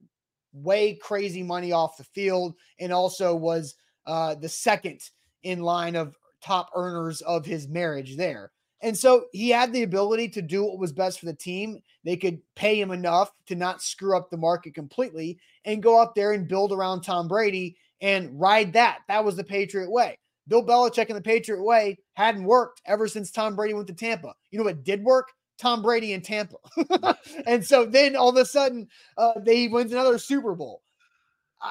way 0.52 0.94
crazy 0.94 1.42
money 1.42 1.72
off 1.72 1.96
the 1.96 2.05
field 2.05 2.55
and 2.78 2.92
also 2.92 3.34
was 3.34 3.74
uh, 4.07 4.34
the 4.34 4.48
second 4.48 5.00
in 5.42 5.62
line 5.62 5.96
of 5.96 6.16
top 6.42 6.70
earners 6.74 7.20
of 7.22 7.44
his 7.44 7.68
marriage 7.68 8.16
there. 8.16 8.50
And 8.85 8.97
so 8.97 9.24
he 9.32 9.49
had 9.49 9.72
the 9.72 9.82
ability 9.82 10.28
to 10.28 10.43
do 10.43 10.62
what 10.62 10.78
was 10.78 10.93
best 10.93 11.18
for 11.18 11.24
the 11.24 11.32
team. 11.32 11.80
They 12.05 12.18
could 12.18 12.43
pay 12.55 12.78
him 12.78 12.91
enough 12.91 13.32
to 13.47 13.55
not 13.55 13.80
screw 13.80 14.14
up 14.14 14.28
the 14.28 14.37
market 14.37 14.74
completely 14.74 15.39
and 15.64 15.82
go 15.82 15.99
up 15.99 16.14
there 16.14 16.32
and 16.32 16.47
build 16.47 16.70
around 16.70 17.01
Tom 17.01 17.26
Brady 17.26 17.78
and 18.03 18.39
ride 18.39 18.74
that. 18.74 18.99
That 19.09 19.24
was 19.24 19.37
the 19.37 19.43
Patriot 19.43 19.91
way. 19.91 20.18
Bill 20.49 20.62
Belichick 20.62 21.09
and 21.09 21.16
the 21.16 21.22
Patriot 21.22 21.64
way 21.64 21.99
hadn't 22.12 22.45
worked 22.45 22.82
ever 22.85 23.09
since 23.09 23.30
Tom 23.30 23.57
Brady 23.57 23.72
went 23.72 23.87
to 23.87 23.95
Tampa. 23.95 24.35
You 24.51 24.59
know 24.59 24.66
what 24.66 24.85
did 24.85 25.03
work? 25.03 25.28
Tom 25.57 25.80
Brady 25.80 26.12
in 26.12 26.20
Tampa. 26.20 26.57
and 27.47 27.64
so 27.64 27.87
then 27.87 28.16
all 28.16 28.28
of 28.28 28.37
a 28.37 28.45
sudden, 28.45 28.87
uh, 29.16 29.32
they 29.41 29.66
wins 29.66 29.93
another 29.93 30.18
Super 30.18 30.55
Bowl. 30.55 30.82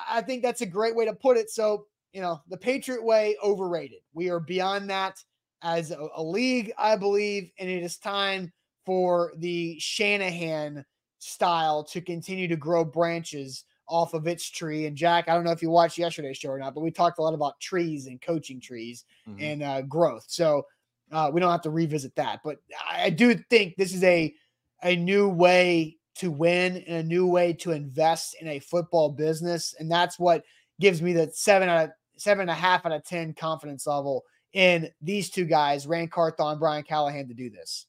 I 0.09 0.21
think 0.23 0.41
that's 0.41 0.61
a 0.61 0.65
great 0.65 0.95
way 0.95 1.05
to 1.05 1.13
put 1.13 1.37
it. 1.37 1.51
So, 1.51 1.85
you 2.11 2.21
know, 2.21 2.41
the 2.49 2.57
Patriot 2.57 3.03
way 3.03 3.37
overrated. 3.43 3.99
We 4.15 4.31
are 4.31 4.39
beyond 4.39 4.89
that 4.89 5.21
as 5.63 5.91
a, 5.91 6.07
a 6.15 6.23
league, 6.23 6.71
I 6.77 6.95
believe, 6.95 7.49
and 7.57 7.69
it 7.69 7.81
is 7.81 7.97
time 7.97 8.51
for 8.85 9.33
the 9.37 9.77
Shanahan 9.79 10.85
style 11.19 11.83
to 11.85 12.01
continue 12.01 12.47
to 12.49 12.57
grow 12.57 12.83
branches 12.83 13.63
off 13.87 14.13
of 14.13 14.27
its 14.27 14.49
tree. 14.49 14.85
And 14.85 14.95
Jack, 14.95 15.27
I 15.27 15.33
don't 15.33 15.43
know 15.43 15.51
if 15.51 15.61
you 15.61 15.69
watched 15.69 15.97
yesterday's 15.97 16.37
show 16.37 16.49
or 16.49 16.59
not, 16.59 16.73
but 16.73 16.81
we 16.81 16.91
talked 16.91 17.19
a 17.19 17.21
lot 17.21 17.33
about 17.33 17.59
trees 17.59 18.07
and 18.07 18.21
coaching 18.21 18.59
trees 18.59 19.05
mm-hmm. 19.27 19.41
and 19.41 19.63
uh, 19.63 19.81
growth. 19.83 20.25
So 20.27 20.65
uh, 21.11 21.29
we 21.33 21.39
don't 21.39 21.51
have 21.51 21.61
to 21.61 21.69
revisit 21.69 22.15
that. 22.15 22.39
But 22.43 22.57
I, 22.89 23.05
I 23.05 23.09
do 23.09 23.35
think 23.49 23.75
this 23.75 23.93
is 23.93 24.03
a 24.03 24.33
a 24.83 24.97
new 24.97 25.29
way 25.29 25.97
to 26.15 26.29
win 26.29 26.77
and 26.87 26.97
a 26.97 27.03
new 27.03 27.25
way 27.25 27.53
to 27.53 27.71
invest 27.71 28.35
in 28.41 28.47
a 28.49 28.59
football 28.59 29.09
business, 29.09 29.75
and 29.79 29.89
that's 29.89 30.19
what 30.19 30.43
gives 30.79 31.01
me 31.01 31.13
the 31.13 31.29
seven 31.33 31.69
out 31.69 31.85
of 31.85 31.89
seven 32.17 32.41
and 32.41 32.51
a 32.51 32.55
half 32.55 32.85
out 32.85 32.91
of 32.91 33.05
ten 33.05 33.33
confidence 33.33 33.87
level 33.87 34.23
in 34.53 34.89
these 35.01 35.29
two 35.29 35.45
guys, 35.45 35.87
Ran 35.87 36.07
Carthon, 36.07 36.59
Brian 36.59 36.83
Callahan, 36.83 37.27
to 37.27 37.33
do 37.33 37.49
this. 37.49 37.87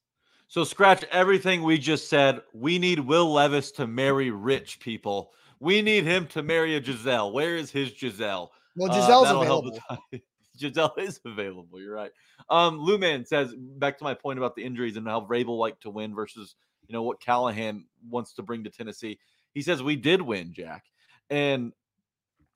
So 0.49 0.65
scratch 0.65 1.05
everything 1.11 1.63
we 1.63 1.79
just 1.79 2.09
said. 2.09 2.41
We 2.53 2.79
need 2.79 3.01
Will 3.01 3.33
Levis 3.33 3.71
to 3.73 3.87
marry 3.87 4.31
rich 4.31 4.81
people. 4.81 5.33
We 5.61 5.83
need 5.83 6.05
him 6.05 6.27
to 6.29 6.43
marry 6.43 6.77
a 6.77 6.81
Gisele. 6.81 7.33
Where 7.33 7.57
is 7.57 7.71
his 7.71 7.93
Gisele? 7.93 8.53
Well, 8.77 8.91
uh, 8.91 8.95
Gisele's 8.95 9.31
uh, 9.31 9.41
available. 9.41 9.79
Gisele 10.59 10.95
is 10.99 11.21
available. 11.25 11.81
You're 11.81 11.95
right. 11.95 12.13
Um, 12.51 12.79
Luman 12.79 13.27
says 13.27 13.55
back 13.57 13.99
to 13.99 14.05
my 14.05 14.15
point 14.15 14.39
about 14.39 14.55
the 14.55 14.65
injuries 14.65 14.97
and 14.97 15.07
how 15.07 15.21
Vrabel 15.21 15.59
liked 15.59 15.83
to 15.83 15.91
win 15.91 16.15
versus 16.15 16.55
you 16.87 16.93
know 16.93 17.03
what 17.03 17.21
Callahan 17.21 17.85
wants 18.09 18.35
to 18.35 18.43
bring 18.43 18.65
to 18.65 18.71
Tennessee. 18.71 19.19
He 19.55 19.63
says 19.63 19.83
we 19.83 19.97
did 19.97 20.21
win, 20.21 20.53
Jack, 20.53 20.85
and 21.31 21.73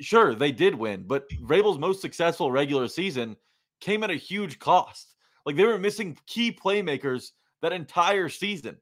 sure 0.01 0.35
they 0.35 0.53
did 0.53 0.75
win, 0.75 1.05
but 1.07 1.29
Vrabel's 1.31 1.79
most 1.79 2.01
successful 2.01 2.53
regular 2.53 2.89
season 2.89 3.37
came 3.81 4.03
at 4.03 4.11
a 4.11 4.17
huge 4.17 4.59
cost. 4.59 5.15
Like 5.45 5.57
they 5.57 5.65
were 5.65 5.79
missing 5.79 6.17
key 6.27 6.53
playmakers 6.53 7.31
that 7.63 7.73
entire 7.73 8.29
season. 8.29 8.77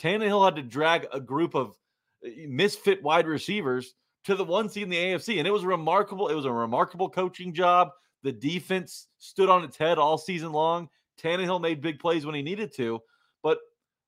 Tannehill 0.00 0.44
had 0.44 0.56
to 0.56 0.62
drag 0.62 1.06
a 1.12 1.20
group 1.20 1.54
of 1.54 1.76
eh, 2.24 2.46
misfit 2.48 3.02
wide 3.02 3.26
receivers 3.26 3.94
to 4.24 4.34
the 4.34 4.44
one 4.44 4.68
seed 4.68 4.84
in 4.84 4.88
the 4.88 4.96
AFC, 4.96 5.38
and 5.38 5.46
it 5.46 5.52
was 5.52 5.64
remarkable. 5.64 6.28
It 6.28 6.34
was 6.34 6.44
a 6.44 6.52
remarkable 6.52 7.08
coaching 7.08 7.52
job. 7.52 7.90
The 8.22 8.32
defense 8.32 9.08
stood 9.18 9.48
on 9.48 9.64
its 9.64 9.76
head 9.76 9.98
all 9.98 10.16
season 10.16 10.52
long. 10.52 10.88
Tannehill 11.20 11.60
made 11.60 11.80
big 11.80 11.98
plays 11.98 12.24
when 12.24 12.34
he 12.34 12.42
needed 12.42 12.72
to, 12.76 13.00
but 13.42 13.58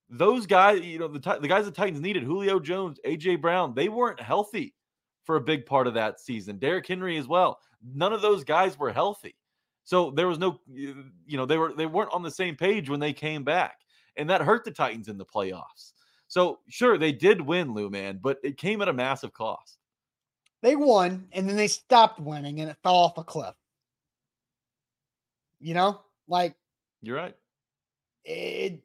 those 0.08 0.46
guys, 0.46 0.80
you 0.80 0.98
know, 0.98 1.08
the, 1.08 1.18
the 1.40 1.48
guys 1.48 1.64
the 1.64 1.70
Titans 1.70 2.00
needed, 2.00 2.22
Julio 2.22 2.60
Jones, 2.60 2.98
AJ 3.04 3.40
Brown, 3.40 3.74
they 3.74 3.88
weren't 3.88 4.20
healthy 4.20 4.74
for 5.24 5.36
a 5.36 5.40
big 5.40 5.66
part 5.66 5.86
of 5.86 5.94
that 5.94 6.20
season. 6.20 6.58
Derrick 6.58 6.86
Henry 6.86 7.16
as 7.16 7.26
well. 7.26 7.58
None 7.82 8.12
of 8.12 8.22
those 8.22 8.44
guys 8.44 8.78
were 8.78 8.92
healthy. 8.92 9.34
So 9.84 10.10
there 10.10 10.26
was 10.26 10.38
no, 10.38 10.60
you 10.66 11.04
know, 11.28 11.44
they 11.46 11.58
were 11.58 11.74
they 11.74 11.86
weren't 11.86 12.12
on 12.12 12.22
the 12.22 12.30
same 12.30 12.56
page 12.56 12.88
when 12.88 13.00
they 13.00 13.12
came 13.12 13.44
back, 13.44 13.80
and 14.16 14.28
that 14.30 14.40
hurt 14.40 14.64
the 14.64 14.70
Titans 14.70 15.08
in 15.08 15.18
the 15.18 15.26
playoffs. 15.26 15.92
So 16.26 16.60
sure, 16.68 16.96
they 16.96 17.12
did 17.12 17.40
win, 17.40 17.74
Lou 17.74 17.90
man, 17.90 18.18
but 18.22 18.38
it 18.42 18.56
came 18.56 18.80
at 18.80 18.88
a 18.88 18.92
massive 18.92 19.32
cost. 19.34 19.78
They 20.62 20.74
won, 20.74 21.28
and 21.32 21.48
then 21.48 21.56
they 21.56 21.68
stopped 21.68 22.18
winning, 22.18 22.60
and 22.60 22.70
it 22.70 22.78
fell 22.82 22.94
off 22.94 23.18
a 23.18 23.24
cliff. 23.24 23.54
You 25.60 25.74
know, 25.74 26.00
like 26.28 26.54
you're 27.02 27.16
right. 27.16 27.36
It 28.24 28.82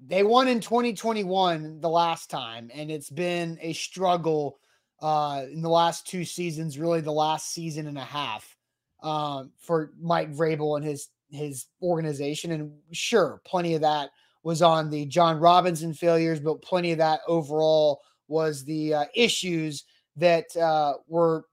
they 0.00 0.22
won 0.22 0.46
in 0.46 0.60
2021 0.60 1.80
the 1.80 1.88
last 1.88 2.30
time, 2.30 2.70
and 2.72 2.88
it's 2.88 3.10
been 3.10 3.58
a 3.60 3.72
struggle 3.72 4.60
uh, 5.00 5.44
in 5.52 5.60
the 5.60 5.68
last 5.68 6.06
two 6.06 6.24
seasons, 6.24 6.78
really 6.78 7.00
the 7.00 7.10
last 7.10 7.52
season 7.52 7.88
and 7.88 7.98
a 7.98 8.04
half 8.04 8.57
um, 9.02 9.52
for 9.58 9.92
Mike 10.00 10.32
Vrabel 10.32 10.76
and 10.76 10.84
his 10.84 11.08
his 11.30 11.66
organization. 11.82 12.52
And 12.52 12.72
sure, 12.92 13.40
plenty 13.44 13.74
of 13.74 13.82
that 13.82 14.10
was 14.42 14.62
on 14.62 14.88
the 14.90 15.04
Jon 15.06 15.38
Robinson 15.38 15.92
failures, 15.92 16.40
but 16.40 16.62
plenty 16.62 16.92
of 16.92 16.98
that 16.98 17.20
overall 17.26 18.00
was 18.28 18.64
the 18.64 18.94
uh, 18.94 19.04
issues 19.14 19.84
that 20.16 20.54
uh, 20.56 20.94
were 21.06 21.44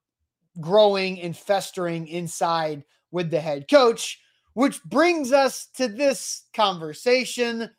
growing 0.62 1.22
and 1.22 1.36
festering 1.36 2.08
inside 2.08 2.84
with 3.12 3.30
the 3.30 3.40
head 3.40 3.68
coach, 3.70 4.20
which 4.54 4.82
brings 4.84 5.32
us 5.32 5.68
to 5.76 5.88
this 5.88 6.44
conversation 6.54 7.70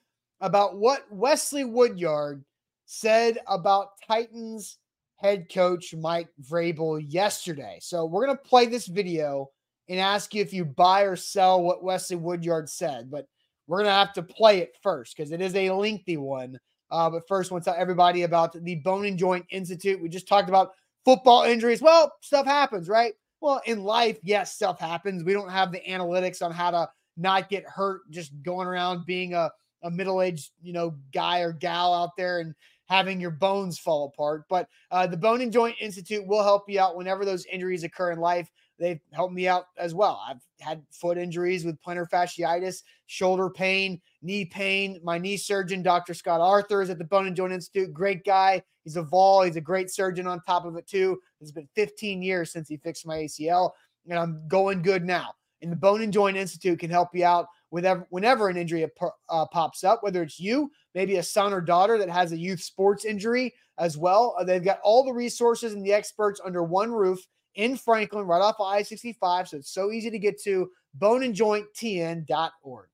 about 0.40 0.76
what 0.78 1.10
Wesley 1.10 1.64
Woodyard 1.64 2.44
said 2.84 3.38
about 3.48 3.88
Titans 4.06 4.78
head 5.16 5.46
coach 5.52 5.94
Mike 5.94 6.28
Vrabel 6.42 7.02
yesterday. 7.06 7.78
So 7.80 8.04
we're 8.04 8.26
going 8.26 8.36
to 8.36 8.44
play 8.44 8.66
this 8.66 8.86
video 8.86 9.50
and 9.88 10.00
ask 10.00 10.34
you 10.34 10.42
if 10.42 10.52
you 10.52 10.64
buy 10.64 11.02
or 11.02 11.16
sell 11.16 11.62
what 11.62 11.82
Wesley 11.82 12.16
Woodyard 12.16 12.68
said, 12.68 13.10
but 13.10 13.26
we're 13.66 13.78
going 13.78 13.86
to 13.86 13.92
have 13.92 14.12
to 14.14 14.22
play 14.22 14.58
it 14.58 14.76
first 14.82 15.16
because 15.16 15.32
it 15.32 15.40
is 15.40 15.54
a 15.54 15.70
lengthy 15.70 16.16
one. 16.16 16.58
Uh, 16.90 17.10
but 17.10 17.26
first, 17.26 17.50
I 17.50 17.54
want 17.54 17.64
to 17.64 17.70
tell 17.70 17.80
everybody 17.80 18.22
about 18.22 18.52
the 18.64 18.76
Bone 18.76 19.06
and 19.06 19.18
Joint 19.18 19.44
Institute. 19.50 20.00
We 20.00 20.08
just 20.08 20.28
talked 20.28 20.48
about 20.48 20.72
football 21.04 21.42
injuries. 21.42 21.82
Well, 21.82 22.12
stuff 22.20 22.46
happens, 22.46 22.88
right? 22.88 23.14
Well, 23.40 23.60
in 23.66 23.82
life, 23.82 24.18
yes, 24.22 24.54
stuff 24.54 24.78
happens. 24.78 25.24
We 25.24 25.32
don't 25.32 25.50
have 25.50 25.72
the 25.72 25.80
analytics 25.80 26.42
on 26.42 26.52
how 26.52 26.70
to 26.70 26.88
not 27.16 27.48
get 27.48 27.64
hurt 27.64 28.02
just 28.10 28.32
going 28.42 28.68
around 28.68 29.06
being 29.06 29.34
a, 29.34 29.50
a 29.82 29.90
middle 29.90 30.22
aged, 30.22 30.50
you 30.62 30.72
know, 30.72 30.94
guy 31.12 31.40
or 31.40 31.52
gal 31.52 31.92
out 31.92 32.16
there 32.16 32.40
and 32.40 32.54
having 32.88 33.20
your 33.20 33.30
bones 33.30 33.78
fall 33.78 34.06
apart. 34.06 34.44
But 34.48 34.68
uh, 34.90 35.06
the 35.06 35.16
Bone 35.16 35.40
and 35.40 35.52
Joint 35.52 35.76
Institute 35.80 36.26
will 36.26 36.42
help 36.42 36.64
you 36.68 36.80
out 36.80 36.96
whenever 36.96 37.24
those 37.24 37.46
injuries 37.46 37.82
occur 37.82 38.12
in 38.12 38.20
life. 38.20 38.48
They've 38.78 39.00
helped 39.12 39.34
me 39.34 39.48
out 39.48 39.66
as 39.78 39.94
well. 39.94 40.22
I've 40.26 40.40
had 40.60 40.82
foot 40.90 41.18
injuries 41.18 41.64
with 41.64 41.80
plantar 41.82 42.08
fasciitis, 42.08 42.82
shoulder 43.06 43.48
pain, 43.48 44.00
knee 44.22 44.44
pain. 44.44 45.00
My 45.02 45.18
knee 45.18 45.36
surgeon, 45.36 45.82
Dr. 45.82 46.14
Scott 46.14 46.40
Arthur, 46.40 46.82
is 46.82 46.90
at 46.90 46.98
the 46.98 47.04
Bone 47.04 47.26
and 47.26 47.36
Joint 47.36 47.52
Institute. 47.52 47.92
Great 47.92 48.24
guy. 48.24 48.62
He's 48.84 48.96
a 48.96 49.02
Vol. 49.02 49.42
He's 49.42 49.56
a 49.56 49.60
great 49.60 49.90
surgeon 49.90 50.26
on 50.26 50.40
top 50.42 50.64
of 50.64 50.76
it, 50.76 50.86
too. 50.86 51.18
It's 51.40 51.52
been 51.52 51.68
15 51.74 52.22
years 52.22 52.52
since 52.52 52.68
he 52.68 52.76
fixed 52.76 53.06
my 53.06 53.16
ACL, 53.16 53.70
and 54.08 54.18
I'm 54.18 54.46
going 54.46 54.82
good 54.82 55.04
now. 55.04 55.32
And 55.62 55.72
the 55.72 55.76
Bone 55.76 56.02
and 56.02 56.12
Joint 56.12 56.36
Institute 56.36 56.78
can 56.78 56.90
help 56.90 57.08
you 57.14 57.24
out 57.24 57.46
whenever, 57.70 58.06
whenever 58.10 58.48
an 58.48 58.56
injury 58.56 58.86
uh, 59.30 59.46
pops 59.46 59.84
up, 59.84 60.02
whether 60.02 60.22
it's 60.22 60.38
you, 60.38 60.70
maybe 60.94 61.16
a 61.16 61.22
son 61.22 61.52
or 61.52 61.60
daughter 61.60 61.98
that 61.98 62.10
has 62.10 62.32
a 62.32 62.38
youth 62.38 62.60
sports 62.60 63.04
injury 63.04 63.54
as 63.78 63.96
well. 63.96 64.36
They've 64.46 64.62
got 64.62 64.80
all 64.82 65.02
the 65.02 65.12
resources 65.12 65.72
and 65.72 65.84
the 65.84 65.92
experts 65.92 66.40
under 66.44 66.62
one 66.62 66.92
roof 66.92 67.26
in 67.56 67.76
Franklin, 67.76 68.26
right 68.26 68.40
off 68.40 68.56
of 68.58 68.66
I 68.66 68.82
65. 68.82 69.48
So 69.48 69.56
it's 69.56 69.70
so 69.70 69.90
easy 69.90 70.10
to 70.10 70.18
get 70.18 70.40
to 70.42 70.70
boneandjointtn.org. 70.98 72.88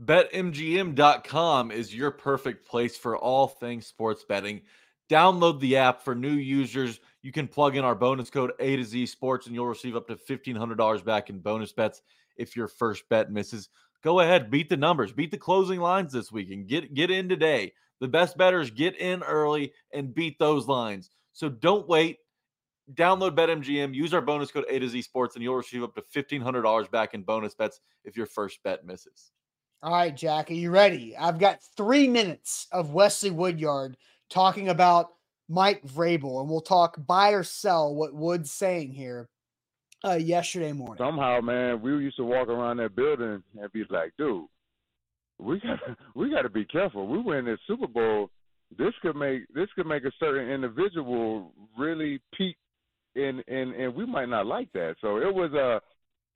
BetMGM.com 0.00 1.70
is 1.70 1.94
your 1.94 2.10
perfect 2.10 2.66
place 2.66 2.96
for 2.96 3.16
all 3.16 3.46
things 3.46 3.86
sports 3.86 4.24
betting. 4.28 4.62
Download 5.08 5.60
the 5.60 5.76
app 5.76 6.02
for 6.02 6.14
new 6.14 6.32
users. 6.32 6.98
You 7.22 7.30
can 7.30 7.46
plug 7.46 7.76
in 7.76 7.84
our 7.84 7.94
bonus 7.94 8.30
code 8.30 8.52
A 8.58 8.76
to 8.76 8.84
Z 8.84 9.06
Sports 9.06 9.46
and 9.46 9.54
you'll 9.54 9.66
receive 9.66 9.94
up 9.94 10.08
to 10.08 10.16
$1,500 10.16 11.04
back 11.04 11.30
in 11.30 11.38
bonus 11.38 11.72
bets 11.72 12.02
if 12.36 12.56
your 12.56 12.66
first 12.66 13.08
bet 13.08 13.30
misses. 13.30 13.68
Go 14.02 14.20
ahead, 14.20 14.50
beat 14.50 14.68
the 14.68 14.76
numbers, 14.76 15.12
beat 15.12 15.30
the 15.30 15.38
closing 15.38 15.80
lines 15.80 16.12
this 16.12 16.32
week 16.32 16.50
and 16.50 16.66
get, 16.66 16.92
get 16.94 17.10
in 17.10 17.28
today. 17.28 17.72
The 18.00 18.08
best 18.08 18.36
betters 18.36 18.70
get 18.70 18.98
in 18.98 19.22
early 19.22 19.72
and 19.92 20.14
beat 20.14 20.38
those 20.38 20.66
lines. 20.66 21.10
So 21.32 21.48
don't 21.48 21.88
wait. 21.88 22.18
Download 22.92 23.34
BetMGM, 23.34 23.94
use 23.94 24.12
our 24.12 24.20
bonus 24.20 24.50
code 24.50 24.66
A 24.68 24.78
to 24.78 24.88
Z 24.88 25.00
Sports, 25.02 25.36
and 25.36 25.42
you'll 25.42 25.56
receive 25.56 25.82
up 25.82 25.94
to 25.94 26.02
$1,500 26.14 26.90
back 26.90 27.14
in 27.14 27.22
bonus 27.22 27.54
bets 27.54 27.80
if 28.04 28.16
your 28.16 28.26
first 28.26 28.62
bet 28.62 28.84
misses. 28.84 29.32
All 29.82 29.92
right, 29.92 30.14
Jack, 30.14 30.50
are 30.50 30.54
you 30.54 30.70
ready? 30.70 31.16
I've 31.16 31.38
got 31.38 31.60
three 31.76 32.08
minutes 32.08 32.66
of 32.72 32.92
Wesley 32.92 33.30
Woodyard 33.30 33.96
talking 34.28 34.68
about 34.68 35.10
Mike 35.48 35.82
Vrabel, 35.86 36.40
and 36.40 36.48
we'll 36.48 36.60
talk 36.60 36.96
buy 37.06 37.30
or 37.30 37.42
sell 37.42 37.94
what 37.94 38.14
Wood's 38.14 38.50
saying 38.50 38.92
here 38.92 39.28
uh, 40.04 40.14
yesterday 40.14 40.72
morning. 40.72 40.96
Somehow, 40.98 41.40
man, 41.40 41.80
we 41.80 41.92
used 41.92 42.16
to 42.16 42.24
walk 42.24 42.48
around 42.48 42.78
that 42.78 42.94
building 42.94 43.42
and 43.58 43.72
be 43.72 43.84
like, 43.90 44.12
dude, 44.18 44.44
we 45.38 45.60
got 45.60 45.78
we 46.14 46.30
got 46.30 46.42
to 46.42 46.50
be 46.50 46.64
careful. 46.64 47.06
We 47.06 47.18
win 47.18 47.46
this 47.46 47.58
Super 47.66 47.86
Bowl. 47.86 48.30
This 48.76 48.92
could 49.02 49.16
make 49.16 49.42
this 49.54 49.68
could 49.74 49.86
make 49.86 50.04
a 50.04 50.12
certain 50.18 50.50
individual 50.50 51.52
really 51.78 52.20
peak 52.36 52.56
and 53.16 53.42
and 53.48 53.74
and 53.74 53.94
we 53.94 54.06
might 54.06 54.28
not 54.28 54.46
like 54.46 54.72
that. 54.72 54.96
So 55.00 55.18
it 55.18 55.34
was 55.34 55.52
a, 55.54 55.76
uh, 55.76 55.80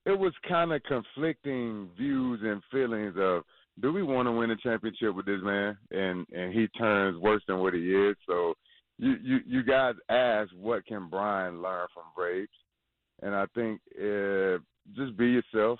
it 0.07 0.19
was 0.19 0.33
kind 0.49 0.73
of 0.73 0.83
conflicting 0.85 1.89
views 1.97 2.41
and 2.43 2.63
feelings 2.71 3.15
of 3.19 3.43
do 3.81 3.93
we 3.93 4.03
want 4.03 4.27
to 4.27 4.33
win 4.33 4.51
a 4.51 4.57
championship 4.57 5.15
with 5.15 5.27
this 5.27 5.41
man 5.43 5.77
and 5.91 6.27
and 6.33 6.53
he 6.53 6.67
turns 6.79 7.19
worse 7.19 7.43
than 7.47 7.59
what 7.59 7.75
he 7.75 7.95
is. 7.95 8.17
So 8.27 8.55
you 8.99 9.17
you 9.23 9.39
you 9.47 9.63
guys 9.63 9.95
ask 10.09 10.51
what 10.59 10.87
can 10.87 11.09
Brian 11.09 11.63
learn 11.63 11.87
from 11.95 12.05
Braves, 12.17 12.49
and 13.23 13.35
I 13.35 13.47
think 13.55 13.81
uh, 13.97 14.59
just 14.97 15.17
be 15.17 15.29
yourself. 15.29 15.79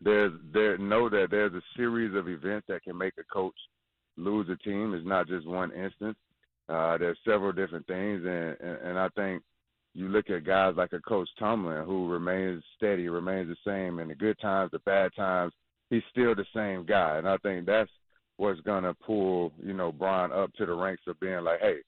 There's 0.00 0.32
there 0.52 0.76
know 0.78 1.08
that 1.08 1.28
there's 1.30 1.54
a 1.54 1.62
series 1.76 2.14
of 2.14 2.28
events 2.28 2.66
that 2.68 2.82
can 2.82 2.98
make 2.98 3.14
a 3.18 3.24
coach 3.32 3.54
lose 4.16 4.48
a 4.50 4.56
team. 4.56 4.94
It's 4.94 5.06
not 5.06 5.28
just 5.28 5.46
one 5.46 5.72
instance. 5.72 6.16
Uh, 6.68 6.98
there's 6.98 7.18
several 7.24 7.52
different 7.52 7.86
things, 7.86 8.22
and, 8.24 8.56
and 8.60 8.78
and 8.88 8.98
I 8.98 9.08
think 9.10 9.42
you 9.94 10.08
look 10.08 10.30
at 10.30 10.44
guys 10.44 10.74
like 10.76 10.92
a 10.92 11.00
Coach 11.00 11.28
Tomlin 11.38 11.84
who 11.84 12.08
remains 12.08 12.62
steady, 12.76 13.08
remains 13.08 13.48
the 13.48 13.70
same 13.70 13.98
in 13.98 14.08
the 14.08 14.14
good 14.14 14.38
times, 14.40 14.70
the 14.72 14.78
bad 14.80 15.10
times. 15.14 15.52
He's 15.90 16.02
still 16.10 16.34
the 16.34 16.46
same 16.54 16.86
guy, 16.86 17.18
and 17.18 17.28
I 17.28 17.36
think 17.38 17.66
that's 17.66 17.90
what's 18.38 18.60
gonna 18.60 18.94
pull 18.94 19.52
you 19.62 19.74
know 19.74 19.92
Brian 19.92 20.32
up 20.32 20.52
to 20.54 20.66
the 20.66 20.72
ranks 20.72 21.02
of 21.06 21.20
being 21.20 21.44
like, 21.44 21.60
hey, 21.60 21.78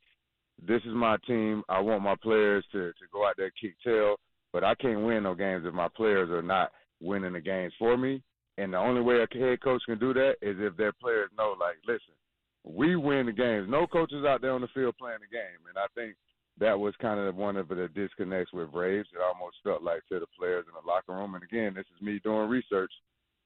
this 0.67 0.83
is 0.83 0.95
my 0.95 1.17
team. 1.27 1.63
I 1.69 1.81
want 1.81 2.03
my 2.03 2.15
players 2.23 2.65
to 2.73 2.89
to 2.89 3.05
go 3.13 3.27
out 3.27 3.35
there 3.37 3.51
kick 3.59 3.75
tail, 3.83 4.17
but 4.53 4.63
I 4.63 4.75
can't 4.75 5.05
win 5.05 5.23
no 5.23 5.35
games 5.35 5.65
if 5.67 5.73
my 5.73 5.89
players 5.97 6.31
are 6.31 6.43
not 6.43 6.71
winning 7.01 7.33
the 7.33 7.41
games 7.41 7.73
for 7.79 7.97
me. 7.97 8.23
And 8.57 8.73
the 8.73 8.79
only 8.79 9.01
way 9.01 9.17
a 9.17 9.39
head 9.39 9.61
coach 9.63 9.83
can 9.85 9.99
do 9.99 10.15
that 10.15 10.35
is 10.41 10.57
if 10.61 10.77
their 10.77 10.93
players 10.93 11.31
know, 11.37 11.57
like, 11.59 11.77
listen, 11.89 12.15
we 12.63 12.95
win 12.95 13.27
the 13.27 13.33
games. 13.33 13.67
No 13.69 13.87
coaches 13.87 14.25
out 14.25 14.43
there 14.43 14.53
on 14.53 14.61
the 14.61 14.69
field 14.69 14.95
playing 14.97 15.19
the 15.21 15.35
game, 15.35 15.67
and 15.69 15.77
I 15.77 15.87
think 15.95 16.15
that 16.59 16.79
was 16.79 16.95
kind 17.01 17.19
of 17.19 17.35
one 17.35 17.57
of 17.57 17.69
the 17.69 17.89
disconnects 17.95 18.53
with 18.53 18.73
Braves. 18.73 19.09
It 19.13 19.21
almost 19.21 19.57
felt 19.65 19.83
like 19.83 20.03
to 20.09 20.21
the 20.21 20.27
players 20.39 20.65
in 20.69 20.75
the 20.75 20.89
locker 20.89 21.13
room. 21.13 21.35
And 21.35 21.43
again, 21.43 21.75
this 21.75 21.87
is 21.95 22.03
me 22.03 22.21
doing 22.23 22.49
research, 22.49 22.93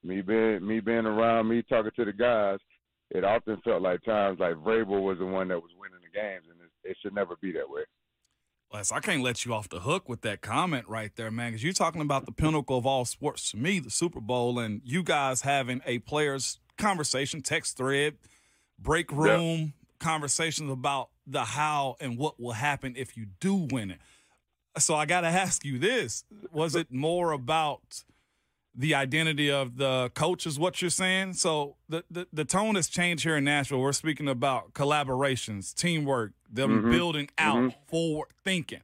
me 0.03 0.21
being 0.21 0.67
me 0.67 0.81
being 0.81 1.07
around, 1.07 1.49
me 1.49 1.63
talking 1.63 1.91
to 1.97 2.05
the 2.05 2.13
guys. 2.13 2.59
It 3.11 3.25
often 3.25 3.57
felt 3.65 3.81
like 3.81 4.05
times 4.05 4.39
like 4.39 4.57
Vrabel 4.57 5.03
was 5.03 5.19
the 5.19 5.27
one 5.27 5.49
that 5.49 5.59
was 5.59 5.71
winning 5.81 6.01
the 6.03 6.19
games, 6.19 6.45
and 6.51 6.61
it, 6.61 6.91
it 6.91 6.97
should 7.03 7.15
never 7.15 7.37
be 7.41 7.53
that 7.53 7.69
way. 7.69 7.83
Les, 8.71 8.93
I 8.93 9.01
can't 9.01 9.23
let 9.23 9.47
you 9.47 9.55
off 9.55 9.71
the 9.71 9.81
hook 9.81 10.11
with 10.11 10.21
that 10.23 10.43
comment 10.43 10.87
right 10.89 11.11
there, 11.17 11.31
man, 11.31 11.53
because 11.53 11.65
you're 11.65 11.73
talking 11.73 12.03
about 12.03 12.27
the 12.27 12.33
pinnacle 12.33 12.77
of 12.77 12.85
all 12.85 13.07
sports 13.07 13.51
to 13.53 13.57
me, 13.57 13.79
the 13.79 13.91
Super 13.91 14.21
Bowl, 14.21 14.59
and 14.59 14.83
you 14.85 15.03
guys 15.03 15.41
having 15.41 15.81
a 15.87 16.01
players' 16.01 16.59
conversation, 16.77 17.41
text 17.41 17.79
thread, 17.79 18.19
break 18.79 19.11
room 19.11 19.59
yep. 19.59 19.69
Conversations 19.99 20.71
about 20.71 21.11
the 21.27 21.45
how 21.45 21.97
and 22.01 22.17
what 22.19 22.41
will 22.41 22.53
happen 22.53 22.95
if 22.97 23.17
you 23.17 23.27
do 23.41 23.55
win 23.71 23.91
it. 23.91 23.99
So 24.79 24.95
I 24.95 25.07
got 25.07 25.23
to 25.23 25.27
ask 25.45 25.65
you 25.65 25.79
this: 25.79 26.25
Was 26.53 26.75
it 26.75 26.93
more 26.93 27.33
about 27.33 28.05
the 28.75 28.95
identity 28.95 29.51
of 29.51 29.77
the 29.77 30.11
coach? 30.15 30.47
Is 30.47 30.59
what 30.59 30.81
you're 30.81 30.91
saying? 30.91 31.35
So 31.35 31.77
the 31.89 32.05
the, 32.11 32.27
the 32.33 32.45
tone 32.45 32.77
has 32.77 32.89
changed 32.89 33.25
here 33.25 33.37
in 33.37 33.45
Nashville. 33.45 33.81
We're 33.81 33.93
speaking 33.93 34.29
about 34.29 34.73
collaborations, 34.73 35.75
teamwork, 35.75 36.33
them 36.51 36.83
mm-hmm. 36.83 36.91
building 36.91 37.29
out, 37.39 37.57
mm-hmm. 37.57 37.87
forward 37.87 38.29
thinking. 38.45 38.81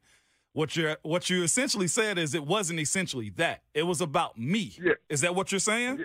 What 0.52 0.76
you 0.76 0.94
what 1.02 1.30
you 1.30 1.42
essentially 1.42 1.88
said 1.88 2.16
is 2.16 2.34
it 2.34 2.46
wasn't 2.46 2.78
essentially 2.78 3.30
that. 3.30 3.62
It 3.74 3.84
was 3.84 4.00
about 4.00 4.38
me. 4.38 4.76
Yeah. 4.80 4.92
Is 5.08 5.20
that 5.22 5.34
what 5.34 5.50
you're 5.50 5.58
saying? 5.58 5.98
Yeah. 5.98 6.04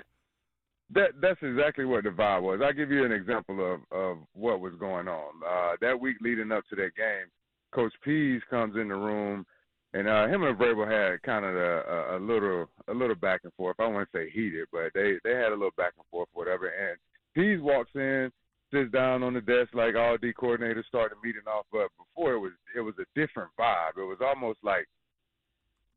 That 0.94 1.10
that's 1.22 1.40
exactly 1.44 1.86
what 1.86 2.04
the 2.04 2.10
vibe 2.10 2.42
was. 2.42 2.62
I'll 2.64 2.74
give 2.74 2.92
you 2.92 3.06
an 3.06 3.12
example 3.12 3.74
of 3.74 3.80
of 3.92 4.18
what 4.34 4.60
was 4.60 4.74
going 4.80 5.08
on. 5.08 5.32
Uh, 5.48 5.76
that 5.82 6.00
week 6.00 6.18
leading 6.22 6.52
up 6.52 6.64
to 6.70 6.76
that 6.78 6.96
game, 6.96 7.28
Coach 7.74 7.94
Pees 8.04 8.42
comes 8.50 8.76
in 8.76 8.88
the 8.88 8.96
room, 8.96 9.46
and 9.94 10.08
uh, 10.08 10.28
him 10.28 10.44
and 10.44 10.58
Vrabel 10.58 10.90
had 10.90 11.22
kind 11.22 11.46
of 11.46 11.56
a, 11.56 12.18
a, 12.18 12.20
little 12.20 12.70
a 12.88 12.94
little 12.94 13.16
back 13.16 13.42
and 13.44 13.54
forth. 13.54 13.76
I 13.80 13.86
wouldn't 13.88 14.10
say 14.14 14.30
heated, 14.32 14.68
but 14.72 14.92
they 14.96 15.18
they 15.24 15.32
had 15.32 15.52
a 15.52 15.60
little 15.60 15.78
back 15.78 15.94
and 15.98 16.06
forth, 16.10 16.30
whatever. 16.34 16.68
And 16.68 16.98
Pees 17.36 17.62
walks 17.62 17.92
in, 17.94 18.32
sits 18.74 18.92
down 18.92 19.22
on 19.22 19.36
the 19.36 19.42
desk 19.42 19.76
like 19.76 19.96
all 19.96 20.18
D 20.18 20.34
coordinators 20.34 20.86
started 20.86 21.18
meeting 21.24 21.48
off. 21.48 21.68
But 21.72 21.90
before 21.98 22.34
it 22.34 22.40
was 22.40 22.54
it 22.76 22.82
was 22.82 22.96
a 23.00 23.20
different 23.20 23.52
vibe. 23.60 23.98
It 23.98 24.10
was 24.10 24.20
almost 24.26 24.60
like 24.64 24.88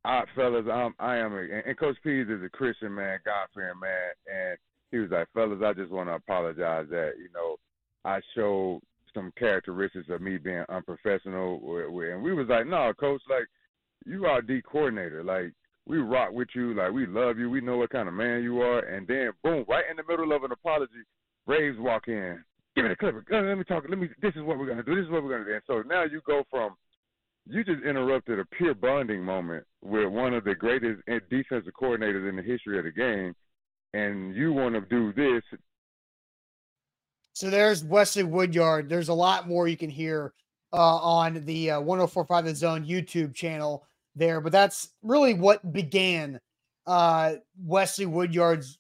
all 0.05 0.19
right, 0.19 0.29
fellas, 0.35 0.67
I'm, 0.71 0.95
I 0.99 1.17
am, 1.17 1.33
a, 1.33 1.63
and 1.65 1.79
Coach 1.79 1.97
Pees 2.03 2.27
is 2.29 2.43
a 2.43 2.49
Christian 2.49 2.93
man, 2.93 3.21
God 3.25 3.47
fearing 3.55 3.79
man, 3.79 4.11
and 4.27 4.59
he 4.93 4.99
was 4.99 5.11
like, 5.11 5.27
fellas, 5.35 5.59
I 5.65 5.73
just 5.73 5.91
want 5.91 6.09
to 6.09 6.15
apologize 6.15 6.87
that, 6.91 7.15
you 7.19 7.29
know, 7.35 7.57
I 8.05 8.21
showed 8.35 8.81
some 9.15 9.33
characteristics 9.37 10.09
of 10.11 10.21
me 10.21 10.39
being 10.39 10.65
unprofessional. 10.69 11.61
And 11.87 12.23
we 12.23 12.33
was 12.35 12.47
like, 12.49 12.67
no, 12.67 12.93
coach, 12.99 13.23
like, 13.29 13.47
you 14.07 14.27
are 14.27 14.43
D 14.43 14.63
coordinator. 14.63 15.25
Like, 15.25 15.53
we 15.87 15.99
rock 15.99 16.33
with 16.33 16.49
you. 16.55 16.75
Like, 16.75 16.93
we 16.93 17.07
love 17.07 17.39
you. 17.39 17.51
We 17.51 17.61
know 17.61 17.79
what 17.79 17.91
kind 17.91 18.07
of 18.07 18.15
man 18.15 18.43
you 18.43 18.61
are. 18.61 18.81
And 18.81 19.07
then, 19.09 19.31
boom, 19.43 19.65
right 19.69 19.85
in 19.91 19.97
the 19.97 20.05
middle 20.09 20.33
of 20.33 20.45
an 20.45 20.53
apology, 20.53 20.93
Braves 21.47 21.79
walk 21.79 22.07
in. 22.07 22.43
Give 22.77 22.85
me 22.85 22.91
the 22.91 22.97
clipper. 22.97 23.25
Let 23.31 23.59
me 23.59 23.65
talk. 23.65 23.85
Let 23.89 23.99
me. 23.99 24.09
This 24.23 24.35
is 24.37 24.43
what 24.43 24.59
we're 24.59 24.69
gonna 24.69 24.83
do. 24.83 24.95
This 24.95 25.05
is 25.05 25.11
what 25.11 25.23
we're 25.23 25.33
gonna 25.33 25.45
do. 25.45 25.55
And 25.55 25.63
so 25.67 25.83
now 25.87 26.05
you 26.05 26.23
go 26.27 26.45
from 26.51 26.75
you 27.47 27.65
just 27.65 27.83
interrupted 27.83 28.39
a 28.39 28.45
pure 28.57 28.75
bonding 28.75 29.23
moment 29.23 29.65
with 29.83 30.09
one 30.09 30.35
of 30.35 30.45
the 30.45 30.55
greatest 30.55 31.03
eh, 31.09 31.19
defensive 31.29 31.73
coordinators 31.81 32.29
in 32.29 32.37
the 32.37 32.43
history 32.43 32.79
of 32.79 32.85
the 32.85 32.91
game 32.91 33.35
and 33.95 34.35
you 34.35 34.53
want 34.53 34.75
to 34.75 34.81
do 34.81 35.13
this. 35.13 35.43
So 37.35 37.51
there's 37.51 37.83
Wesley 37.83 38.25
Woodyard. 38.25 38.89
There's 38.89 39.09
a 39.09 39.15
lot 39.15 39.49
more 39.49 39.67
you 39.67 39.77
can 39.77 39.91
hear 39.91 40.33
uh, 40.73 40.97
on 40.97 41.45
the 41.45 41.73
uh, 41.73 41.81
1045 41.81 42.45
The 42.45 42.55
Zone 42.55 42.87
YouTube 42.87 43.35
channel 43.35 43.85
there, 44.15 44.41
but 44.41 44.53
that's 44.53 44.91
really 45.03 45.35
what 45.35 45.73
began 45.73 46.41
uh, 46.87 47.35
Wesley 47.59 48.07
Woodyard's 48.07 48.79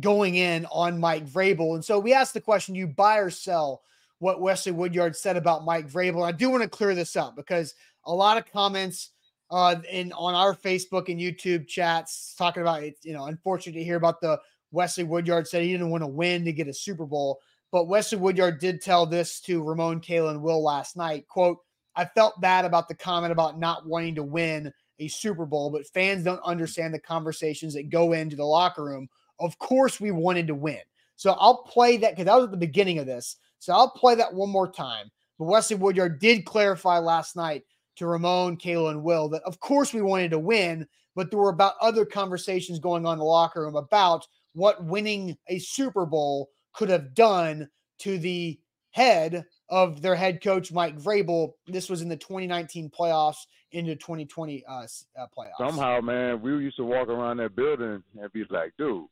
going 0.00 0.34
in 0.34 0.66
on 0.66 0.98
Mike 1.00 1.26
Vrabel. 1.26 1.74
And 1.74 1.84
so 1.84 1.98
we 1.98 2.12
asked 2.12 2.34
the 2.34 2.40
question: 2.40 2.74
you 2.74 2.86
buy 2.86 3.18
or 3.18 3.30
sell 3.30 3.82
what 4.18 4.40
Wesley 4.40 4.72
Woodyard 4.72 5.16
said 5.16 5.36
about 5.36 5.64
Mike 5.64 5.88
Vrabel? 5.88 6.26
I 6.26 6.32
do 6.32 6.50
want 6.50 6.62
to 6.62 6.68
clear 6.68 6.94
this 6.94 7.16
up 7.16 7.36
because 7.36 7.74
a 8.04 8.14
lot 8.14 8.36
of 8.36 8.50
comments 8.50 9.10
uh, 9.54 9.76
in 9.88 10.12
on 10.14 10.34
our 10.34 10.52
Facebook 10.52 11.08
and 11.08 11.20
YouTube 11.20 11.68
chats 11.68 12.34
talking 12.36 12.62
about 12.62 12.82
it. 12.82 12.96
You 13.02 13.12
know, 13.12 13.26
unfortunate 13.26 13.78
to 13.78 13.84
hear 13.84 13.94
about 13.94 14.20
the 14.20 14.40
Wesley 14.72 15.04
Woodyard 15.04 15.46
said 15.46 15.62
he 15.62 15.70
didn't 15.70 15.90
want 15.90 16.02
to 16.02 16.08
win 16.08 16.44
to 16.44 16.52
get 16.52 16.66
a 16.66 16.74
Super 16.74 17.06
Bowl. 17.06 17.38
But 17.70 17.86
Wesley 17.86 18.18
Woodyard 18.18 18.58
did 18.58 18.82
tell 18.82 19.06
this 19.06 19.40
to 19.42 19.62
Ramon 19.62 20.00
Kalen 20.00 20.40
Will 20.40 20.60
last 20.60 20.96
night. 20.96 21.28
Quote, 21.28 21.58
I 21.94 22.04
felt 22.04 22.40
bad 22.40 22.64
about 22.64 22.88
the 22.88 22.96
comment 22.96 23.30
about 23.30 23.60
not 23.60 23.86
wanting 23.86 24.16
to 24.16 24.24
win 24.24 24.72
a 24.98 25.06
Super 25.06 25.46
Bowl, 25.46 25.70
but 25.70 25.86
fans 25.86 26.24
don't 26.24 26.42
understand 26.42 26.92
the 26.92 26.98
conversations 26.98 27.74
that 27.74 27.90
go 27.90 28.12
into 28.12 28.34
the 28.34 28.44
locker 28.44 28.82
room. 28.82 29.08
Of 29.38 29.56
course, 29.60 30.00
we 30.00 30.10
wanted 30.10 30.48
to 30.48 30.56
win. 30.56 30.80
So 31.14 31.36
I'll 31.38 31.62
play 31.62 31.96
that 31.98 32.10
because 32.10 32.24
that 32.24 32.34
was 32.34 32.46
at 32.46 32.50
the 32.50 32.56
beginning 32.56 32.98
of 32.98 33.06
this. 33.06 33.36
So 33.60 33.72
I'll 33.72 33.90
play 33.90 34.16
that 34.16 34.34
one 34.34 34.50
more 34.50 34.68
time. 34.68 35.12
But 35.38 35.44
Wesley 35.44 35.76
Woodyard 35.76 36.18
did 36.18 36.44
clarify 36.44 36.98
last 36.98 37.36
night 37.36 37.62
to 37.96 38.06
Ramon, 38.06 38.56
Kayla, 38.56 38.90
and 38.90 39.02
Will 39.02 39.28
that 39.30 39.42
of 39.42 39.60
course 39.60 39.92
we 39.92 40.02
wanted 40.02 40.30
to 40.32 40.38
win, 40.38 40.86
but 41.14 41.30
there 41.30 41.38
were 41.38 41.50
about 41.50 41.74
other 41.80 42.04
conversations 42.04 42.78
going 42.78 43.06
on 43.06 43.14
in 43.14 43.18
the 43.18 43.24
locker 43.24 43.62
room 43.62 43.76
about 43.76 44.26
what 44.54 44.84
winning 44.84 45.36
a 45.48 45.58
Super 45.58 46.06
Bowl 46.06 46.50
could 46.72 46.88
have 46.88 47.14
done 47.14 47.68
to 47.98 48.18
the 48.18 48.58
head 48.90 49.44
of 49.68 50.02
their 50.02 50.14
head 50.14 50.42
coach 50.42 50.72
Mike 50.72 50.96
Vrabel. 50.96 51.52
This 51.66 51.88
was 51.88 52.02
in 52.02 52.08
the 52.08 52.16
2019 52.16 52.90
playoffs 52.90 53.46
into 53.72 53.96
2020 53.96 54.64
uh, 54.66 54.72
uh, 54.72 55.26
playoffs. 55.36 55.58
Somehow, 55.58 56.00
man, 56.00 56.40
we 56.40 56.52
used 56.52 56.76
to 56.76 56.84
walk 56.84 57.08
around 57.08 57.38
that 57.38 57.56
building 57.56 58.02
and 58.20 58.32
be 58.32 58.44
like, 58.50 58.72
"Dude, 58.78 59.06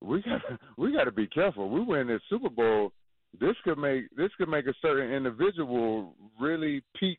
we 0.00 0.22
got 0.22 0.40
we 0.78 0.92
got 0.92 1.04
to 1.04 1.12
be 1.12 1.26
careful. 1.26 1.68
We 1.68 1.82
win 1.82 2.06
this 2.06 2.22
Super 2.28 2.50
Bowl. 2.50 2.92
This 3.38 3.54
could 3.64 3.78
make 3.78 4.04
this 4.16 4.30
could 4.38 4.48
make 4.48 4.66
a 4.66 4.74
certain 4.80 5.12
individual 5.12 6.14
really 6.40 6.82
peak 6.98 7.18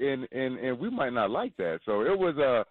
and 0.00 0.26
and 0.32 0.58
and 0.58 0.78
we 0.78 0.90
might 0.90 1.12
not 1.12 1.30
like 1.30 1.56
that. 1.58 1.80
So 1.84 2.02
it 2.02 2.18
was 2.18 2.36
a, 2.38 2.60
uh, 2.60 2.64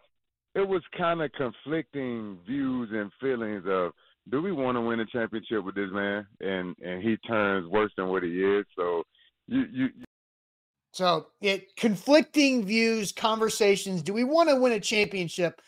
it 0.56 0.68
was 0.68 0.82
kind 0.98 1.22
of 1.22 1.32
conflicting 1.34 2.38
views 2.46 2.90
and 2.92 3.12
feelings 3.22 3.64
of 3.68 3.92
do 4.30 4.42
we 4.42 4.52
want 4.52 4.76
to 4.76 4.82
win 4.82 5.00
a 5.00 5.06
championship 5.06 5.64
with 5.64 5.76
this 5.76 5.92
man 5.92 6.26
and 6.42 6.76
and 6.84 7.02
he 7.02 7.18
turns 7.28 7.68
worse 7.70 7.92
than 7.98 8.08
what 8.08 8.24
he 8.24 8.30
is. 8.30 8.66
So 8.76 9.04
you 9.48 9.66
you. 9.72 9.90
So 10.94 11.28
it 11.42 11.76
conflicting 11.76 12.66
views, 12.66 13.12
conversations. 13.12 14.02
Do 14.02 14.14
we 14.14 14.24
want 14.24 14.50
to 14.50 14.56
win 14.56 14.74
a 14.74 14.80
championship 14.80 15.62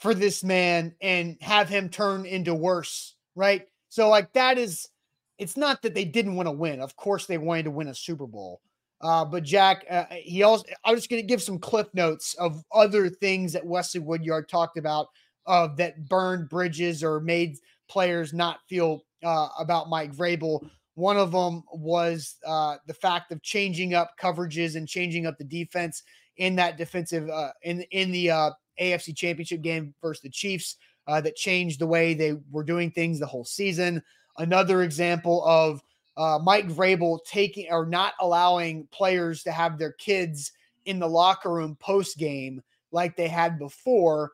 for 0.00 0.12
this 0.12 0.44
man 0.44 0.94
and 1.00 1.36
have 1.40 1.68
him 1.68 1.88
turn 1.88 2.26
into 2.26 2.54
worse? 2.54 3.14
Right. 3.34 3.66
So 3.88 4.08
like 4.08 4.32
that 4.34 4.58
is. 4.58 4.88
It's 5.38 5.56
not 5.58 5.82
that 5.82 5.94
they 5.94 6.06
didn't 6.06 6.34
want 6.34 6.46
to 6.46 6.52
win. 6.52 6.80
Of 6.80 6.96
course, 6.96 7.26
they 7.26 7.36
wanted 7.36 7.64
to 7.64 7.70
win 7.70 7.88
a 7.88 7.94
Super 7.94 8.26
Bowl. 8.26 8.62
Uh, 9.00 9.24
but 9.24 9.42
Jack, 9.42 9.84
uh, 9.90 10.04
he 10.10 10.42
also, 10.42 10.64
I'm 10.84 10.94
just 10.94 11.10
going 11.10 11.22
to 11.22 11.26
give 11.26 11.42
some 11.42 11.58
cliff 11.58 11.86
notes 11.92 12.34
of 12.34 12.64
other 12.72 13.08
things 13.08 13.52
that 13.52 13.64
Wesley 13.64 14.00
Woodyard 14.00 14.48
talked 14.48 14.78
about 14.78 15.08
uh, 15.46 15.68
that 15.76 16.08
burned 16.08 16.48
bridges 16.48 17.04
or 17.04 17.20
made 17.20 17.56
players 17.88 18.32
not 18.32 18.60
feel 18.68 19.04
uh, 19.24 19.48
about 19.58 19.88
Mike 19.88 20.12
Vrabel. 20.12 20.68
One 20.94 21.18
of 21.18 21.32
them 21.32 21.62
was 21.72 22.36
uh, 22.46 22.76
the 22.86 22.94
fact 22.94 23.32
of 23.32 23.42
changing 23.42 23.94
up 23.94 24.12
coverages 24.20 24.76
and 24.76 24.88
changing 24.88 25.26
up 25.26 25.36
the 25.36 25.44
defense 25.44 26.02
in 26.38 26.56
that 26.56 26.76
defensive 26.76 27.28
uh, 27.28 27.52
in 27.62 27.82
in 27.90 28.12
the 28.12 28.30
uh, 28.30 28.50
AFC 28.80 29.14
Championship 29.16 29.62
game 29.62 29.94
versus 30.02 30.22
the 30.22 30.30
Chiefs 30.30 30.76
uh, 31.06 31.20
that 31.20 31.36
changed 31.36 31.80
the 31.80 31.86
way 31.86 32.14
they 32.14 32.34
were 32.50 32.64
doing 32.64 32.90
things 32.90 33.18
the 33.18 33.26
whole 33.26 33.44
season. 33.44 34.02
Another 34.38 34.82
example 34.82 35.44
of 35.44 35.82
uh, 36.16 36.38
Mike 36.42 36.68
Vrabel 36.68 37.18
taking 37.24 37.66
or 37.70 37.86
not 37.86 38.14
allowing 38.20 38.86
players 38.92 39.42
to 39.42 39.52
have 39.52 39.78
their 39.78 39.92
kids 39.92 40.52
in 40.84 40.98
the 40.98 41.08
locker 41.08 41.52
room 41.52 41.76
post 41.80 42.16
game 42.18 42.62
like 42.92 43.16
they 43.16 43.28
had 43.28 43.58
before. 43.58 44.32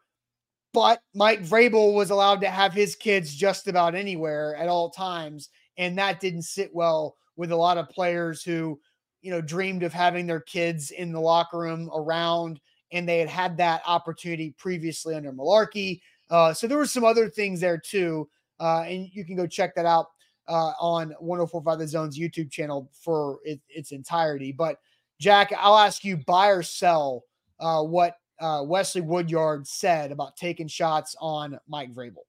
But 0.72 1.01
Mike 1.14 1.43
Vrabel 1.43 1.95
was 1.95 2.11
allowed 2.11 2.41
to 2.43 2.51
have 2.51 2.72
his 2.72 2.97
kids 2.97 3.35
just 3.35 3.68
about 3.68 3.95
anywhere 3.95 4.57
at 4.57 4.68
all 4.68 4.91
times. 4.91 5.51
And 5.76 5.99
that 5.99 6.20
didn't 6.20 6.43
sit 6.43 6.74
well 6.74 7.16
with 7.37 7.53
a 7.53 7.57
lot 7.57 7.78
of 7.78 7.89
players 7.89 8.43
who 8.43 8.78
you 9.22 9.30
know, 9.30 9.41
dreamed 9.41 9.85
of 9.85 9.93
having 9.93 10.26
their 10.26 10.41
kids 10.41 10.91
in 10.91 11.12
the 11.12 11.20
locker 11.20 11.59
room 11.59 11.89
around, 11.95 12.61
and 12.91 13.09
they 13.09 13.20
had 13.20 13.28
had 13.28 13.57
that 13.57 13.80
opportunity 13.87 14.55
previously 14.59 15.14
under 15.14 15.33
Mularkey. 15.33 16.01
Uh, 16.28 16.53
so 16.53 16.66
there 16.66 16.76
were 16.78 16.87
some 16.87 17.05
other 17.05 17.28
things 17.28 17.61
there 17.61 17.78
too, 17.78 18.28
uh, 18.61 18.83
and 18.83 19.09
you 19.12 19.24
can 19.24 19.37
go 19.37 19.47
check 19.47 19.74
that 19.74 19.87
out 19.87 20.09
uh, 20.53 20.74
on 20.78 21.14
1045 21.18 21.78
The 21.78 21.88
Zone's 21.88 22.18
YouTube 22.18 22.50
channel 22.50 22.90
for 22.92 23.38
it, 23.42 23.59
its 23.70 23.90
entirety. 23.90 24.53
But 24.53 24.76
Jack, 25.18 25.50
I'll 25.57 25.78
ask 25.78 26.05
you 26.05 26.18
buy 26.18 26.48
or 26.48 26.62
sell 26.62 27.24
uh, 27.59 27.82
what 27.82 28.16
uh, 28.38 28.62
Wesley 28.66 29.00
Woodyard 29.00 29.66
said 29.66 30.12
about 30.12 30.36
taking 30.36 30.68
shots 30.68 31.16
on 31.20 31.59
Mike 31.68 31.94
Vrabel. 31.94 32.26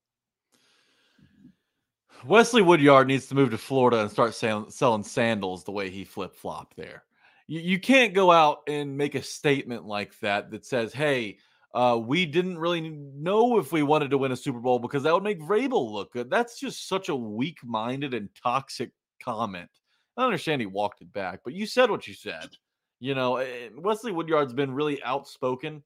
Wesley 2.25 2.61
Woodyard 2.61 3.07
needs 3.07 3.25
to 3.27 3.35
move 3.35 3.51
to 3.51 3.57
Florida 3.57 3.99
and 3.99 4.09
start 4.09 4.33
sell- 4.33 4.69
selling 4.69 5.03
sandals 5.03 5.65
the 5.65 5.71
way 5.71 5.89
he 5.89 6.05
flip 6.05 6.33
flopped 6.33 6.77
there. 6.77 7.03
You, 7.47 7.59
you 7.59 7.79
can't 7.79 8.13
go 8.13 8.31
out 8.31 8.59
and 8.67 8.97
make 8.97 9.15
a 9.15 9.21
statement 9.21 9.85
like 9.85 10.17
that 10.21 10.49
that 10.51 10.65
says, 10.65 10.93
hey, 10.93 11.39
uh, 11.73 11.99
we 12.03 12.25
didn't 12.25 12.57
really 12.57 12.81
know 12.81 13.57
if 13.57 13.71
we 13.71 13.81
wanted 13.81 14.11
to 14.11 14.17
win 14.17 14.31
a 14.31 14.37
Super 14.37 14.59
Bowl 14.59 14.79
because 14.79 15.03
that 15.03 15.13
would 15.13 15.23
make 15.23 15.41
Vrabel 15.41 15.91
look 15.91 16.13
good. 16.13 16.29
That's 16.29 16.59
just 16.59 16.87
such 16.87 17.09
a 17.09 17.15
weak 17.15 17.57
minded 17.63 18.13
and 18.13 18.29
toxic 18.41 18.91
comment. 19.23 19.69
I 20.15 20.25
understand 20.25 20.61
he 20.61 20.67
walked 20.67 21.01
it 21.01 21.11
back, 21.11 21.39
but 21.43 21.53
you 21.53 21.65
said 21.65 21.89
what 21.89 22.07
you 22.07 22.13
said. 22.13 22.49
You 22.99 23.15
know, 23.15 23.43
Wesley 23.75 24.11
Woodyard's 24.11 24.53
been 24.53 24.73
really 24.73 25.01
outspoken 25.03 25.83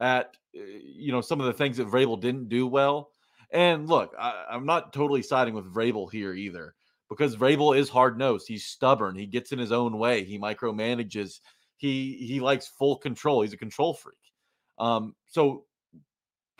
at, 0.00 0.36
uh, 0.56 0.62
you 0.62 1.12
know, 1.12 1.20
some 1.20 1.40
of 1.40 1.46
the 1.46 1.52
things 1.52 1.76
that 1.76 1.88
Vrabel 1.88 2.20
didn't 2.20 2.48
do 2.48 2.66
well. 2.66 3.10
And 3.50 3.88
look, 3.88 4.14
I, 4.18 4.46
am 4.50 4.66
not 4.66 4.92
totally 4.92 5.22
siding 5.22 5.54
with 5.54 5.72
Vrabel 5.72 6.10
here 6.10 6.32
either 6.32 6.74
because 7.08 7.36
Vrabel 7.36 7.76
is 7.76 7.88
hard 7.88 8.18
nosed. 8.18 8.48
He's 8.48 8.66
stubborn. 8.66 9.16
He 9.16 9.26
gets 9.26 9.52
in 9.52 9.58
his 9.58 9.72
own 9.72 9.98
way. 9.98 10.24
He 10.24 10.38
micromanages. 10.38 11.40
He 11.76 12.14
he 12.26 12.40
likes 12.40 12.66
full 12.66 12.96
control. 12.96 13.42
He's 13.42 13.52
a 13.52 13.58
control 13.58 13.94
freak. 13.94 14.16
Um, 14.78 15.14
so 15.26 15.64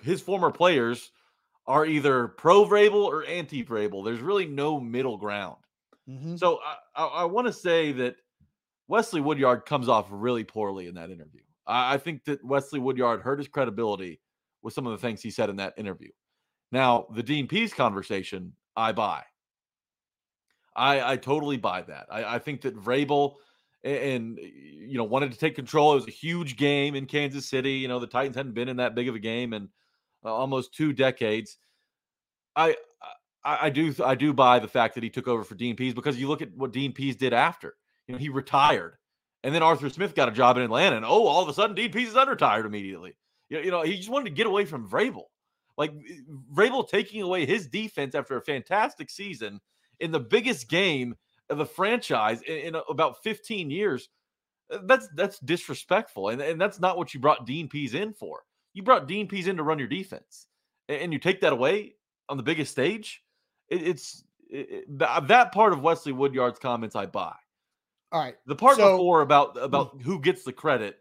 his 0.03 0.21
former 0.21 0.51
players 0.51 1.11
are 1.67 1.87
either 1.87 2.29
pro 2.29 2.65
Vrabel 2.65 3.05
or 3.05 3.25
anti 3.25 3.65
Vrabel. 3.65 4.05
There's 4.05 4.21
really 4.21 4.47
no 4.47 4.79
middle 4.79 5.17
ground. 5.17 5.57
Mm-hmm. 6.09 6.37
So 6.37 6.61
I, 6.65 7.03
I, 7.03 7.07
I 7.07 7.25
want 7.25 7.47
to 7.47 7.53
say 7.53 7.93
that 7.93 8.17
Wesley 8.89 9.21
Woodyard 9.21 9.65
comes 9.65 9.89
off 9.89 10.09
really 10.11 10.45
poorly 10.45 10.87
in 10.87 10.95
that 10.95 11.11
interview. 11.11 11.41
I, 11.67 11.95
I 11.95 11.99
think 11.99 12.25
that 12.25 12.45
Wesley 12.45 12.81
Woodyard 12.81 13.23
hurt 13.23 13.39
his 13.39 13.49
credibility 13.49 14.21
with 14.63 14.75
some 14.75 14.87
of 14.87 14.93
the 14.93 14.99
things 14.99 15.23
he 15.23 15.31
said 15.31 15.51
in 15.51 15.57
that 15.57 15.75
interview. 15.77 16.11
Now, 16.73 17.07
the 17.15 17.23
Dean 17.23 17.47
Pees 17.47 17.73
conversation, 17.73 18.53
I 18.77 18.93
buy. 18.93 19.23
I, 20.77 21.13
I 21.13 21.17
totally 21.17 21.57
buy 21.57 21.83
that. 21.83 22.07
I, 22.11 22.35
I 22.35 22.39
think 22.39 22.63
that 22.63 22.77
Vrabel 22.77 23.35
and, 23.85 24.39
you 24.39 24.99
know 24.99 25.05
wanted 25.05 25.33
to 25.33 25.39
take 25.39 25.55
control. 25.57 25.93
It 25.93 25.97
was 25.97 26.09
a 26.09 26.11
huge 26.11 26.57
game 26.57 26.95
in 26.95 27.07
Kansas 27.07 27.47
City. 27.47 27.73
You 27.73 27.89
know 27.89 27.99
the 27.99 28.07
Titans 28.07 28.37
hadn't 28.37 28.55
been 28.55 28.69
in 28.69 28.77
that 28.77 28.95
big 28.95 29.09
of 29.09 29.15
a 29.15 29.19
game 29.19 29.53
in 29.53 29.69
uh, 30.25 30.33
almost 30.33 30.75
two 30.75 30.93
decades. 30.93 31.59
I, 32.55 32.77
I 33.45 33.59
I 33.63 33.71
do 33.71 33.95
I 34.05 34.15
do 34.15 34.33
buy 34.33 34.59
the 34.59 34.69
fact 34.69 34.95
that 34.95 35.03
he 35.03 35.11
took 35.11 35.29
over 35.29 35.45
for 35.45 35.55
Dean 35.55 35.77
Pees 35.77 35.95
because 35.95 36.19
you 36.19 36.29
look 36.29 36.43
at 36.43 36.55
what 36.57 36.73
Dean 36.73 36.93
Pees 36.93 37.17
did 37.17 37.33
after. 37.33 37.75
You 38.07 38.13
know 38.13 38.19
he 38.19 38.29
retired, 38.29 38.97
and 39.43 39.55
then 39.55 39.63
Arthur 39.63 39.89
Smith 39.89 40.15
got 40.15 40.29
a 40.29 40.33
job 40.33 40.57
in 40.57 40.63
Atlanta, 40.63 40.97
and 40.97 41.05
oh, 41.05 41.27
all 41.27 41.43
of 41.43 41.49
a 41.49 41.55
sudden 41.55 41.75
Dean 41.75 41.91
Pees 41.91 42.09
is 42.09 42.15
unretired 42.15 42.67
immediately. 42.67 43.15
You 43.49 43.59
know, 43.59 43.65
you 43.65 43.71
know 43.71 43.83
he 43.83 43.97
just 43.97 44.11
wanted 44.11 44.27
to 44.27 44.35
get 44.37 44.47
away 44.47 44.65
from 44.65 44.89
Vrabel. 44.89 45.25
Like 45.77 45.93
Vrabel 46.53 46.89
taking 46.89 47.23
away 47.23 47.47
his 47.47 47.67
defense 47.67 48.15
after 48.15 48.37
a 48.37 48.43
fantastic 48.43 49.11
season 49.11 49.61
in 49.99 50.13
the 50.13 50.21
biggest 50.21 50.69
game 50.69 51.17
of 51.51 51.59
the 51.59 51.67
franchise 51.67 52.43
in, 52.43 52.75
in 52.75 52.77
about 52.89 53.23
15 53.23 53.71
years. 53.71 54.09
Uh, 54.73 54.79
that's 54.85 55.09
that's 55.15 55.39
disrespectful, 55.41 56.31
and, 56.31 56.41
and 56.41 56.61
that's 56.61 56.81
not 56.81 56.97
what 56.97 57.13
you 57.13 57.21
brought 57.21 57.47
Dean 57.47 57.69
Pees 57.69 57.95
in 57.95 58.13
for. 58.15 58.45
You 58.73 58.83
brought 58.83 59.07
Dean 59.07 59.29
Pees 59.29 59.47
in 59.47 59.57
to 59.57 59.63
run 59.63 59.79
your 59.79 59.89
defense, 59.89 60.47
and, 60.89 61.03
and 61.03 61.13
you 61.13 61.19
take 61.19 61.41
that 61.43 61.53
away 61.53 61.95
on 62.29 62.37
the 62.37 62.43
biggest 62.43 62.73
stage. 62.73 63.23
It, 63.69 63.87
it's 63.87 64.25
it, 64.49 64.99
that 64.99 65.53
part 65.53 65.73
of 65.73 65.83
Wesley 65.83 66.13
Woodyard's 66.13 66.59
comments 66.59 66.97
I 66.97 67.07
buy. 67.07 67.35
All 68.11 68.21
right, 68.21 68.37
the 68.47 68.57
part 68.57 68.77
so, 68.77 68.93
before 68.93 69.21
about 69.21 69.57
about 69.61 70.01
who 70.01 70.19
gets 70.19 70.45
the 70.45 70.53
credit 70.53 70.99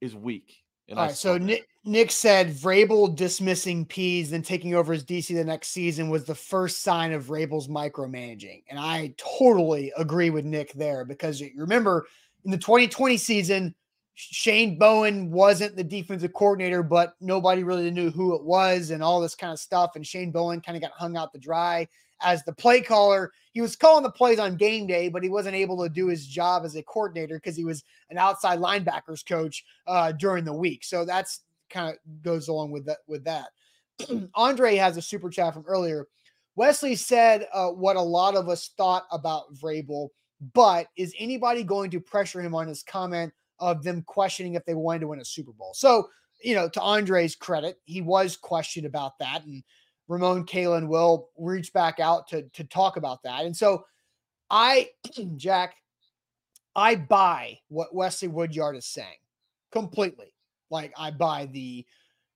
is 0.00 0.14
weak. 0.14 0.61
And 0.88 0.98
All 0.98 1.06
right, 1.06 1.14
so 1.14 1.38
Nick, 1.38 1.68
Nick 1.84 2.10
said 2.10 2.50
Vrabel 2.50 3.14
dismissing 3.14 3.86
Pees 3.86 4.32
and 4.32 4.44
taking 4.44 4.74
over 4.74 4.92
as 4.92 5.04
DC 5.04 5.34
the 5.34 5.44
next 5.44 5.68
season 5.68 6.10
was 6.10 6.24
the 6.24 6.34
first 6.34 6.82
sign 6.82 7.12
of 7.12 7.24
Vrabel's 7.24 7.68
micromanaging. 7.68 8.64
And 8.68 8.78
I 8.78 9.14
totally 9.16 9.92
agree 9.96 10.30
with 10.30 10.44
Nick 10.44 10.72
there 10.72 11.04
because 11.04 11.40
you 11.40 11.50
remember 11.56 12.06
in 12.44 12.50
the 12.50 12.58
2020 12.58 13.16
season, 13.16 13.74
Shane 14.14 14.78
Bowen 14.78 15.30
wasn't 15.30 15.76
the 15.76 15.84
defensive 15.84 16.32
coordinator, 16.34 16.82
but 16.82 17.14
nobody 17.20 17.62
really 17.62 17.90
knew 17.90 18.10
who 18.10 18.34
it 18.34 18.44
was 18.44 18.90
and 18.90 19.02
all 19.02 19.20
this 19.20 19.34
kind 19.34 19.52
of 19.52 19.58
stuff. 19.58 19.92
And 19.96 20.06
Shane 20.06 20.30
Bowen 20.30 20.60
kind 20.60 20.76
of 20.76 20.82
got 20.82 20.92
hung 20.92 21.16
out 21.16 21.32
to 21.32 21.38
dry 21.38 21.88
as 22.22 22.44
the 22.44 22.52
play 22.52 22.80
caller. 22.80 23.32
He 23.52 23.60
was 23.60 23.76
calling 23.76 24.02
the 24.02 24.10
plays 24.10 24.38
on 24.38 24.56
game 24.56 24.86
day, 24.86 25.08
but 25.08 25.22
he 25.22 25.28
wasn't 25.28 25.56
able 25.56 25.82
to 25.82 25.88
do 25.88 26.06
his 26.06 26.26
job 26.26 26.64
as 26.64 26.74
a 26.74 26.82
coordinator 26.82 27.36
because 27.36 27.56
he 27.56 27.64
was 27.64 27.84
an 28.10 28.18
outside 28.18 28.58
linebackers 28.58 29.26
coach 29.26 29.64
uh, 29.86 30.12
during 30.12 30.44
the 30.44 30.52
week. 30.52 30.84
So 30.84 31.04
that's 31.04 31.40
kind 31.68 31.90
of 31.90 32.22
goes 32.22 32.48
along 32.48 32.70
with 32.70 32.86
that. 32.86 32.98
With 33.06 33.24
that, 33.24 33.48
Andre 34.34 34.76
has 34.76 34.96
a 34.96 35.02
super 35.02 35.28
chat 35.28 35.54
from 35.54 35.64
earlier. 35.66 36.06
Wesley 36.54 36.94
said 36.94 37.48
uh, 37.52 37.68
what 37.68 37.96
a 37.96 38.00
lot 38.00 38.36
of 38.36 38.48
us 38.48 38.70
thought 38.76 39.06
about 39.10 39.54
Vrabel, 39.54 40.08
but 40.54 40.88
is 40.96 41.14
anybody 41.18 41.62
going 41.62 41.90
to 41.90 42.00
pressure 42.00 42.40
him 42.40 42.54
on 42.54 42.68
his 42.68 42.82
comment 42.82 43.32
of 43.58 43.82
them 43.82 44.02
questioning 44.02 44.54
if 44.54 44.64
they 44.64 44.74
wanted 44.74 45.00
to 45.00 45.08
win 45.08 45.20
a 45.20 45.24
Super 45.24 45.52
Bowl? 45.52 45.72
So, 45.74 46.08
you 46.42 46.54
know, 46.54 46.68
to 46.68 46.82
Andre's 46.82 47.36
credit, 47.36 47.78
he 47.84 48.02
was 48.02 48.36
questioned 48.36 48.86
about 48.86 49.18
that, 49.18 49.44
and 49.44 49.62
Ramon 50.12 50.44
Kalen 50.44 50.88
will 50.88 51.30
reach 51.38 51.72
back 51.72 51.98
out 51.98 52.28
to 52.28 52.42
to 52.42 52.64
talk 52.64 52.98
about 52.98 53.22
that. 53.22 53.46
And 53.46 53.56
so 53.56 53.86
I, 54.50 54.90
Jack, 55.36 55.76
I 56.76 56.96
buy 56.96 57.58
what 57.68 57.94
Wesley 57.94 58.28
Woodyard 58.28 58.76
is 58.76 58.84
saying 58.84 59.16
completely. 59.70 60.34
Like 60.70 60.92
I 60.98 61.10
buy 61.10 61.46
the 61.46 61.86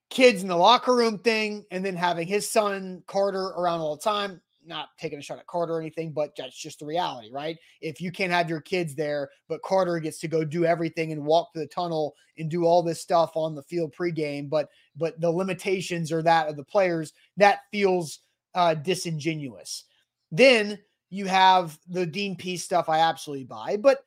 kids 0.08 0.40
in 0.40 0.48
the 0.48 0.56
locker 0.56 0.96
room 0.96 1.18
thing 1.18 1.66
and 1.70 1.84
then 1.84 1.96
having 1.96 2.26
his 2.26 2.48
son 2.50 3.02
Carter 3.06 3.48
around 3.48 3.80
all 3.80 3.96
the 3.96 4.02
time 4.02 4.40
not 4.66 4.88
taking 4.98 5.18
a 5.18 5.22
shot 5.22 5.38
at 5.38 5.46
Carter 5.46 5.74
or 5.74 5.80
anything, 5.80 6.12
but 6.12 6.34
that's 6.36 6.56
just 6.56 6.80
the 6.80 6.86
reality, 6.86 7.30
right? 7.30 7.56
If 7.80 8.00
you 8.00 8.10
can't 8.10 8.32
have 8.32 8.48
your 8.48 8.60
kids 8.60 8.94
there, 8.94 9.30
but 9.48 9.62
Carter 9.62 9.98
gets 9.98 10.18
to 10.20 10.28
go 10.28 10.44
do 10.44 10.64
everything 10.64 11.12
and 11.12 11.24
walk 11.24 11.52
to 11.52 11.60
the 11.60 11.66
tunnel 11.66 12.14
and 12.38 12.50
do 12.50 12.64
all 12.64 12.82
this 12.82 13.00
stuff 13.00 13.32
on 13.34 13.54
the 13.54 13.62
field 13.62 13.94
pregame, 13.94 14.48
but 14.48 14.68
but 14.96 15.20
the 15.20 15.30
limitations 15.30 16.10
are 16.12 16.22
that 16.22 16.48
of 16.48 16.56
the 16.56 16.64
players, 16.64 17.12
that 17.36 17.60
feels 17.70 18.20
uh, 18.54 18.74
disingenuous. 18.74 19.84
Then 20.32 20.78
you 21.10 21.26
have 21.26 21.78
the 21.88 22.06
Dean 22.06 22.36
Pees 22.36 22.64
stuff 22.64 22.88
I 22.88 23.00
absolutely 23.00 23.44
buy, 23.44 23.76
but 23.76 24.04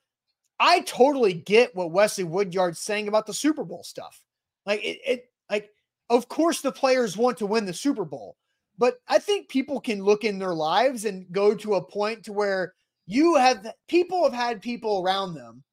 I 0.59 0.81
totally 0.81 1.33
get 1.33 1.75
what 1.75 1.91
Wesley 1.91 2.25
Woodyard's 2.25 2.79
saying 2.79 3.07
about 3.07 3.25
the 3.25 3.33
Super 3.33 3.63
Bowl 3.63 3.83
stuff. 3.83 4.21
Like 4.65 4.83
it, 4.83 4.99
it 5.05 5.31
like 5.49 5.69
of 6.09 6.27
course 6.27 6.61
the 6.61 6.71
players 6.71 7.15
want 7.15 7.37
to 7.37 7.45
win 7.45 7.65
the 7.65 7.73
Super 7.73 8.05
Bowl 8.05 8.35
but 8.79 8.95
I 9.09 9.19
think 9.19 9.49
people 9.49 9.81
can 9.81 10.01
look 10.01 10.23
in 10.23 10.39
their 10.39 10.55
lives 10.55 11.03
and 11.03 11.29
go 11.31 11.53
to 11.53 11.75
a 11.75 11.83
point 11.83 12.23
to 12.23 12.33
where 12.33 12.73
you 13.05 13.35
have 13.35 13.67
people 13.89 14.23
have 14.23 14.33
had 14.33 14.61
people 14.61 15.03
around 15.03 15.33
them 15.33 15.63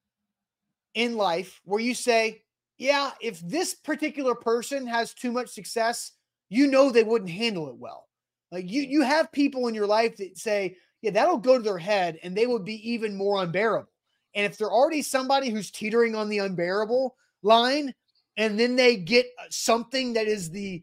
in 0.95 1.17
life 1.17 1.61
where 1.65 1.81
you 1.81 1.95
say, 1.95 2.43
yeah, 2.79 3.13
if 3.21 3.39
this 3.41 3.75
particular 3.75 4.35
person 4.35 4.87
has 4.89 5.15
too 5.15 5.31
much 5.31 5.49
success, 5.49 6.13
you 6.49 6.67
know 6.67 6.91
they 6.91 7.05
wouldn't 7.05 7.31
handle 7.31 7.69
it 7.69 7.77
well. 7.77 8.09
Like 8.51 8.69
you 8.69 8.83
you 8.83 9.03
have 9.03 9.31
people 9.31 9.69
in 9.69 9.75
your 9.75 9.87
life 9.87 10.17
that 10.17 10.37
say, 10.37 10.77
yeah, 11.01 11.13
that'll 11.13 11.39
go 11.39 11.59
to 11.59 11.63
their 11.63 11.79
head 11.79 12.19
and 12.25 12.37
they 12.37 12.47
would 12.47 12.65
be 12.65 12.91
even 12.91 13.17
more 13.17 13.41
unbearable. 13.43 13.89
And 14.35 14.45
if 14.45 14.59
they're 14.59 14.71
already 14.71 15.03
somebody 15.03 15.51
who's 15.51 15.71
teetering 15.71 16.17
on 16.17 16.29
the 16.29 16.39
unbearable 16.39 17.15
line 17.43 17.95
and 18.37 18.59
then 18.59 18.75
they 18.75 18.97
get 18.97 19.27
uh, 19.39 19.45
something 19.51 20.13
that 20.15 20.27
is 20.27 20.51
the 20.51 20.83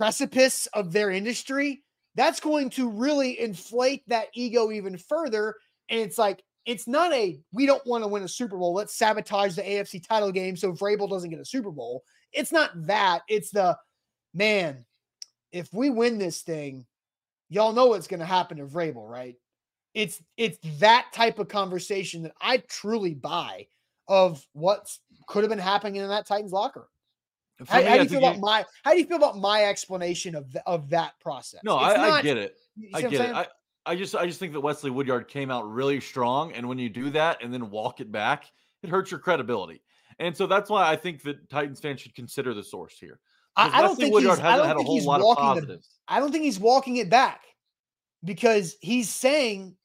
precipice 0.00 0.66
of 0.72 0.92
their 0.92 1.10
industry, 1.10 1.82
that's 2.14 2.40
going 2.40 2.70
to 2.70 2.88
really 2.88 3.38
inflate 3.38 4.02
that 4.08 4.28
ego 4.32 4.72
even 4.72 4.96
further. 4.96 5.54
And 5.90 6.00
it's 6.00 6.16
like, 6.16 6.42
it's 6.64 6.88
not 6.88 7.12
a 7.12 7.38
we 7.52 7.66
don't 7.66 7.86
want 7.86 8.02
to 8.02 8.08
win 8.08 8.22
a 8.22 8.28
Super 8.28 8.56
Bowl. 8.56 8.72
Let's 8.72 8.96
sabotage 8.96 9.56
the 9.56 9.62
AFC 9.62 10.06
title 10.06 10.32
game 10.32 10.56
so 10.56 10.72
Vrabel 10.72 11.08
doesn't 11.08 11.28
get 11.28 11.38
a 11.38 11.44
Super 11.44 11.70
Bowl. 11.70 12.02
It's 12.32 12.50
not 12.50 12.70
that. 12.86 13.22
It's 13.28 13.50
the 13.50 13.76
man, 14.32 14.86
if 15.52 15.68
we 15.72 15.90
win 15.90 16.16
this 16.16 16.40
thing, 16.40 16.86
y'all 17.50 17.72
know 17.72 17.86
what's 17.86 18.06
going 18.06 18.20
to 18.20 18.26
happen 18.26 18.56
to 18.56 18.64
Vrabel, 18.64 19.06
right? 19.06 19.34
It's 19.92 20.22
it's 20.38 20.58
that 20.78 21.08
type 21.12 21.38
of 21.38 21.48
conversation 21.48 22.22
that 22.22 22.32
I 22.40 22.58
truly 22.68 23.12
buy 23.12 23.66
of 24.08 24.42
what 24.54 24.90
could 25.26 25.42
have 25.42 25.50
been 25.50 25.58
happening 25.58 25.96
in 25.96 26.08
that 26.08 26.26
Titans 26.26 26.52
locker. 26.52 26.88
How, 27.68 27.78
me, 27.78 27.84
how, 27.84 27.96
do 27.96 28.02
you 28.02 28.08
feel 28.08 28.18
about 28.18 28.36
you, 28.36 28.40
my 28.40 28.64
how 28.84 28.92
do 28.92 28.98
you 28.98 29.06
feel 29.06 29.16
about 29.16 29.38
my 29.38 29.64
explanation 29.64 30.34
of 30.34 30.50
the, 30.52 30.66
of 30.66 30.88
that 30.90 31.12
process? 31.20 31.60
No, 31.64 31.78
I, 31.78 31.96
not, 31.96 32.10
I, 32.10 32.22
get 32.22 32.36
it. 32.36 32.56
I 32.94 33.02
get 33.02 33.12
it. 33.14 33.34
I, 33.34 33.46
I 33.86 33.96
just 33.96 34.14
I 34.14 34.26
just 34.26 34.38
think 34.38 34.52
that 34.52 34.60
Wesley 34.60 34.90
Woodyard 34.90 35.28
came 35.28 35.50
out 35.50 35.70
really 35.70 36.00
strong, 36.00 36.52
and 36.52 36.68
when 36.68 36.78
you 36.78 36.88
do 36.88 37.10
that 37.10 37.42
and 37.42 37.52
then 37.52 37.70
walk 37.70 38.00
it 38.00 38.10
back, 38.12 38.44
it 38.82 38.90
hurts 38.90 39.10
your 39.10 39.20
credibility. 39.20 39.82
And 40.18 40.36
so 40.36 40.46
that's 40.46 40.68
why 40.68 40.90
I 40.90 40.96
think 40.96 41.22
that 41.22 41.48
Titans 41.48 41.80
fans 41.80 42.00
should 42.00 42.14
consider 42.14 42.52
the 42.52 42.62
source 42.62 42.98
here. 42.98 43.18
I, 43.56 43.78
I, 43.78 43.82
don't 43.82 43.96
think 43.96 44.16
he's, 44.16 44.38
I 44.38 44.56
don't 44.56 44.76
think 44.76 44.88
he's 44.88 45.06
walking 45.06 45.66
the, 45.66 45.80
I 46.06 46.20
don't 46.20 46.30
think 46.30 46.44
he's 46.44 46.60
walking 46.60 46.96
it 46.96 47.10
back 47.10 47.42
because 48.24 48.76
he's 48.80 49.08
saying 49.08 49.76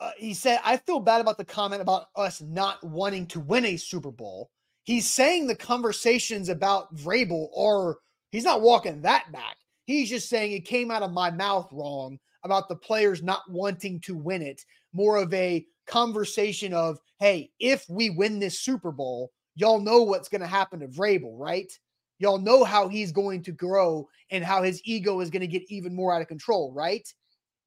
uh, 0.00 0.10
he 0.16 0.34
said 0.34 0.58
I 0.64 0.76
feel 0.78 0.98
bad 0.98 1.20
about 1.20 1.38
the 1.38 1.44
comment 1.44 1.82
about 1.82 2.06
us 2.16 2.40
not 2.40 2.82
wanting 2.82 3.26
to 3.28 3.40
win 3.40 3.64
a 3.64 3.76
Super 3.76 4.10
Bowl. 4.10 4.50
He's 4.84 5.08
saying 5.08 5.46
the 5.46 5.54
conversations 5.54 6.48
about 6.48 6.94
Vrabel 6.96 7.48
are 7.56 7.98
he's 8.30 8.44
not 8.44 8.62
walking 8.62 9.02
that 9.02 9.30
back. 9.32 9.56
He's 9.84 10.08
just 10.08 10.28
saying 10.28 10.52
it 10.52 10.64
came 10.64 10.90
out 10.90 11.02
of 11.02 11.12
my 11.12 11.30
mouth 11.30 11.68
wrong 11.72 12.18
about 12.44 12.68
the 12.68 12.76
players 12.76 13.22
not 13.22 13.42
wanting 13.48 14.00
to 14.00 14.16
win 14.16 14.42
it. 14.42 14.60
More 14.92 15.16
of 15.16 15.32
a 15.32 15.64
conversation 15.86 16.74
of, 16.74 16.98
hey, 17.20 17.50
if 17.60 17.84
we 17.88 18.10
win 18.10 18.38
this 18.38 18.60
Super 18.60 18.90
Bowl, 18.90 19.30
y'all 19.54 19.80
know 19.80 20.02
what's 20.02 20.28
going 20.28 20.40
to 20.40 20.46
happen 20.46 20.80
to 20.80 20.88
Vrabel, 20.88 21.38
right? 21.38 21.72
Y'all 22.18 22.38
know 22.38 22.64
how 22.64 22.88
he's 22.88 23.12
going 23.12 23.42
to 23.42 23.52
grow 23.52 24.08
and 24.30 24.44
how 24.44 24.62
his 24.62 24.80
ego 24.84 25.20
is 25.20 25.30
going 25.30 25.40
to 25.40 25.46
get 25.46 25.62
even 25.68 25.94
more 25.94 26.14
out 26.14 26.22
of 26.22 26.28
control, 26.28 26.72
right? 26.72 27.06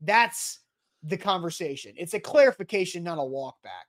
That's 0.02 0.60
the 1.04 1.18
conversation. 1.18 1.94
It's 1.98 2.14
a 2.14 2.20
clarification, 2.20 3.04
not 3.04 3.20
a 3.20 3.24
walk 3.24 3.56
back. 3.64 3.86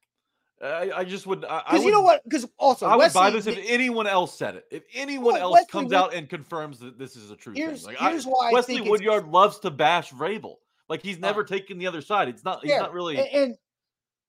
I, 0.62 0.90
I 0.96 1.04
just 1.04 1.26
would 1.26 1.42
because 1.42 1.84
you 1.84 1.90
know 1.90 2.00
what? 2.00 2.24
Because 2.24 2.46
also 2.59 2.86
I 2.86 2.96
would 2.96 3.12
buy 3.12 3.30
this 3.30 3.46
if 3.46 3.59
anyone 3.66 4.07
else 4.07 4.38
said 4.38 4.57
it. 4.57 4.64
If 4.70 4.84
anyone 4.94 5.34
well, 5.34 5.42
else 5.42 5.52
Wesley 5.52 5.66
comes 5.70 5.84
Wood, 5.86 5.94
out 5.94 6.14
and 6.14 6.28
confirms 6.28 6.78
that 6.78 6.98
this 6.98 7.14
is 7.14 7.30
a 7.30 7.36
true 7.36 7.52
here's, 7.54 7.84
thing, 7.84 7.94
like 7.94 8.11
here's 8.11 8.26
I, 8.26 8.30
why 8.30 8.50
Wesley 8.52 8.80
Woodyard 8.80 9.28
loves 9.28 9.59
to 9.61 9.70
bash 9.70 10.12
Vrabel. 10.12 10.57
Like 10.88 11.02
he's 11.02 11.18
never 11.18 11.42
uh, 11.42 11.46
taken 11.46 11.78
the 11.78 11.86
other 11.86 12.00
side. 12.00 12.28
It's 12.28 12.44
not. 12.44 12.61
He's 12.62 12.70
yeah, 12.70 12.78
not 12.78 12.94
really. 12.94 13.18
And 13.18 13.57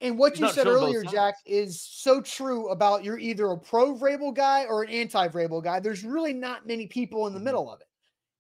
and 0.02 0.20
what 0.20 0.38
you 0.38 0.50
said 0.50 0.68
earlier, 0.68 1.04
Jack, 1.04 1.36
is 1.46 1.82
so 1.82 2.22
true 2.22 2.70
about 2.70 3.04
you're 3.04 3.18
either 3.18 3.48
a 3.52 3.58
pro 3.58 3.96
Vrabel 3.96 4.34
guy 4.34 4.66
or 4.66 4.84
an 4.84 4.90
anti 4.90 5.28
Vrabel 5.30 5.64
guy. 5.64 5.80
There's 5.80 6.04
really 6.04 6.34
not 6.34 6.68
many 6.68 6.88
people 6.88 7.28
in 7.28 7.34
the 7.34 7.40
mm-hmm. 7.40 7.46
middle 7.46 7.72
of 7.72 7.80
it, 7.80 7.88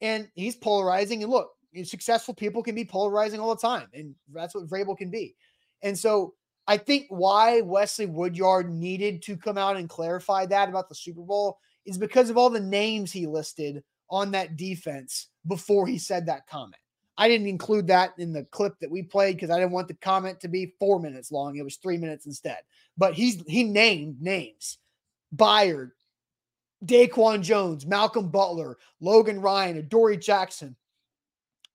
and 0.02 0.28
he's 0.36 0.56
polarizing. 0.56 1.24
And 1.24 1.32
look, 1.32 1.52
successful 1.84 2.34
people 2.34 2.62
can 2.62 2.76
be 2.76 2.84
polarizing 2.86 3.40
all 3.40 3.56
the 3.56 3.62
time, 3.62 3.88
and 3.94 4.14
that's 4.34 4.54
what 4.54 4.68
Vrabel 4.68 4.98
can 4.98 5.10
be. 5.10 5.36
And 5.82 5.98
so 5.98 6.34
I 6.68 6.78
think 6.78 7.06
why 7.10 7.62
Wesley 7.62 8.08
Woodyard 8.08 8.70
needed 8.70 9.22
to 9.24 9.38
come 9.38 9.58
out 9.58 9.78
and 9.78 9.90
clarify 9.90 10.46
that 10.48 10.68
about 10.68 10.90
the 10.90 10.96
Super 10.96 11.22
Bowl 11.22 11.60
is 11.86 11.98
because 11.98 12.30
of 12.30 12.38
all 12.38 12.50
the 12.50 12.60
names 12.60 13.12
he 13.12 13.26
listed 13.26 13.84
on 14.10 14.32
that 14.32 14.58
defense 14.58 15.28
before 15.48 15.88
he 15.88 15.98
said 15.98 16.26
that 16.26 16.48
comment. 16.48 16.76
I 17.18 17.28
didn't 17.28 17.48
include 17.48 17.88
that 17.88 18.12
in 18.20 18.32
the 18.32 18.44
clip 18.44 18.74
that 18.80 18.92
we 18.92 19.02
played 19.02 19.38
because 19.38 19.50
I 19.50 19.58
didn't 19.58 19.72
want 19.72 19.88
the 19.88 19.96
comment 19.96 20.40
to 20.42 20.48
be 20.48 20.76
four 20.80 21.00
minutes 21.00 21.32
long. 21.32 21.56
It 21.56 21.64
was 21.64 21.78
three 21.78 21.98
minutes 21.98 22.26
instead. 22.26 22.60
But 22.98 23.16
he's 23.16 23.42
he 23.48 23.64
named 23.64 24.22
names. 24.22 24.78
Byard, 25.36 25.92
Daquan 26.86 27.42
Jones, 27.42 27.86
Malcolm 27.86 28.30
Butler, 28.30 28.78
Logan 29.02 29.42
Ryan, 29.42 29.78
Adoree 29.78 30.18
Jackson, 30.18 30.76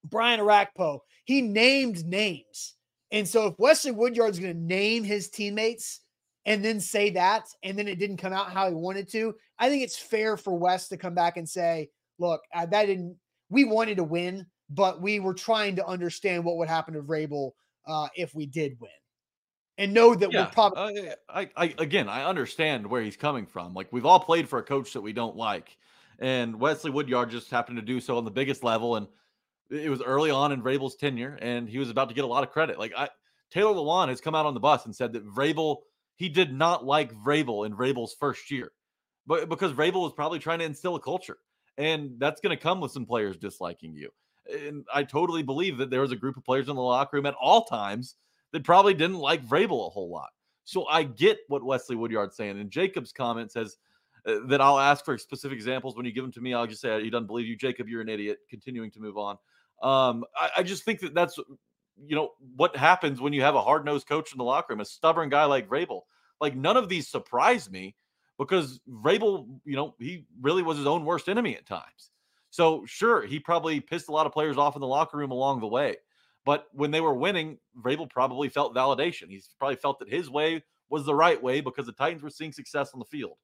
Brian 0.04 0.38
Orakpo. 0.38 1.00
He 1.24 1.42
named 1.42 2.06
names. 2.06 2.74
And 3.12 3.28
so 3.28 3.46
if 3.46 3.58
Wesley 3.58 3.92
Woodyard's 3.92 4.40
going 4.40 4.54
to 4.54 4.58
name 4.58 5.04
his 5.04 5.28
teammates 5.28 6.00
and 6.44 6.64
then 6.64 6.80
say 6.80 7.10
that, 7.10 7.46
and 7.62 7.78
then 7.78 7.86
it 7.86 8.00
didn't 8.00 8.16
come 8.16 8.32
out 8.32 8.50
how 8.50 8.68
he 8.68 8.74
wanted 8.74 9.08
to, 9.12 9.34
I 9.58 9.68
think 9.68 9.84
it's 9.84 9.96
fair 9.96 10.36
for 10.36 10.58
Wes 10.58 10.88
to 10.88 10.96
come 10.96 11.14
back 11.14 11.36
and 11.36 11.48
say, 11.48 11.90
look, 12.18 12.42
uh, 12.54 12.66
that 12.66 12.86
didn't, 12.86 13.16
we 13.48 13.64
wanted 13.64 13.98
to 13.98 14.04
win 14.04 14.46
but 14.74 15.00
we 15.00 15.20
were 15.20 15.34
trying 15.34 15.76
to 15.76 15.86
understand 15.86 16.44
what 16.44 16.56
would 16.56 16.68
happen 16.68 16.94
to 16.94 17.02
Vrabel 17.02 17.52
uh, 17.86 18.08
if 18.16 18.34
we 18.34 18.46
did 18.46 18.76
win, 18.80 18.90
and 19.78 19.92
know 19.92 20.14
that 20.14 20.32
yeah, 20.32 20.44
we're 20.44 20.50
probably. 20.50 21.08
Uh, 21.08 21.14
I, 21.28 21.50
I 21.56 21.74
again, 21.78 22.08
I 22.08 22.24
understand 22.24 22.86
where 22.86 23.02
he's 23.02 23.16
coming 23.16 23.46
from. 23.46 23.74
Like 23.74 23.88
we've 23.92 24.06
all 24.06 24.20
played 24.20 24.48
for 24.48 24.58
a 24.58 24.62
coach 24.62 24.92
that 24.94 25.00
we 25.00 25.12
don't 25.12 25.36
like, 25.36 25.76
and 26.18 26.58
Wesley 26.58 26.90
Woodyard 26.90 27.30
just 27.30 27.50
happened 27.50 27.76
to 27.76 27.82
do 27.82 28.00
so 28.00 28.16
on 28.16 28.24
the 28.24 28.30
biggest 28.30 28.64
level, 28.64 28.96
and 28.96 29.06
it 29.72 29.90
was 29.90 30.02
early 30.02 30.30
on 30.30 30.52
in 30.52 30.62
Vrabel's 30.62 30.96
tenure, 30.96 31.38
and 31.40 31.68
he 31.68 31.78
was 31.78 31.90
about 31.90 32.08
to 32.08 32.14
get 32.14 32.24
a 32.24 32.28
lot 32.28 32.44
of 32.44 32.50
credit. 32.50 32.78
Like 32.78 32.92
I, 32.96 33.08
Taylor 33.50 33.74
Lewan 33.74 34.08
has 34.08 34.20
come 34.20 34.34
out 34.34 34.46
on 34.46 34.54
the 34.54 34.60
bus 34.60 34.84
and 34.84 34.94
said 34.94 35.12
that 35.14 35.26
Vrabel 35.26 35.78
he 36.16 36.28
did 36.28 36.52
not 36.52 36.84
like 36.84 37.12
Vrabel 37.12 37.66
in 37.66 37.74
Vrabel's 37.74 38.14
first 38.14 38.50
year, 38.50 38.70
but 39.26 39.48
because 39.48 39.72
Vrabel 39.72 40.02
was 40.02 40.12
probably 40.12 40.38
trying 40.38 40.60
to 40.60 40.64
instill 40.64 40.94
a 40.94 41.00
culture, 41.00 41.38
and 41.78 42.12
that's 42.18 42.40
going 42.40 42.56
to 42.56 42.62
come 42.62 42.80
with 42.80 42.92
some 42.92 43.06
players 43.06 43.36
disliking 43.36 43.94
you 43.94 44.10
and 44.50 44.84
I 44.92 45.04
totally 45.04 45.42
believe 45.42 45.78
that 45.78 45.90
there 45.90 46.00
was 46.00 46.12
a 46.12 46.16
group 46.16 46.36
of 46.36 46.44
players 46.44 46.68
in 46.68 46.76
the 46.76 46.82
locker 46.82 47.16
room 47.16 47.26
at 47.26 47.34
all 47.40 47.64
times 47.64 48.16
that 48.52 48.64
probably 48.64 48.94
didn't 48.94 49.18
like 49.18 49.46
Vrabel 49.46 49.86
a 49.86 49.90
whole 49.90 50.10
lot. 50.10 50.30
So 50.64 50.86
I 50.86 51.04
get 51.04 51.38
what 51.48 51.64
Wesley 51.64 51.96
Woodyard's 51.96 52.36
saying. 52.36 52.60
And 52.60 52.70
Jacob's 52.70 53.12
comment 53.12 53.50
says 53.50 53.76
uh, 54.26 54.36
that 54.48 54.60
I'll 54.60 54.78
ask 54.78 55.04
for 55.04 55.18
specific 55.18 55.56
examples 55.56 55.96
when 55.96 56.06
you 56.06 56.12
give 56.12 56.24
them 56.24 56.32
to 56.32 56.40
me. 56.40 56.54
I'll 56.54 56.66
just 56.66 56.80
say 56.80 57.02
he 57.02 57.10
doesn't 57.10 57.26
believe 57.26 57.46
you, 57.46 57.56
Jacob. 57.56 57.88
You're 57.88 58.02
an 58.02 58.08
idiot. 58.08 58.38
Continuing 58.48 58.90
to 58.92 59.00
move 59.00 59.16
on. 59.16 59.38
Um, 59.82 60.24
I, 60.36 60.50
I 60.58 60.62
just 60.62 60.84
think 60.84 61.00
that 61.00 61.14
that's 61.14 61.38
you 62.06 62.16
know 62.16 62.30
what 62.56 62.76
happens 62.76 63.20
when 63.20 63.32
you 63.32 63.42
have 63.42 63.54
a 63.54 63.62
hard 63.62 63.84
nosed 63.84 64.06
coach 64.06 64.32
in 64.32 64.38
the 64.38 64.44
locker 64.44 64.72
room, 64.72 64.80
a 64.80 64.84
stubborn 64.84 65.28
guy 65.28 65.44
like 65.44 65.68
Vrabel. 65.68 66.02
Like 66.40 66.56
none 66.56 66.76
of 66.76 66.88
these 66.88 67.08
surprise 67.08 67.70
me 67.70 67.94
because 68.38 68.80
Vrabel, 68.88 69.46
you 69.64 69.76
know, 69.76 69.94
he 69.98 70.26
really 70.40 70.62
was 70.62 70.78
his 70.78 70.86
own 70.86 71.04
worst 71.04 71.28
enemy 71.28 71.56
at 71.56 71.66
times. 71.66 72.10
So 72.50 72.84
sure, 72.86 73.24
he 73.24 73.38
probably 73.38 73.80
pissed 73.80 74.08
a 74.08 74.12
lot 74.12 74.26
of 74.26 74.32
players 74.32 74.58
off 74.58 74.76
in 74.76 74.80
the 74.80 74.86
locker 74.86 75.16
room 75.16 75.30
along 75.30 75.60
the 75.60 75.68
way. 75.68 75.96
But 76.44 76.66
when 76.72 76.90
they 76.90 77.00
were 77.00 77.14
winning, 77.14 77.58
Vrabel 77.80 78.10
probably 78.10 78.48
felt 78.48 78.74
validation. 78.74 79.28
He's 79.28 79.48
probably 79.58 79.76
felt 79.76 80.00
that 80.00 80.08
his 80.08 80.28
way 80.28 80.64
was 80.90 81.06
the 81.06 81.14
right 81.14 81.40
way 81.40 81.60
because 81.60 81.86
the 81.86 81.92
Titans 81.92 82.22
were 82.22 82.30
seeing 82.30 82.52
success 82.52 82.90
on 82.92 82.98
the 82.98 83.06
field. 83.06 83.38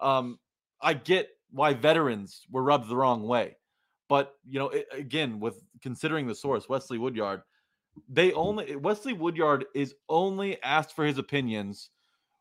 Um, 0.00 0.38
I 0.80 0.94
get 0.94 1.28
why 1.50 1.74
veterans 1.74 2.42
were 2.50 2.62
rubbed 2.62 2.88
the 2.88 2.96
wrong 2.96 3.26
way, 3.26 3.56
but 4.08 4.34
you 4.48 4.58
know, 4.58 4.68
it, 4.68 4.86
again, 4.92 5.40
with 5.40 5.62
considering 5.82 6.26
the 6.26 6.34
source, 6.34 6.68
Wesley 6.68 6.98
Woodyard, 6.98 7.42
they 8.08 8.30
hmm. 8.30 8.38
only 8.38 8.76
Wesley 8.76 9.12
Woodyard 9.12 9.66
is 9.74 9.94
only 10.08 10.62
asked 10.62 10.94
for 10.94 11.04
his 11.04 11.18
opinions 11.18 11.90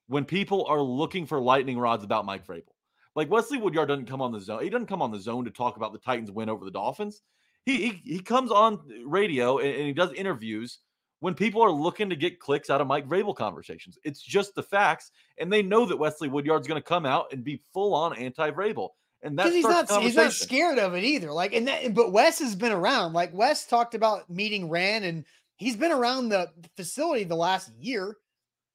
when 0.07 0.25
people 0.25 0.65
are 0.65 0.81
looking 0.81 1.25
for 1.25 1.39
lightning 1.39 1.79
rods 1.79 2.03
about 2.03 2.25
Mike 2.25 2.45
Vrabel. 2.45 2.73
Like 3.15 3.31
Wesley 3.31 3.57
Woodyard 3.57 3.87
doesn't 3.87 4.09
come 4.09 4.21
on 4.21 4.31
the 4.31 4.41
zone. 4.41 4.63
He 4.63 4.69
doesn't 4.69 4.87
come 4.87 5.01
on 5.01 5.11
the 5.11 5.19
zone 5.19 5.45
to 5.45 5.51
talk 5.51 5.77
about 5.77 5.93
the 5.93 5.99
Titans 5.99 6.31
win 6.31 6.49
over 6.49 6.65
the 6.65 6.71
Dolphins. 6.71 7.21
He 7.65 7.87
he, 7.87 8.01
he 8.03 8.19
comes 8.19 8.51
on 8.51 8.81
radio 9.05 9.57
and, 9.57 9.69
and 9.69 9.85
he 9.85 9.93
does 9.93 10.11
interviews 10.13 10.79
when 11.21 11.33
people 11.33 11.61
are 11.61 11.71
looking 11.71 12.09
to 12.09 12.15
get 12.15 12.39
clicks 12.39 12.69
out 12.69 12.81
of 12.81 12.87
Mike 12.87 13.07
Vrabel 13.07 13.35
conversations. 13.35 13.97
It's 14.03 14.21
just 14.21 14.53
the 14.53 14.61
facts, 14.61 15.11
and 15.39 15.51
they 15.51 15.63
know 15.63 15.85
that 15.85 15.97
Wesley 15.97 16.29
Woodyard's 16.29 16.67
going 16.67 16.81
to 16.81 16.87
come 16.87 17.05
out 17.05 17.31
and 17.31 17.43
be 17.43 17.63
full 17.73 17.93
on 17.95 18.15
anti 18.15 18.51
Vrabel. 18.51 18.89
And 19.25 19.37
that's 19.37 19.53
he's 19.53 19.63
not 19.63 19.91
he's 20.03 20.15
not 20.15 20.33
scared 20.33 20.77
of 20.77 20.93
it 20.93 21.03
either. 21.03 21.31
Like 21.31 21.53
and 21.53 21.67
that, 21.67 21.93
but 21.95 22.11
Wes 22.11 22.37
has 22.39 22.55
been 22.55 22.71
around. 22.71 23.13
Like 23.13 23.33
Wes 23.33 23.65
talked 23.65 23.95
about 23.95 24.29
meeting 24.29 24.69
Ran, 24.69 25.03
and 25.03 25.25
he's 25.57 25.75
been 25.75 25.91
around 25.91 26.29
the 26.29 26.51
facility 26.77 27.23
the 27.23 27.35
last 27.35 27.71
year, 27.79 28.17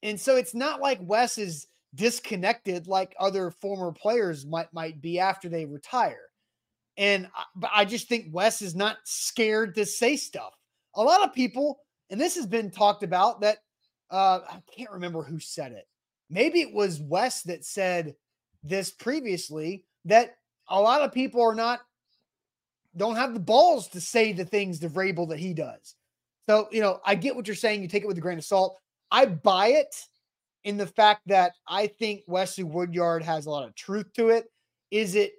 and 0.03 0.21
so 0.21 0.37
it's 0.37 0.55
not 0.55 0.81
like 0.81 0.99
Wes 1.03 1.39
is 1.39 1.69
disconnected 1.95 2.89
like 2.89 3.15
other 3.19 3.53
former 3.61 3.93
players 3.93 4.45
might 4.45 4.73
might 4.75 5.01
be 5.01 5.21
after 5.21 5.49
they 5.49 5.67
retire. 5.67 6.27
And 6.97 7.29
I, 7.35 7.45
but 7.55 7.71
I 7.73 7.85
just 7.85 8.09
think 8.09 8.27
Wes 8.33 8.61
is 8.61 8.75
not 8.75 8.99
scared 9.05 9.77
to 9.77 9.87
say 9.87 10.17
stuff. 10.17 10.53
A 10.97 11.03
lot 11.03 11.23
of 11.23 11.33
people, 11.33 11.79
and 12.11 12.21
this 12.21 12.35
has 12.35 12.47
been 12.47 12.73
talked 12.73 13.05
about 13.05 13.41
that 13.43 13.59
uh, 14.11 14.41
I 14.49 14.61
can't 14.77 14.91
remember 14.91 15.23
who 15.23 15.39
said 15.39 15.71
it. 15.71 15.87
Maybe 16.29 16.61
it 16.61 16.75
was 16.75 17.01
Wes 17.01 17.43
that 17.45 17.65
said 17.65 18.17
this 18.65 18.91
previously 18.91 19.85
that 20.05 20.35
a 20.71 20.81
lot 20.81 21.03
of 21.03 21.13
people 21.13 21.43
are 21.43 21.55
not 21.55 21.81
don't 22.97 23.17
have 23.17 23.35
the 23.35 23.41
balls 23.41 23.89
to 23.89 24.01
say 24.01 24.33
the 24.33 24.45
things 24.45 24.81
to 24.81 24.89
Vrabel 24.89 25.29
that 25.29 25.39
he 25.39 25.55
does. 25.55 25.95
So, 26.47 26.69
you 26.73 26.81
know, 26.81 27.01
I 27.05 27.15
get 27.15 27.37
what 27.37 27.47
you're 27.47 27.55
saying. 27.55 27.83
You 27.83 27.89
take 27.89 28.03
it 28.03 28.09
with 28.09 28.19
a 28.19 28.21
grain 28.21 28.39
of 28.39 28.45
salt. 28.45 28.77
I 29.11 29.27
buy 29.27 29.69
it 29.69 29.95
in 30.65 30.77
the 30.77 30.87
fact 30.87 31.23
that 31.27 31.53
I 31.69 31.87
think 31.87 32.23
Wesley 32.27 32.65
Woodyard 32.65 33.23
has 33.23 33.47
a 33.47 33.51
lot 33.51 33.67
of 33.67 33.75
truth 33.75 34.13
to 34.15 34.31
it. 34.31 34.47
Is 34.91 35.15
it? 35.15 35.35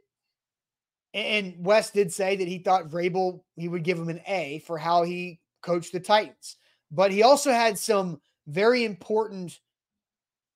And 1.14 1.56
Wes 1.60 1.92
did 1.92 2.14
say 2.14 2.38
that 2.38 2.48
he 2.48 2.60
thought 2.60 2.88
Vrabel 2.88 3.42
he 3.58 3.68
would 3.68 3.84
give 3.84 4.00
him 4.00 4.08
an 4.08 4.22
A 4.28 4.60
for 4.66 4.78
how 4.78 5.04
he 5.04 5.42
coached 5.62 5.92
the 5.92 6.00
Titans, 6.00 6.56
but 6.90 7.12
he 7.12 7.22
also 7.22 7.52
had 7.52 7.78
some 7.78 8.22
very 8.48 8.86
important 8.86 9.60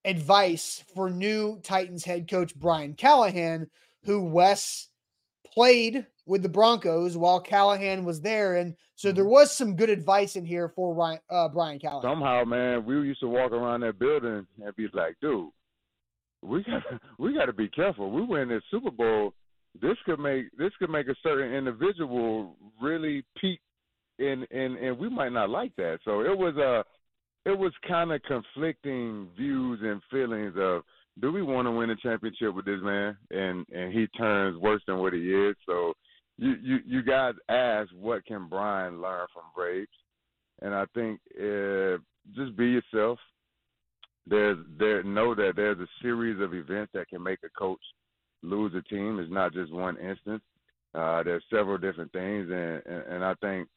advice 0.06 0.82
for 0.94 1.10
new 1.10 1.60
Titans 1.62 2.04
head 2.04 2.30
coach 2.30 2.54
Brian 2.54 2.94
Callahan, 2.94 3.68
who 4.06 4.24
Wes 4.24 4.88
played 5.44 6.06
with 6.26 6.42
the 6.42 6.48
Broncos 6.48 7.16
while 7.16 7.40
Callahan 7.40 8.04
was 8.04 8.20
there, 8.20 8.56
and 8.56 8.74
so 8.94 9.12
there 9.12 9.24
mm-hmm. 9.24 9.32
was 9.32 9.52
some 9.56 9.76
good 9.76 9.90
advice 9.90 10.36
in 10.36 10.44
here 10.44 10.68
for 10.68 10.94
Ryan, 10.94 11.20
uh, 11.30 11.48
Brian 11.48 11.78
Callahan. 11.78 12.10
Somehow, 12.10 12.44
man, 12.44 12.84
we 12.84 12.94
used 12.94 13.20
to 13.20 13.28
walk 13.28 13.52
around 13.52 13.80
that 13.80 13.98
building 13.98 14.46
and 14.62 14.76
be 14.76 14.88
like, 14.92 15.16
"Dude, 15.20 15.48
we 16.42 16.64
got 16.64 16.82
we 17.18 17.34
got 17.34 17.46
to 17.46 17.52
be 17.52 17.68
careful. 17.68 18.10
We 18.10 18.22
win 18.22 18.48
this 18.48 18.62
Super 18.70 18.90
Bowl. 18.90 19.34
This 19.80 19.96
could 20.06 20.18
make 20.18 20.46
this 20.56 20.72
could 20.78 20.90
make 20.90 21.08
a 21.08 21.14
certain 21.22 21.52
individual 21.52 22.56
really 22.80 23.24
peak 23.40 23.60
and 24.18 24.46
and 24.50 24.76
and 24.76 24.98
we 24.98 25.08
might 25.08 25.32
not 25.32 25.50
like 25.50 25.74
that. 25.76 25.98
So 26.04 26.20
it 26.20 26.36
was 26.36 26.56
a, 26.56 26.84
it 27.48 27.56
was 27.56 27.72
kind 27.86 28.12
of 28.12 28.22
conflicting 28.22 29.28
views 29.36 29.80
and 29.82 30.00
feelings 30.10 30.54
of 30.58 30.82
do 31.20 31.32
we 31.32 31.42
want 31.42 31.66
to 31.66 31.72
win 31.72 31.90
a 31.90 31.96
championship 31.96 32.54
with 32.54 32.64
this 32.64 32.80
man, 32.82 33.16
and 33.30 33.66
and 33.70 33.92
he 33.92 34.06
turns 34.18 34.58
worse 34.58 34.82
than 34.86 34.98
what 34.98 35.12
he 35.12 35.20
is. 35.20 35.56
So 35.66 35.94
you 36.38 36.54
you 36.62 36.78
you 36.86 37.02
guys 37.02 37.34
ask 37.48 37.90
what 37.98 38.26
can 38.26 38.48
Brian 38.48 39.00
learn 39.00 39.26
from 39.32 39.44
Braves, 39.54 39.88
and 40.62 40.74
I 40.74 40.84
think 40.94 41.20
uh, 41.38 41.98
just 42.34 42.56
be 42.56 42.66
yourself. 42.66 43.18
There's 44.26 44.58
there 44.78 45.02
know 45.02 45.34
that 45.34 45.52
there's 45.56 45.78
a 45.78 45.86
series 46.02 46.40
of 46.40 46.52
events 46.52 46.92
that 46.94 47.08
can 47.08 47.22
make 47.22 47.38
a 47.44 47.58
coach 47.58 47.80
lose 48.42 48.74
a 48.74 48.82
team. 48.82 49.18
It's 49.18 49.32
not 49.32 49.52
just 49.52 49.72
one 49.72 49.96
instance. 49.96 50.42
Uh, 50.94 51.22
there's 51.22 51.44
several 51.50 51.78
different 51.78 52.12
things, 52.12 52.48
and, 52.50 52.82
and 52.86 53.14
and 53.14 53.24
I 53.24 53.34
think 53.40 53.68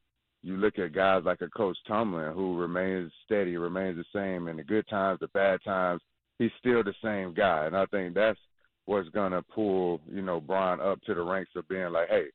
you 0.42 0.58
look 0.58 0.80
at 0.80 0.94
guys 0.94 1.24
like 1.26 1.42
a 1.42 1.50
Coach 1.50 1.78
Tomlin 1.88 2.34
who 2.34 2.58
remains 2.58 3.12
steady, 3.26 3.58
remains 3.58 3.98
the 3.98 4.06
same 4.14 4.48
in 4.48 4.58
the 4.58 4.64
good 4.64 4.88
times, 4.88 5.20
the 5.20 5.28
bad 5.30 5.60
times. 5.66 6.02
He's 6.40 6.52
still 6.58 6.84
the 6.84 6.94
same 7.04 7.34
guy, 7.34 7.66
and 7.66 7.78
I 7.78 7.86
think 7.88 8.16
that's 8.16 8.40
what's 8.86 9.10
gonna 9.10 9.44
pull 9.54 10.02
you 10.12 10.24
know 10.24 10.42
Brian 10.42 10.82
up 10.82 11.00
to 11.04 11.14
the 11.14 11.22
ranks 11.22 11.52
of 11.56 11.68
being 11.68 11.92
like, 11.92 12.10
hey, 12.10 12.26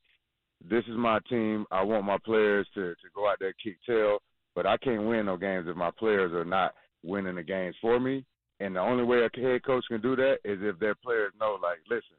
this 0.69 0.83
is 0.85 0.95
my 0.95 1.19
team. 1.29 1.65
I 1.71 1.83
want 1.83 2.05
my 2.05 2.17
players 2.23 2.67
to 2.75 2.91
to 2.91 3.07
go 3.13 3.27
out 3.29 3.37
there 3.39 3.53
kick 3.61 3.77
tail, 3.85 4.19
but 4.55 4.65
I 4.65 4.77
can't 4.77 5.05
win 5.07 5.25
no 5.25 5.35
games 5.35 5.67
if 5.67 5.75
my 5.75 5.91
players 5.91 6.31
are 6.31 6.45
not 6.45 6.73
winning 7.03 7.35
the 7.35 7.43
games 7.43 7.75
for 7.81 7.99
me. 7.99 8.25
And 8.59 8.75
the 8.75 8.79
only 8.79 9.03
way 9.03 9.17
a 9.17 9.39
head 9.39 9.65
coach 9.65 9.83
can 9.89 10.01
do 10.01 10.15
that 10.15 10.37
is 10.45 10.59
if 10.61 10.79
their 10.79 10.95
players 10.95 11.33
know, 11.39 11.57
like, 11.61 11.79
listen, 11.89 12.15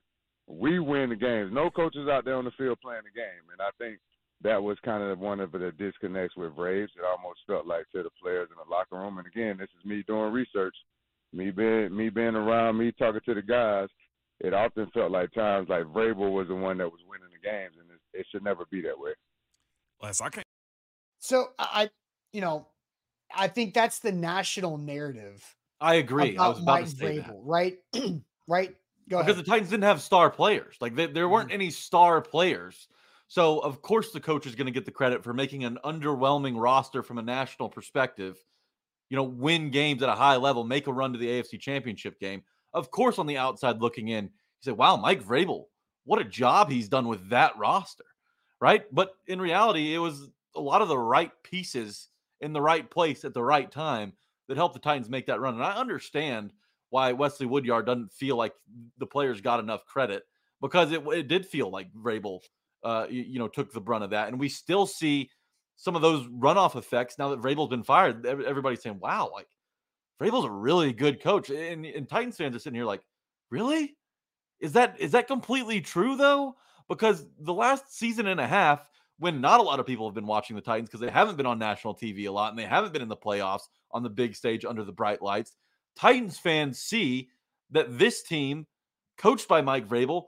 we 0.47 0.79
win 0.79 1.09
the 1.09 1.17
games. 1.17 1.51
No 1.53 1.71
coaches 1.71 2.09
out 2.11 2.25
there 2.25 2.37
on 2.37 2.45
the 2.45 2.51
field 2.53 2.79
playing 2.83 3.03
the 3.05 3.19
game. 3.19 3.49
And 3.51 3.61
I 3.61 3.71
think 3.79 3.99
that 4.43 4.63
was 4.63 4.77
kind 4.85 5.03
of 5.03 5.19
one 5.19 5.41
of 5.41 5.53
the 5.53 5.73
disconnects 5.79 6.37
with 6.37 6.55
Braves. 6.55 6.93
It 6.97 7.05
almost 7.05 7.41
felt 7.47 7.67
like 7.67 7.87
to 7.93 8.03
the 8.03 8.11
players 8.23 8.49
in 8.51 8.57
the 8.57 8.71
locker 8.71 8.97
room. 8.97 9.19
And 9.19 9.27
again, 9.27 9.57
this 9.59 9.71
is 9.79 9.85
me 9.85 10.05
doing 10.07 10.33
research, 10.33 10.77
me 11.37 11.51
being 11.51 11.95
me 11.95 12.09
being 12.09 12.35
around, 12.35 12.79
me 12.79 12.93
talking 12.93 13.21
to 13.27 13.35
the 13.35 13.43
guys. 13.43 13.89
It 14.41 14.53
often 14.53 14.91
felt 14.93 15.13
like 15.13 15.33
times 15.33 15.69
like 15.69 15.85
Vrabel 15.85 16.33
was 16.33 16.49
the 16.49 16.55
one 16.55 16.79
that 16.79 16.91
was 16.91 17.01
winning 17.09 17.29
the 17.33 17.49
games, 17.49 17.77
and 17.81 17.91
it, 17.91 18.21
it 18.21 18.27
should 18.31 18.45
never 18.45 18.65
be 18.71 18.83
that 18.83 18.99
way. 18.99 19.13
Les, 20.03 20.21
I 20.21 20.29
can't. 20.29 20.47
So 21.21 21.49
I, 21.59 21.89
you 22.33 22.41
know, 22.41 22.67
I 23.35 23.49
think 23.49 23.75
that's 23.75 24.01
the 24.01 24.13
national 24.13 24.79
narrative. 24.79 25.43
I 25.81 25.95
agree. 25.95 26.37
I 26.37 26.49
was 26.49 26.59
about 26.59 26.81
Mike 26.81 26.85
to 26.85 26.91
say 26.91 27.19
Vrabel, 27.19 27.27
that. 27.27 27.35
right? 27.43 27.79
right. 28.49 28.75
Go 29.09 29.19
because 29.19 29.35
ahead. 29.35 29.45
the 29.45 29.51
Titans 29.51 29.71
didn't 29.71 29.85
have 29.85 30.03
star 30.03 30.31
players. 30.31 30.77
Like 30.81 30.95
they, 30.95 31.07
there 31.07 31.29
weren't 31.29 31.49
mm-hmm. 31.49 31.55
any 31.55 31.71
star 31.71 32.21
players. 32.21 32.89
So 33.29 33.59
of 33.59 33.83
course 33.83 34.13
the 34.13 34.21
coach 34.21 34.47
is 34.47 34.55
going 34.55 34.67
to 34.67 34.73
get 34.73 34.85
the 34.85 34.91
credit 34.91 35.23
for 35.23 35.33
making 35.33 35.65
an 35.65 35.79
underwhelming 35.85 36.61
roster 36.61 37.03
from 37.03 37.19
a 37.19 37.23
national 37.23 37.69
perspective. 37.69 38.37
You 39.09 39.17
know, 39.17 39.25
win 39.25 39.71
games 39.71 40.03
at 40.03 40.09
a 40.09 40.15
high 40.15 40.37
level, 40.37 40.65
make 40.65 40.87
a 40.87 40.93
run 40.93 41.13
to 41.13 41.19
the 41.19 41.29
AFC 41.29 41.61
Championship 41.61 42.19
game. 42.19 42.43
Of 42.75 42.91
course, 42.91 43.19
on 43.19 43.27
the 43.27 43.39
outside 43.39 43.81
looking 43.81 44.09
in, 44.09 44.25
you 44.25 44.31
say, 44.63 44.73
"Wow, 44.73 44.97
Mike 44.97 45.23
Vrabel, 45.23 45.67
what 46.05 46.21
a 46.21 46.25
job 46.25 46.71
he's 46.71 46.89
done 46.89 47.09
with 47.09 47.29
that 47.31 47.57
roster." 47.57 48.05
Right? 48.61 48.85
But 48.93 49.15
in 49.27 49.41
reality, 49.41 49.95
it 49.95 49.99
was 49.99 50.29
a 50.55 50.61
lot 50.61 50.83
of 50.83 50.89
the 50.89 50.99
right 50.99 51.31
pieces 51.43 52.09
in 52.41 52.53
the 52.53 52.61
right 52.61 52.91
place 52.91 53.25
at 53.25 53.35
the 53.35 53.43
right 53.43 53.71
time 53.71 54.13
that 54.49 54.57
helped 54.57 54.75
the 54.75 54.81
Titans 54.81 55.09
make 55.09 55.27
that 55.27 55.41
run. 55.41 55.55
And 55.55 55.63
I 55.63 55.73
understand 55.73 56.53
why 56.91 57.13
Wesley 57.13 57.47
Woodyard 57.47 57.87
doesn't 57.87 58.13
feel 58.13 58.37
like 58.37 58.55
the 58.99 59.07
players 59.07 59.41
got 59.41 59.61
enough 59.61 59.85
credit 59.85 60.25
because 60.61 60.93
it, 60.93 61.07
it 61.09 61.29
did 61.29 61.47
feel 61.47 61.71
like 61.71 61.93
Vrabel, 61.93 62.41
uh, 62.85 63.07
you, 63.11 63.23
you 63.23 63.39
know, 63.39 63.49
took 63.49 63.73
the 63.73 63.81
brunt 63.81 64.05
of 64.05 64.11
that. 64.11 64.29
And 64.29 64.39
we 64.39 64.49
still 64.49 64.87
see 64.87 65.31
some 65.77 65.97
of 65.97 66.03
those 66.03 66.27
runoff 66.29 66.77
effects 66.77 67.19
now 67.19 67.29
that 67.31 67.41
Vrabel's 67.41 67.69
been 67.69 67.83
fired. 67.83 68.25
Everybody's 68.27 68.83
saying, 68.83 68.99
wow, 69.01 69.31
like 69.33 69.49
Vrabel's 70.21 70.47
a 70.47 70.51
really 70.51 70.93
good 70.93 71.23
coach. 71.23 71.51
And, 71.51 71.85
and 71.85 72.09
Titans 72.09 72.37
fans 72.37 72.57
are 72.57 72.59
sitting 72.59 72.77
here 72.77 72.85
like, 72.85 73.03
really? 73.51 73.97
Is 74.61 74.73
that 74.73 74.99
is 74.99 75.13
that 75.13 75.27
completely 75.27 75.81
true 75.81 76.17
though? 76.17 76.57
Because 76.89 77.27
the 77.41 77.53
last 77.53 77.97
season 77.97 78.27
and 78.27 78.41
a 78.41 78.47
half, 78.47 78.89
when 79.19 79.41
not 79.41 79.61
a 79.61 79.63
lot 79.63 79.81
of 79.81 79.87
people 79.87 80.09
have 80.09 80.15
been 80.15 80.27
watching 80.27 80.57
the 80.57 80.63
Titans 80.63 80.89
because 80.89 81.01
they 81.01 81.11
haven't 81.11 81.37
been 81.37 81.47
on 81.47 81.59
national 81.59 81.95
TV 81.95 82.27
a 82.27 82.31
lot 82.31 82.51
and 82.51 82.59
they 82.59 82.65
haven't 82.65 82.93
been 82.93 83.03
in 83.03 83.09
the 83.09 83.17
playoffs 83.17 83.65
on 83.93 84.03
the 84.03 84.11
big 84.11 84.35
stage 84.35 84.65
under 84.65 84.85
the 84.85 84.93
bright 84.93 85.21
lights, 85.21 85.53
Titans 85.97 86.39
fans 86.39 86.79
see 86.79 87.29
that 87.71 87.99
this 87.99 88.23
team, 88.23 88.67
coached 89.19 89.49
by 89.49 89.61
Mike 89.61 89.89
Vrabel, 89.89 90.27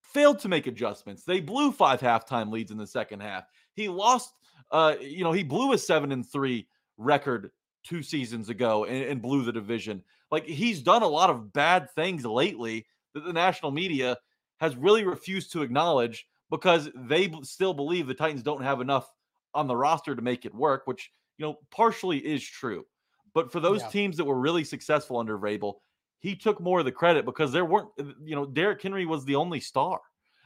failed 0.00 0.38
to 0.40 0.48
make 0.48 0.66
adjustments. 0.66 1.24
They 1.24 1.40
blew 1.40 1.72
five 1.72 2.00
halftime 2.00 2.50
leads 2.50 2.70
in 2.70 2.78
the 2.78 2.86
second 2.86 3.20
half. 3.20 3.44
He 3.74 3.88
lost, 3.88 4.32
uh, 4.72 4.96
you 5.00 5.22
know, 5.22 5.32
he 5.32 5.42
blew 5.44 5.72
a 5.72 5.78
seven 5.78 6.10
and 6.12 6.28
three 6.28 6.66
record 6.96 7.50
two 7.84 8.02
seasons 8.02 8.48
ago 8.48 8.84
and, 8.84 9.04
and 9.04 9.22
blew 9.22 9.44
the 9.44 9.52
division. 9.52 10.02
Like 10.30 10.46
he's 10.46 10.82
done 10.82 11.02
a 11.02 11.08
lot 11.08 11.30
of 11.30 11.52
bad 11.52 11.90
things 11.94 12.24
lately 12.24 12.86
that 13.14 13.24
the 13.24 13.32
national 13.32 13.70
media 13.70 14.16
has 14.60 14.74
really 14.76 15.04
refused 15.04 15.52
to 15.52 15.62
acknowledge 15.62 16.26
because 16.50 16.90
they 16.94 17.26
b- 17.26 17.40
still 17.42 17.74
believe 17.74 18.06
the 18.06 18.14
Titans 18.14 18.42
don't 18.42 18.62
have 18.62 18.80
enough 18.80 19.10
on 19.54 19.66
the 19.66 19.76
roster 19.76 20.14
to 20.16 20.22
make 20.22 20.44
it 20.46 20.54
work, 20.54 20.82
which 20.86 21.10
you 21.38 21.44
know 21.46 21.58
partially 21.70 22.18
is 22.18 22.42
true. 22.42 22.86
But 23.34 23.52
for 23.52 23.60
those 23.60 23.82
Yeah. 23.82 23.88
teams 23.88 24.16
that 24.16 24.24
were 24.24 24.38
really 24.40 24.64
successful 24.64 25.18
under 25.18 25.38
Vrabel, 25.38 25.74
he 26.20 26.36
took 26.36 26.60
more 26.60 26.78
of 26.78 26.84
the 26.84 26.92
credit 26.92 27.24
because 27.24 27.50
there 27.52 27.64
weren't, 27.64 27.88
uh, 27.98 28.04
you 28.22 28.36
know, 28.36 28.46
Derrick 28.46 28.80
Henry 28.80 29.06
was 29.06 29.24
the 29.24 29.34
only 29.34 29.58
star. 29.60 30.00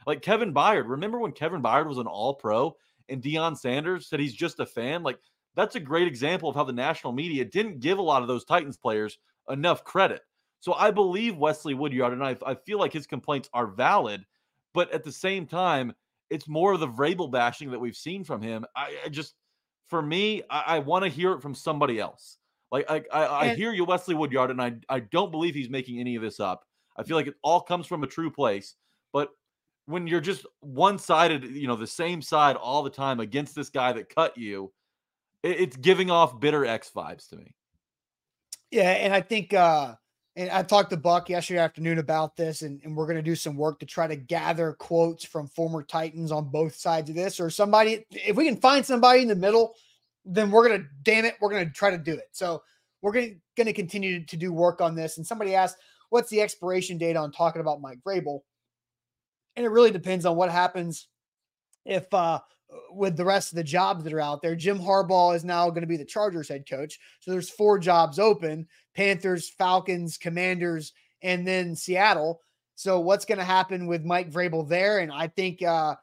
Like 0.05 0.21
Kevin 0.21 0.53
Byard, 0.53 0.87
remember 0.87 1.19
when 1.19 1.33
Kevin 1.33 1.61
Byard 1.61 1.87
was 1.87 1.97
an 1.97 2.07
All 2.07 2.33
Pro 2.33 2.75
and 3.09 3.21
Deion 3.21 3.57
Sanders 3.57 4.07
said 4.07 4.19
he's 4.19 4.33
just 4.33 4.59
a 4.59 4.65
fan? 4.65 5.03
Like 5.03 5.19
that's 5.55 5.75
a 5.75 5.79
great 5.79 6.07
example 6.07 6.49
of 6.49 6.55
how 6.55 6.63
the 6.63 6.73
national 6.73 7.13
media 7.13 7.45
didn't 7.45 7.79
give 7.79 7.97
a 7.97 8.01
lot 8.01 8.21
of 8.21 8.27
those 8.27 8.45
Titans 8.45 8.77
players 8.77 9.17
enough 9.49 9.83
credit. 9.83 10.21
So 10.59 10.73
I 10.73 10.91
believe 10.91 11.37
Wesley 11.37 11.73
Woodyard, 11.73 12.13
and 12.13 12.23
I, 12.23 12.35
I 12.45 12.55
feel 12.55 12.79
like 12.79 12.93
his 12.93 13.07
complaints 13.07 13.49
are 13.53 13.67
valid, 13.67 14.25
but 14.73 14.91
at 14.91 15.03
the 15.03 15.11
same 15.11 15.45
time, 15.45 15.93
it's 16.29 16.47
more 16.47 16.73
of 16.73 16.79
the 16.79 16.87
Vrabel 16.87 17.31
bashing 17.31 17.71
that 17.71 17.79
we've 17.79 17.95
seen 17.95 18.23
from 18.23 18.41
him. 18.41 18.65
I, 18.75 18.97
I 19.05 19.09
just, 19.09 19.35
for 19.87 20.01
me, 20.01 20.43
I, 20.49 20.63
I 20.67 20.79
want 20.79 21.03
to 21.05 21.09
hear 21.09 21.31
it 21.33 21.41
from 21.41 21.55
somebody 21.55 21.99
else. 21.99 22.37
Like 22.71 22.85
I, 22.89 23.03
I, 23.13 23.41
I 23.41 23.55
hear 23.55 23.71
you, 23.71 23.85
Wesley 23.85 24.15
Woodyard, 24.15 24.51
and 24.51 24.61
I, 24.61 24.73
I 24.89 24.99
don't 24.99 25.31
believe 25.31 25.55
he's 25.55 25.69
making 25.69 25.99
any 25.99 26.15
of 26.15 26.21
this 26.21 26.39
up. 26.39 26.65
I 26.97 27.03
feel 27.03 27.15
like 27.15 27.27
it 27.27 27.35
all 27.41 27.61
comes 27.61 27.87
from 27.87 28.03
a 28.03 28.07
true 28.07 28.29
place. 28.29 28.75
But 29.13 29.29
when 29.87 30.05
you're 30.05 30.21
just 30.21 30.45
one-sided, 30.59 31.45
you 31.45 31.65
know, 31.65 31.75
the 31.75 31.87
same 31.87 32.21
side 32.21 32.57
all 32.57 32.83
the 32.83 32.89
time 32.89 33.19
against 33.21 33.55
this 33.55 33.69
guy 33.69 33.93
that 33.93 34.13
cut 34.13 34.37
you, 34.37 34.71
it, 35.43 35.61
it's 35.61 35.77
giving 35.77 36.11
off 36.11 36.39
bitter 36.39 36.65
X 36.65 36.91
vibes 36.95 37.27
to 37.29 37.37
me. 37.37 37.55
Yeah, 38.69 38.91
and 38.91 39.13
I 39.13 39.21
think 39.21 39.53
uh 39.53 39.95
and 40.35 40.51
I 40.51 40.61
talked 40.61 40.91
to 40.91 40.97
Buck 40.97 41.29
yesterday 41.29 41.59
afternoon 41.59 41.97
about 41.97 42.35
this, 42.35 42.61
and, 42.61 42.79
and 42.83 42.95
we're 42.95 43.07
gonna 43.07 43.21
do 43.21 43.35
some 43.35 43.55
work 43.55 43.79
to 43.79 43.85
try 43.85 44.07
to 44.07 44.17
gather 44.17 44.73
quotes 44.73 45.23
from 45.23 45.47
former 45.47 45.81
Titans 45.83 46.31
on 46.31 46.49
both 46.49 46.75
sides 46.75 47.09
of 47.09 47.15
this, 47.15 47.39
or 47.39 47.49
somebody 47.49 48.05
if 48.11 48.35
we 48.35 48.45
can 48.45 48.57
find 48.57 48.85
somebody 48.85 49.21
in 49.21 49.29
the 49.29 49.35
middle, 49.35 49.73
then 50.25 50.51
we're 50.51 50.67
gonna 50.67 50.83
damn 51.03 51.23
it, 51.23 51.35
we're 51.39 51.49
gonna 51.49 51.69
try 51.69 51.89
to 51.89 51.97
do 51.97 52.13
it. 52.13 52.27
So 52.33 52.61
we're 53.01 53.13
gonna 53.55 53.73
continue 53.73 54.25
to 54.25 54.35
do 54.35 54.51
work 54.51 54.81
on 54.81 54.95
this. 54.95 55.15
And 55.17 55.25
somebody 55.25 55.55
asked, 55.55 55.77
what's 56.09 56.29
the 56.29 56.41
expiration 56.41 56.97
date 56.97 57.15
on 57.15 57.31
talking 57.31 57.61
about 57.61 57.79
Mike 57.79 57.99
Vrabel? 58.05 58.41
And 59.57 59.65
it 59.65 59.69
really 59.69 59.91
depends 59.91 60.25
on 60.25 60.37
what 60.37 60.49
happens 60.49 61.07
if 61.85 62.11
uh 62.13 62.39
with 62.91 63.15
the 63.15 63.25
rest 63.25 63.51
of 63.51 63.55
the 63.55 63.63
jobs 63.63 64.03
that 64.03 64.13
are 64.13 64.21
out 64.21 64.41
there. 64.41 64.55
Jim 64.55 64.79
Harbaugh 64.79 65.35
is 65.35 65.43
now 65.43 65.69
going 65.69 65.81
to 65.81 65.87
be 65.87 65.97
the 65.97 66.05
Chargers 66.05 66.49
head 66.49 66.69
coach. 66.69 66.99
So 67.19 67.31
there's 67.31 67.49
four 67.49 67.79
jobs 67.79 68.19
open 68.19 68.67
Panthers, 68.95 69.49
Falcons, 69.49 70.17
Commanders, 70.17 70.93
and 71.21 71.47
then 71.47 71.75
Seattle. 71.75 72.41
So 72.75 72.99
what's 72.99 73.25
going 73.25 73.39
to 73.39 73.43
happen 73.43 73.87
with 73.87 74.05
Mike 74.05 74.31
Vrabel 74.31 74.67
there? 74.67 74.99
And 74.99 75.11
I 75.11 75.27
think 75.27 75.63
uh, 75.63 75.95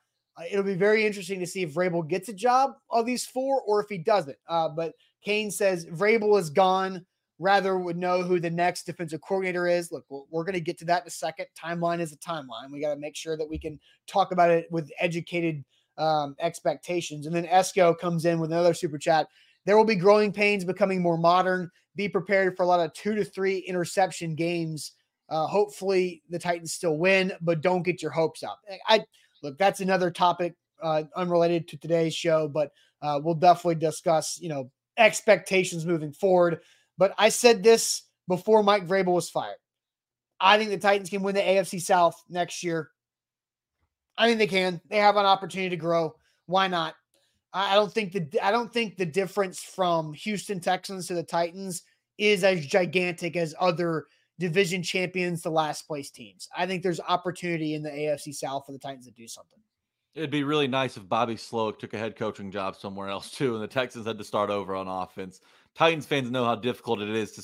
it'll 0.50 0.64
be 0.64 0.74
very 0.74 1.06
interesting 1.06 1.38
to 1.40 1.46
see 1.46 1.62
if 1.62 1.74
Vrabel 1.74 2.06
gets 2.06 2.28
a 2.28 2.34
job 2.34 2.72
of 2.90 3.06
these 3.06 3.24
four 3.24 3.60
or 3.62 3.80
if 3.80 3.88
he 3.88 3.98
doesn't. 3.98 4.38
Uh, 4.48 4.68
but 4.68 4.94
Kane 5.24 5.50
says 5.50 5.86
Vrabel 5.86 6.38
is 6.38 6.50
gone. 6.50 7.04
Rather 7.38 7.78
would 7.78 7.96
know 7.96 8.22
who 8.22 8.38
the 8.38 8.50
next 8.50 8.84
defensive 8.84 9.20
coordinator 9.20 9.66
is. 9.66 9.90
Look, 9.90 10.04
we're, 10.08 10.44
going 10.44 10.54
to 10.54 10.60
get 10.60 10.78
to 10.78 10.84
that 10.84 11.02
in 11.02 11.08
a 11.08 11.10
second. 11.10 11.46
Timeline 11.60 12.00
is 12.00 12.12
a 12.12 12.16
timeline. 12.16 12.70
We 12.70 12.80
got 12.80 12.94
to 12.94 13.00
make 13.00 13.16
sure 13.16 13.36
that 13.36 13.48
we 13.48 13.58
can 13.58 13.80
talk 14.06 14.30
about 14.30 14.50
it 14.50 14.70
with 14.70 14.90
educated 15.00 15.64
um, 15.98 16.36
expectations. 16.38 17.26
And 17.26 17.34
then 17.34 17.46
Esco 17.46 17.98
comes 17.98 18.24
in 18.24 18.38
with 18.38 18.52
another 18.52 18.74
super 18.74 18.98
chat. 18.98 19.26
There 19.64 19.76
will 19.76 19.84
be 19.84 19.96
growing 19.96 20.32
pains 20.32 20.64
becoming 20.64 21.02
more 21.02 21.18
modern. 21.18 21.70
Be 21.96 22.08
prepared 22.08 22.56
for 22.56 22.62
a 22.62 22.66
lot 22.66 22.80
of 22.80 22.92
two 22.92 23.14
to 23.14 23.24
three 23.24 23.58
interception 23.58 24.34
games. 24.34 24.92
Uh, 25.28 25.46
hopefully, 25.46 26.22
the 26.28 26.38
Titans 26.38 26.72
still 26.72 26.98
win, 26.98 27.32
but 27.40 27.62
don't 27.62 27.82
get 27.82 28.02
your 28.02 28.10
hopes 28.10 28.42
up. 28.42 28.60
I 28.88 29.04
look. 29.42 29.56
That's 29.58 29.80
another 29.80 30.10
topic 30.10 30.54
uh, 30.82 31.04
unrelated 31.16 31.66
to 31.68 31.76
today's 31.78 32.14
show, 32.14 32.46
but 32.46 32.72
uh, 33.00 33.20
we'll 33.22 33.34
definitely 33.34 33.76
discuss. 33.76 34.38
You 34.40 34.50
know, 34.50 34.70
expectations 34.98 35.86
moving 35.86 36.12
forward. 36.12 36.60
But 36.98 37.14
I 37.18 37.28
said 37.28 37.62
this 37.62 38.02
before 38.28 38.62
Mike 38.62 38.86
Vrabel 38.86 39.14
was 39.14 39.30
fired. 39.30 39.56
I 40.40 40.58
think 40.58 40.70
the 40.70 40.78
Titans 40.78 41.10
can 41.10 41.22
win 41.22 41.34
the 41.34 41.40
AFC 41.40 41.80
South 41.80 42.22
next 42.28 42.62
year. 42.62 42.90
I 44.16 44.26
think 44.26 44.38
they 44.38 44.46
can. 44.46 44.80
They 44.88 44.98
have 44.98 45.16
an 45.16 45.26
opportunity 45.26 45.70
to 45.70 45.76
grow. 45.76 46.14
Why 46.46 46.68
not? 46.68 46.94
I 47.52 47.74
don't 47.74 47.92
think 47.92 48.12
the 48.12 48.44
I 48.44 48.50
don't 48.50 48.72
think 48.72 48.96
the 48.96 49.06
difference 49.06 49.60
from 49.60 50.12
Houston 50.14 50.58
Texans 50.58 51.06
to 51.06 51.14
the 51.14 51.22
Titans 51.22 51.82
is 52.18 52.42
as 52.42 52.66
gigantic 52.66 53.36
as 53.36 53.54
other 53.60 54.06
division 54.40 54.82
champions 54.82 55.42
to 55.42 55.50
last 55.50 55.86
place 55.86 56.10
teams. 56.10 56.48
I 56.56 56.66
think 56.66 56.82
there's 56.82 57.00
opportunity 57.00 57.74
in 57.74 57.82
the 57.82 57.90
AFC 57.90 58.34
South 58.34 58.66
for 58.66 58.72
the 58.72 58.78
Titans 58.78 59.06
to 59.06 59.12
do 59.12 59.28
something. 59.28 59.60
It'd 60.14 60.30
be 60.30 60.44
really 60.44 60.68
nice 60.68 60.96
if 60.96 61.08
Bobby 61.08 61.34
Slowik 61.34 61.78
took 61.78 61.94
a 61.94 61.98
head 61.98 62.16
coaching 62.16 62.50
job 62.50 62.76
somewhere 62.76 63.08
else 63.08 63.30
too, 63.30 63.54
and 63.54 63.62
the 63.62 63.68
Texans 63.68 64.06
had 64.06 64.18
to 64.18 64.24
start 64.24 64.50
over 64.50 64.74
on 64.74 64.86
offense. 64.86 65.40
Titans 65.74 66.06
fans 66.06 66.30
know 66.30 66.44
how 66.44 66.54
difficult 66.54 67.00
it 67.00 67.08
is 67.08 67.32
to, 67.32 67.42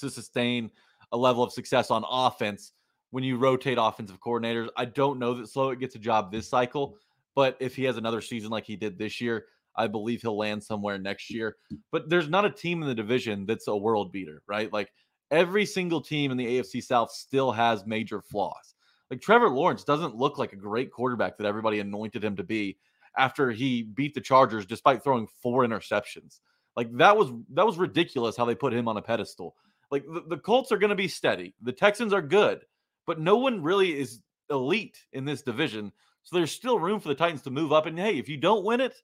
to 0.00 0.10
sustain 0.10 0.70
a 1.12 1.16
level 1.16 1.42
of 1.42 1.52
success 1.52 1.90
on 1.90 2.04
offense 2.08 2.72
when 3.10 3.24
you 3.24 3.36
rotate 3.36 3.78
offensive 3.80 4.20
coordinators. 4.20 4.68
I 4.76 4.84
don't 4.84 5.18
know 5.18 5.34
that 5.34 5.46
Slowik 5.46 5.80
gets 5.80 5.94
a 5.94 5.98
job 5.98 6.30
this 6.30 6.48
cycle, 6.48 6.96
but 7.34 7.56
if 7.60 7.74
he 7.74 7.84
has 7.84 7.96
another 7.96 8.20
season 8.20 8.50
like 8.50 8.64
he 8.64 8.76
did 8.76 8.98
this 8.98 9.20
year, 9.20 9.46
I 9.76 9.86
believe 9.86 10.22
he'll 10.22 10.36
land 10.36 10.62
somewhere 10.62 10.98
next 10.98 11.30
year. 11.30 11.56
But 11.90 12.08
there's 12.10 12.28
not 12.28 12.44
a 12.44 12.50
team 12.50 12.82
in 12.82 12.88
the 12.88 12.94
division 12.94 13.46
that's 13.46 13.68
a 13.68 13.76
world 13.76 14.12
beater, 14.12 14.42
right? 14.46 14.72
Like 14.72 14.92
every 15.30 15.64
single 15.64 16.00
team 16.00 16.30
in 16.30 16.36
the 16.36 16.46
AFC 16.46 16.82
South 16.82 17.10
still 17.10 17.52
has 17.52 17.86
major 17.86 18.20
flaws. 18.20 18.74
Like 19.10 19.20
Trevor 19.20 19.48
Lawrence 19.48 19.84
doesn't 19.84 20.14
look 20.14 20.38
like 20.38 20.52
a 20.52 20.56
great 20.56 20.92
quarterback 20.92 21.36
that 21.38 21.46
everybody 21.46 21.80
anointed 21.80 22.22
him 22.22 22.36
to 22.36 22.44
be 22.44 22.76
after 23.16 23.50
he 23.50 23.82
beat 23.82 24.14
the 24.14 24.20
Chargers 24.20 24.66
despite 24.66 25.02
throwing 25.02 25.26
four 25.42 25.64
interceptions. 25.64 26.40
Like 26.80 26.96
that 26.96 27.14
was 27.14 27.30
that 27.50 27.66
was 27.66 27.76
ridiculous 27.76 28.38
how 28.38 28.46
they 28.46 28.54
put 28.54 28.72
him 28.72 28.88
on 28.88 28.96
a 28.96 29.02
pedestal. 29.02 29.54
Like 29.90 30.02
the, 30.06 30.24
the 30.26 30.38
Colts 30.38 30.72
are 30.72 30.78
going 30.78 30.88
to 30.88 30.96
be 30.96 31.08
steady. 31.08 31.54
The 31.60 31.72
Texans 31.74 32.14
are 32.14 32.22
good, 32.22 32.62
but 33.06 33.20
no 33.20 33.36
one 33.36 33.62
really 33.62 34.00
is 34.00 34.20
elite 34.48 34.96
in 35.12 35.26
this 35.26 35.42
division. 35.42 35.92
So 36.22 36.36
there's 36.36 36.52
still 36.52 36.78
room 36.78 36.98
for 36.98 37.08
the 37.08 37.14
Titans 37.14 37.42
to 37.42 37.50
move 37.50 37.70
up. 37.70 37.84
And 37.84 37.98
hey, 37.98 38.16
if 38.16 38.30
you 38.30 38.38
don't 38.38 38.64
win 38.64 38.80
it, 38.80 38.94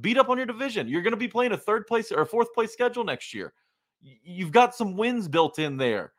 beat 0.00 0.16
up 0.16 0.28
on 0.28 0.36
your 0.36 0.46
division. 0.46 0.86
You're 0.86 1.02
going 1.02 1.10
to 1.10 1.16
be 1.16 1.26
playing 1.26 1.50
a 1.50 1.56
third 1.56 1.88
place 1.88 2.12
or 2.12 2.24
fourth 2.24 2.54
place 2.54 2.72
schedule 2.72 3.02
next 3.02 3.34
year. 3.34 3.52
You've 4.00 4.52
got 4.52 4.76
some 4.76 4.96
wins 4.96 5.26
built 5.26 5.58
in 5.58 5.76
there. 5.76 6.12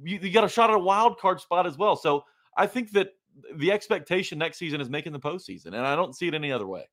You, 0.00 0.20
you 0.22 0.30
got 0.30 0.44
a 0.44 0.48
shot 0.48 0.70
at 0.70 0.76
a 0.76 0.78
wild 0.78 1.18
card 1.18 1.40
spot 1.40 1.66
as 1.66 1.76
well. 1.76 1.96
So 1.96 2.24
I 2.56 2.68
think 2.68 2.92
that 2.92 3.14
the 3.56 3.72
expectation 3.72 4.38
next 4.38 4.58
season 4.58 4.80
is 4.80 4.88
making 4.88 5.12
the 5.12 5.18
postseason, 5.18 5.66
and 5.66 5.78
I 5.78 5.96
don't 5.96 6.14
see 6.14 6.28
it 6.28 6.34
any 6.34 6.52
other 6.52 6.68
way. 6.68 6.84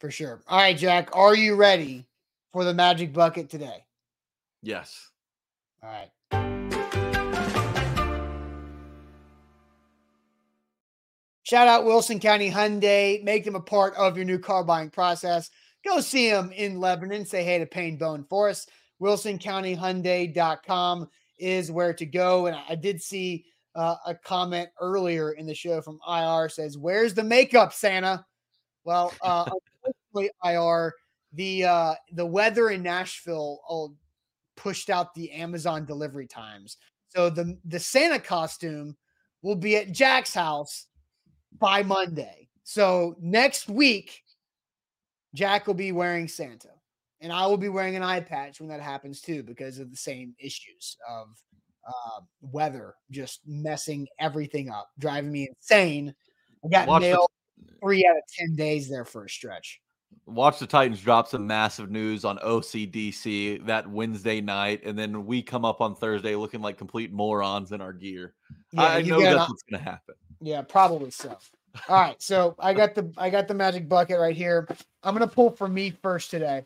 For 0.00 0.10
sure. 0.10 0.42
All 0.48 0.58
right, 0.58 0.76
Jack, 0.76 1.10
are 1.12 1.36
you 1.36 1.54
ready 1.54 2.04
for 2.54 2.64
the 2.64 2.72
magic 2.72 3.12
bucket 3.12 3.50
today? 3.50 3.84
Yes. 4.62 5.10
All 5.82 5.90
right. 5.90 6.08
Shout 11.42 11.66
out 11.66 11.84
Wilson 11.84 12.20
County 12.20 12.48
Hyundai. 12.48 13.24
Make 13.24 13.44
them 13.44 13.56
a 13.56 13.60
part 13.60 13.96
of 13.96 14.16
your 14.16 14.24
new 14.24 14.38
car 14.38 14.62
buying 14.62 14.88
process. 14.88 15.50
Go 15.84 16.00
see 16.00 16.30
them 16.30 16.52
in 16.52 16.78
Lebanon. 16.78 17.26
Say 17.26 17.42
hey 17.42 17.58
to 17.58 17.66
Payne 17.66 17.98
Bone 17.98 18.22
Forest. 18.22 18.70
WilsonCountyHyundai.com 19.02 21.10
is 21.38 21.72
where 21.72 21.92
to 21.92 22.06
go. 22.06 22.46
And 22.46 22.56
I 22.68 22.76
did 22.76 23.02
see 23.02 23.46
uh, 23.74 23.96
a 24.06 24.14
comment 24.14 24.68
earlier 24.80 25.32
in 25.32 25.44
the 25.44 25.56
show 25.56 25.82
from 25.82 25.98
IR 26.08 26.48
says, 26.48 26.78
"Where's 26.78 27.14
the 27.14 27.24
makeup, 27.24 27.72
Santa?" 27.72 28.24
Well, 28.84 29.12
uh, 29.22 29.50
unfortunately, 30.14 30.30
IR 30.44 30.94
the 31.34 31.64
uh, 31.64 31.94
the 32.12 32.26
weather 32.26 32.70
in 32.70 32.82
Nashville 32.82 33.60
oh, 33.68 33.94
pushed 34.56 34.90
out 34.90 35.14
the 35.14 35.30
Amazon 35.32 35.84
delivery 35.84 36.26
times, 36.26 36.76
so 37.08 37.30
the 37.30 37.58
the 37.64 37.80
Santa 37.80 38.18
costume 38.18 38.96
will 39.42 39.56
be 39.56 39.76
at 39.76 39.92
Jack's 39.92 40.34
house 40.34 40.86
by 41.58 41.82
Monday. 41.82 42.48
So 42.62 43.16
next 43.20 43.68
week, 43.68 44.22
Jack 45.34 45.66
will 45.66 45.74
be 45.74 45.92
wearing 45.92 46.28
Santa, 46.28 46.70
and 47.20 47.32
I 47.32 47.46
will 47.46 47.58
be 47.58 47.68
wearing 47.68 47.96
an 47.96 48.02
eye 48.02 48.20
patch 48.20 48.60
when 48.60 48.68
that 48.70 48.80
happens 48.80 49.20
too, 49.20 49.42
because 49.42 49.78
of 49.78 49.90
the 49.90 49.96
same 49.96 50.34
issues 50.38 50.96
of 51.08 51.28
uh, 51.86 52.20
weather 52.40 52.94
just 53.10 53.40
messing 53.46 54.06
everything 54.18 54.70
up, 54.70 54.90
driving 54.98 55.32
me 55.32 55.48
insane. 55.48 56.14
I 56.64 56.68
got 56.68 56.88
Watch 56.88 57.02
nailed 57.02 57.28
the, 57.58 57.74
three 57.82 58.06
out 58.06 58.16
of 58.16 58.22
10 58.38 58.56
days 58.56 58.88
there 58.88 59.04
for 59.04 59.24
a 59.24 59.28
stretch. 59.28 59.80
Watch 60.26 60.58
the 60.58 60.66
Titans 60.66 61.00
drop 61.00 61.28
some 61.28 61.46
massive 61.46 61.90
news 61.90 62.24
on 62.24 62.38
OCDC 62.38 63.66
that 63.66 63.88
Wednesday 63.88 64.40
night, 64.40 64.80
and 64.84 64.98
then 64.98 65.26
we 65.26 65.42
come 65.42 65.64
up 65.64 65.80
on 65.80 65.94
Thursday 65.94 66.34
looking 66.34 66.62
like 66.62 66.78
complete 66.78 67.12
morons 67.12 67.72
in 67.72 67.80
our 67.80 67.92
gear. 67.92 68.34
Yeah, 68.72 68.82
I 68.82 69.02
know 69.02 69.20
that's 69.20 69.50
what's 69.50 69.62
going 69.62 69.82
to 69.82 69.90
happen. 69.90 70.14
Yeah, 70.40 70.62
probably 70.62 71.10
so. 71.10 71.36
All 71.88 72.00
right, 72.00 72.20
so 72.22 72.54
I 72.58 72.72
got 72.72 72.94
the 72.94 73.12
I 73.18 73.30
got 73.30 73.48
the 73.48 73.54
magic 73.54 73.88
bucket 73.88 74.18
right 74.18 74.36
here. 74.36 74.68
I'm 75.02 75.14
gonna 75.14 75.26
pull 75.26 75.50
for 75.50 75.68
me 75.68 75.90
first 76.02 76.30
today. 76.30 76.64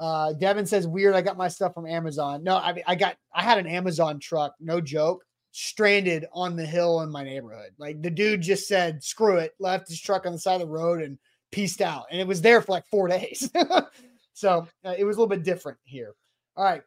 Uh, 0.00 0.32
Devin 0.32 0.64
says, 0.64 0.86
weird. 0.86 1.14
I 1.14 1.20
got 1.20 1.36
my 1.36 1.48
stuff 1.48 1.74
from 1.74 1.86
Amazon. 1.86 2.42
No, 2.42 2.56
I 2.56 2.72
mean, 2.72 2.84
I 2.86 2.94
got, 2.94 3.16
I 3.34 3.42
had 3.42 3.58
an 3.58 3.66
Amazon 3.66 4.18
truck, 4.18 4.54
no 4.58 4.80
joke, 4.80 5.22
stranded 5.52 6.24
on 6.32 6.56
the 6.56 6.64
hill 6.64 7.02
in 7.02 7.10
my 7.10 7.22
neighborhood. 7.22 7.72
Like 7.76 8.00
the 8.00 8.10
dude 8.10 8.40
just 8.40 8.66
said, 8.66 9.04
screw 9.04 9.36
it, 9.36 9.52
left 9.60 9.90
his 9.90 10.00
truck 10.00 10.24
on 10.24 10.32
the 10.32 10.38
side 10.38 10.54
of 10.54 10.68
the 10.68 10.72
road 10.72 11.02
and 11.02 11.18
pieced 11.50 11.80
out. 11.80 12.06
And 12.10 12.20
it 12.20 12.26
was 12.26 12.40
there 12.40 12.60
for 12.62 12.72
like 12.72 12.86
four 12.86 13.08
days. 13.16 13.50
so 14.32 14.66
uh, 14.84 14.94
it 14.96 15.04
was 15.04 15.16
a 15.16 15.20
little 15.20 15.34
bit 15.34 15.44
different 15.44 15.78
here. 15.84 16.14
All 16.56 16.64
right. 16.64 16.82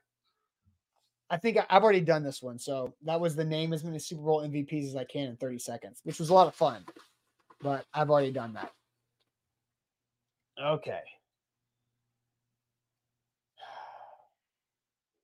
I 1.30 1.38
think 1.38 1.58
I, 1.58 1.66
have 1.70 1.84
already 1.84 2.02
done 2.02 2.24
this 2.24 2.42
one. 2.44 2.60
So 2.60 2.94
that 3.04 3.20
was 3.20 3.36
the 3.36 3.46
name 3.46 3.74
as 3.74 3.84
many 3.84 3.98
Super 4.00 4.22
Bowl 4.22 4.42
MVPs 4.42 4.90
as 4.90 4.96
I 4.96 5.04
can 5.04 5.30
in 5.30 5.36
30 5.38 5.58
seconds, 5.58 6.00
which 6.04 6.20
was 6.20 6.30
a 6.30 6.34
lot 6.34 6.48
of 6.48 6.56
fun. 6.56 6.86
But 7.62 7.86
I've 7.94 8.10
already 8.10 8.32
done 8.32 8.54
that. 8.54 8.72
Okay. 10.62 11.02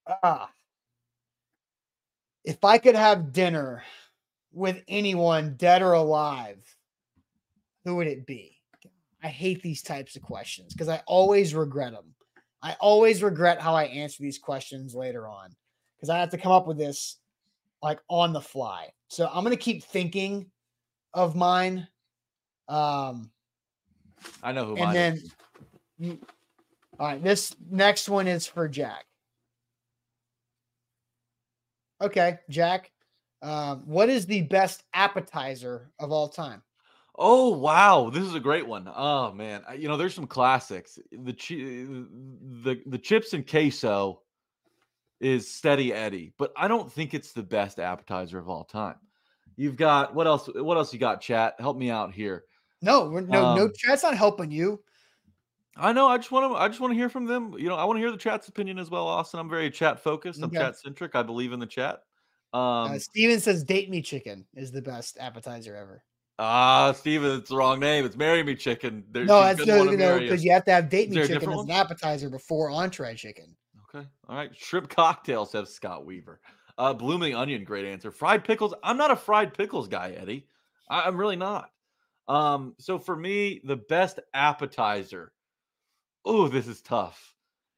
ah, 0.24 0.50
if 2.44 2.64
I 2.64 2.78
could 2.80 2.96
have 2.96 3.34
dinner 3.34 3.84
with 4.52 4.82
anyone, 4.88 5.56
dead 5.58 5.82
or 5.82 5.94
alive, 5.94 6.58
who 7.86 7.98
would 7.98 8.08
it 8.08 8.26
be? 8.26 8.59
I 9.24 9.28
hate 9.28 9.62
these 9.62 9.82
types 9.82 10.16
of 10.16 10.22
questions 10.22 10.74
because 10.74 10.90
I 10.90 11.02
always 11.06 11.54
regret 11.54 11.94
them. 11.94 12.14
I 12.62 12.76
always 12.80 13.24
regret 13.24 13.62
how 13.62 13.74
I 13.76 13.86
answer 13.86 14.22
these 14.22 14.38
questions 14.38 14.96
later 14.96 15.28
on 15.28 15.50
because 15.96 16.10
I 16.10 16.18
have 16.20 16.30
to 16.32 16.38
come 16.38 16.52
up 16.52 16.68
with 16.68 16.78
this 16.78 17.18
like 17.82 18.00
on 18.10 18.34
the 18.34 18.42
fly. 18.42 18.90
So 19.08 19.30
I'm 19.34 19.44
gonna 19.44 19.58
keep 19.58 19.84
thinking 19.84 20.50
of 21.14 21.36
mine. 21.36 21.88
Um, 22.68 23.32
I 24.44 24.52
know 24.52 24.66
who. 24.66 24.78
And 24.78 24.96
then, 24.96 25.22
you, 25.98 26.20
all 27.00 27.08
right, 27.08 27.24
this 27.24 27.56
next 27.70 28.10
one 28.10 28.28
is 28.28 28.46
for 28.46 28.68
Jack. 28.68 29.06
Okay, 32.02 32.40
Jack. 32.50 32.92
Um, 33.42 33.84
what 33.86 34.10
is 34.10 34.26
the 34.26 34.42
best 34.44 34.84
appetizer 34.94 35.92
of 36.00 36.12
all 36.12 36.28
time? 36.28 36.62
Oh 37.22 37.50
wow, 37.50 38.10
this 38.10 38.24
is 38.24 38.34
a 38.34 38.40
great 38.40 38.66
one. 38.66 38.90
Oh 38.96 39.34
man, 39.34 39.62
you 39.78 39.90
know 39.90 39.98
there's 39.98 40.14
some 40.14 40.26
classics. 40.26 40.98
The 41.12 41.34
the 42.64 42.82
the 42.86 42.98
chips 42.98 43.34
and 43.34 43.46
queso 43.46 44.22
is 45.20 45.54
steady 45.54 45.94
Eddie, 45.94 46.32
but 46.38 46.54
I 46.56 46.70
don't 46.70 46.90
think 46.90 47.14
it's 47.14 47.34
the 47.34 47.44
best 47.44 47.78
appetizer 47.78 48.40
of 48.40 48.48
all 48.48 48.64
time. 48.64 48.96
You've 49.58 49.76
got 49.76 50.16
what 50.16 50.28
else? 50.28 50.50
What 50.56 50.78
else 50.78 50.94
you 50.94 51.00
got? 51.00 51.20
Chat, 51.20 51.56
help 51.60 51.76
me 51.76 51.90
out 51.90 52.14
here. 52.14 52.46
No, 52.82 53.10
no, 53.10 53.46
um, 53.46 53.58
no. 53.58 53.70
Chat's 53.70 54.04
not 54.04 54.16
helping 54.16 54.50
you. 54.50 54.82
I 55.76 55.92
know. 55.92 56.08
I 56.08 56.16
just 56.16 56.32
want 56.32 56.54
to. 56.54 56.58
I 56.58 56.70
just 56.70 56.80
want 56.80 56.92
to 56.92 56.98
hear 56.98 57.10
from 57.10 57.26
them. 57.26 57.54
You 57.58 57.68
know, 57.68 57.76
I 57.76 57.84
want 57.84 57.98
to 57.98 58.02
hear 58.02 58.12
the 58.12 58.18
chat's 58.18 58.48
opinion 58.48 58.80
as 58.80 58.90
well, 58.90 59.06
Austin. 59.06 59.42
I'm 59.42 59.50
very 59.50 59.70
chat 59.70 60.02
focused. 60.02 60.40
I'm 60.40 60.46
okay. 60.46 60.60
chat 60.60 60.78
centric. 60.80 61.16
I 61.16 61.24
believe 61.24 61.52
in 61.52 61.60
the 61.60 61.66
chat. 61.66 62.04
Uh, 62.54 62.58
um, 62.58 62.92
uh, 62.94 63.00
Steven 63.00 63.42
says 63.42 63.66
"Date 63.66 63.90
Me 63.90 64.02
Chicken" 64.02 64.46
is 64.56 64.72
the 64.72 64.82
best 64.82 65.18
appetizer 65.20 65.76
ever. 65.76 66.02
Ah, 66.42 66.94
Steven, 66.94 67.38
it's 67.40 67.50
the 67.50 67.58
wrong 67.58 67.80
name. 67.80 68.06
It's 68.06 68.16
"Marry 68.16 68.44
Me 68.44 68.56
Chicken." 68.56 69.04
There, 69.12 69.26
no, 69.26 69.42
that's 69.42 69.66
no, 69.66 69.84
no, 69.84 70.20
because 70.20 70.44
you 70.44 70.52
have 70.52 70.64
to 70.66 70.72
have 70.72 70.90
"Date 70.90 71.10
Me 71.10 71.18
Chicken" 71.28 71.52
as 71.52 71.60
an 71.60 71.72
appetizer 71.72 72.30
before 72.30 72.72
entree 72.72 73.14
chicken. 73.16 73.56
Okay, 73.94 74.08
all 74.28 74.36
right. 74.36 74.56
Shrimp 74.56 74.90
cocktails 74.90 75.52
have 75.52 75.68
Scott 75.68 76.06
Weaver. 76.06 76.40
Uh, 76.78 76.94
blooming 76.94 77.36
onion, 77.36 77.66
great 77.66 77.86
answer. 77.86 78.10
Fried 78.10 78.46
pickles. 78.46 78.74
I'm 78.84 78.96
not 78.96 79.12
a 79.12 79.16
fried 79.18 79.54
pickles 79.54 79.90
guy, 79.90 80.12
Eddie. 80.12 80.48
I, 80.90 81.02
I'm 81.02 81.18
really 81.18 81.36
not. 81.36 81.72
Um, 82.30 82.74
so 82.80 82.98
for 82.98 83.16
me, 83.16 83.60
the 83.66 83.76
best 83.76 84.20
appetizer 84.34 85.34
oh, 86.26 86.48
this 86.48 86.68
is 86.68 86.82
tough. 86.82 87.34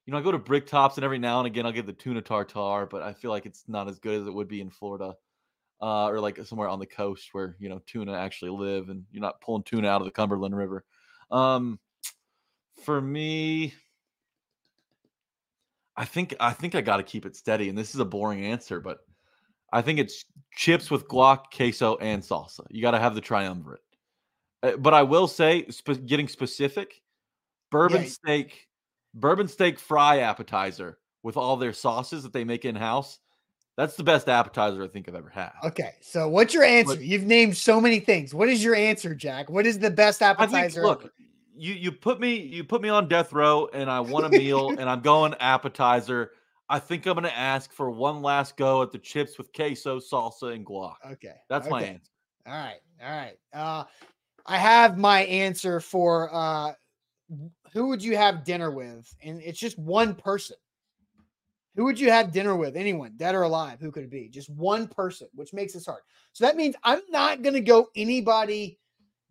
You 0.05 0.11
know, 0.11 0.19
I 0.19 0.21
go 0.21 0.31
to 0.31 0.37
Brick 0.37 0.67
Tops, 0.67 0.97
and 0.97 1.05
every 1.05 1.19
now 1.19 1.39
and 1.39 1.47
again 1.47 1.65
I'll 1.65 1.71
get 1.71 1.85
the 1.85 1.93
tuna 1.93 2.21
tartar, 2.21 2.85
but 2.85 3.01
I 3.01 3.13
feel 3.13 3.31
like 3.31 3.45
it's 3.45 3.63
not 3.67 3.87
as 3.87 3.99
good 3.99 4.19
as 4.19 4.27
it 4.27 4.33
would 4.33 4.47
be 4.47 4.61
in 4.61 4.69
Florida, 4.69 5.15
uh, 5.81 6.07
or 6.07 6.19
like 6.19 6.43
somewhere 6.45 6.69
on 6.69 6.79
the 6.79 6.85
coast 6.85 7.29
where 7.33 7.55
you 7.59 7.69
know 7.69 7.81
tuna 7.85 8.13
actually 8.13 8.51
live, 8.51 8.89
and 8.89 9.03
you're 9.11 9.21
not 9.21 9.41
pulling 9.41 9.63
tuna 9.63 9.87
out 9.87 10.01
of 10.01 10.05
the 10.05 10.11
Cumberland 10.11 10.55
River. 10.55 10.85
Um, 11.31 11.79
for 12.83 13.01
me, 13.01 13.73
I 15.95 16.05
think 16.05 16.35
I 16.39 16.53
think 16.53 16.75
I 16.75 16.81
got 16.81 16.97
to 16.97 17.03
keep 17.03 17.25
it 17.25 17.35
steady, 17.35 17.69
and 17.69 17.77
this 17.77 17.93
is 17.93 17.99
a 17.99 18.05
boring 18.05 18.45
answer, 18.45 18.79
but 18.79 18.99
I 19.73 19.81
think 19.81 19.99
it's 19.99 20.25
chips 20.55 20.91
with 20.91 21.07
guac, 21.07 21.45
queso, 21.55 21.97
and 21.97 22.21
salsa. 22.21 22.65
You 22.69 22.81
got 22.81 22.91
to 22.91 22.99
have 22.99 23.15
the 23.15 23.21
triumvirate. 23.21 23.81
Uh, 24.63 24.75
but 24.77 24.93
I 24.93 25.03
will 25.03 25.27
say, 25.27 25.65
sp- 25.71 26.05
getting 26.05 26.27
specific, 26.27 27.01
bourbon 27.71 28.03
Yeah. 28.03 28.09
steak, 28.09 28.67
bourbon 29.13 29.47
steak 29.47 29.79
fry 29.79 30.19
appetizer 30.19 30.99
with 31.23 31.37
all 31.37 31.55
their 31.57 31.73
sauces 31.73 32.23
that 32.23 32.33
they 32.33 32.43
make 32.43 32.65
in 32.65 32.75
house. 32.75 33.19
That's 33.81 33.95
the 33.95 34.03
best 34.03 34.29
appetizer 34.29 34.83
I 34.83 34.87
think 34.87 35.09
I've 35.09 35.15
ever 35.15 35.29
had. 35.29 35.49
Okay, 35.63 35.93
so 36.01 36.29
what's 36.29 36.53
your 36.53 36.63
answer? 36.63 36.97
But- 36.97 37.03
You've 37.03 37.23
named 37.23 37.57
so 37.57 37.81
many 37.81 37.99
things. 37.99 38.31
What 38.31 38.47
is 38.47 38.63
your 38.63 38.75
answer, 38.75 39.15
Jack? 39.15 39.49
What 39.49 39.65
is 39.65 39.79
the 39.79 39.89
best 39.89 40.21
I 40.21 40.29
appetizer? 40.29 40.81
think 40.81 40.85
look, 40.85 41.13
you 41.55 41.73
you 41.73 41.91
put 41.91 42.19
me 42.19 42.35
you 42.35 42.63
put 42.63 42.83
me 42.83 42.89
on 42.89 43.07
death 43.07 43.33
row 43.33 43.67
and 43.73 43.89
I 43.89 44.01
want 44.01 44.27
a 44.27 44.29
meal 44.29 44.69
and 44.79 44.87
I'm 44.87 45.01
going 45.01 45.33
appetizer. 45.39 46.29
I 46.69 46.77
think 46.77 47.07
I'm 47.07 47.15
gonna 47.15 47.29
ask 47.29 47.73
for 47.73 47.89
one 47.89 48.21
last 48.21 48.55
go 48.55 48.83
at 48.83 48.91
the 48.91 48.99
chips 48.99 49.39
with 49.39 49.51
queso, 49.51 49.99
salsa, 49.99 50.53
and 50.53 50.63
guac. 50.63 50.93
okay, 51.13 51.37
That's 51.49 51.67
my 51.67 51.81
answer. 51.81 52.11
All 52.45 52.53
right, 52.53 52.79
all 53.03 53.17
right. 53.17 53.37
Uh, 53.51 53.83
I 54.45 54.57
have 54.59 54.95
my 54.99 55.21
answer 55.21 55.79
for 55.79 56.29
uh, 56.31 56.73
who 57.73 57.87
would 57.87 58.03
you 58.03 58.15
have 58.15 58.43
dinner 58.43 58.69
with, 58.69 59.11
and 59.23 59.41
it's 59.41 59.59
just 59.59 59.79
one 59.79 60.13
person. 60.13 60.55
Who 61.75 61.85
would 61.85 61.99
you 61.99 62.11
have 62.11 62.33
dinner 62.33 62.55
with? 62.55 62.75
Anyone, 62.75 63.13
dead 63.15 63.35
or 63.35 63.43
alive? 63.43 63.79
Who 63.79 63.91
could 63.91 64.03
it 64.03 64.09
be? 64.09 64.27
Just 64.27 64.49
one 64.49 64.87
person, 64.87 65.27
which 65.33 65.53
makes 65.53 65.73
this 65.73 65.85
hard. 65.85 66.01
So 66.33 66.45
that 66.45 66.57
means 66.57 66.75
I'm 66.83 67.01
not 67.09 67.41
going 67.41 67.53
to 67.53 67.61
go 67.61 67.87
anybody 67.95 68.77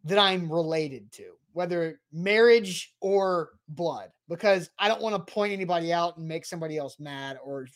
that 0.04 0.18
I'm 0.18 0.50
related 0.50 1.12
to, 1.12 1.32
whether 1.52 2.00
marriage 2.12 2.94
or 3.00 3.50
blood, 3.68 4.10
because 4.28 4.70
I 4.78 4.88
don't 4.88 5.02
want 5.02 5.14
to 5.14 5.32
point 5.32 5.52
anybody 5.52 5.92
out 5.92 6.16
and 6.16 6.26
make 6.26 6.46
somebody 6.46 6.78
else 6.78 6.98
mad 6.98 7.38
or 7.44 7.66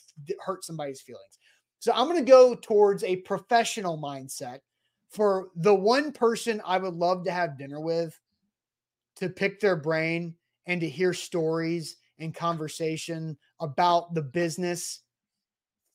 hurt 0.40 0.64
somebody's 0.64 1.02
feelings. 1.02 1.38
So 1.80 1.92
I'm 1.94 2.08
going 2.08 2.24
to 2.24 2.30
go 2.30 2.54
towards 2.54 3.04
a 3.04 3.16
professional 3.16 3.98
mindset 3.98 4.60
for 5.10 5.48
the 5.56 5.74
one 5.74 6.12
person 6.12 6.62
I 6.64 6.78
would 6.78 6.94
love 6.94 7.24
to 7.24 7.30
have 7.30 7.58
dinner 7.58 7.80
with 7.80 8.18
to 9.16 9.28
pick 9.28 9.60
their 9.60 9.76
brain 9.76 10.34
and 10.66 10.80
to 10.80 10.88
hear 10.88 11.12
stories 11.12 11.96
and 12.18 12.34
conversation 12.34 13.36
about 13.64 14.14
the 14.14 14.22
business. 14.22 15.00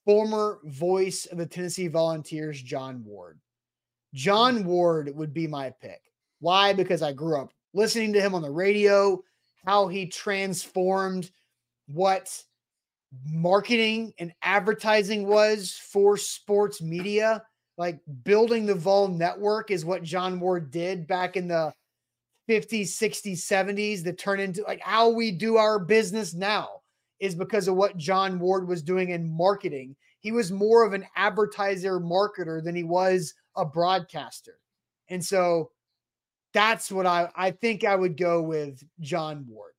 Former 0.05 0.59
voice 0.65 1.28
of 1.28 1.38
the 1.38 1.45
Tennessee 1.45 1.88
Volunteers, 1.88 2.61
John 2.61 3.03
Ward. 3.05 3.39
John 4.13 4.65
Ward 4.65 5.15
would 5.15 5.34
be 5.34 5.47
my 5.47 5.70
pick. 5.82 6.01
Why? 6.39 6.74
Because 6.74 7.01
I 7.01 7.13
grew 7.13 7.39
up 7.39 7.53
listening 7.74 8.13
to 8.13 8.22
him 8.22 8.34
on 8.34 8.41
the 8.41 8.49
radio, 8.49 9.22
how 9.65 9.88
he 9.88 10.07
transformed 10.07 11.30
what 11.88 12.43
marketing 13.28 14.13
and 14.17 14.34
advertising 14.41 15.28
was 15.28 15.74
for 15.74 16.17
sports 16.17 16.82
media. 16.82 17.43
Like 17.78 17.99
building 18.24 18.65
the 18.65 18.76
Vol 18.76 19.09
network 19.09 19.70
is 19.70 19.86
what 19.86 20.03
John 20.03 20.39
Ward 20.39 20.72
did 20.72 21.07
back 21.07 21.38
in 21.38 21.47
the 21.47 21.74
50s, 22.49 22.88
60s, 22.88 23.38
70s 23.38 24.03
that 24.03 24.17
turn 24.17 24.39
into 24.39 24.63
like 24.63 24.82
how 24.82 25.09
we 25.09 25.32
do 25.32 25.57
our 25.57 25.78
business 25.78 26.34
now 26.34 26.78
is 27.20 27.36
because 27.36 27.67
of 27.67 27.76
what 27.76 27.97
John 27.97 28.39
Ward 28.39 28.67
was 28.67 28.82
doing 28.82 29.09
in 29.09 29.30
marketing. 29.30 29.95
He 30.20 30.32
was 30.32 30.51
more 30.51 30.86
of 30.86 30.93
an 30.93 31.05
advertiser 31.15 31.99
marketer 31.99 32.63
than 32.63 32.76
he 32.76 32.84
was 32.84 33.34
a 33.55 33.65
broadcaster. 33.65 34.59
And 35.09 35.24
so 35.24 35.72
that's 36.53 36.91
what 36.91 37.05
I 37.05 37.30
I 37.36 37.51
think 37.51 37.84
I 37.84 37.95
would 37.95 38.17
go 38.17 38.41
with 38.41 38.84
John 38.99 39.45
Ward. 39.47 39.74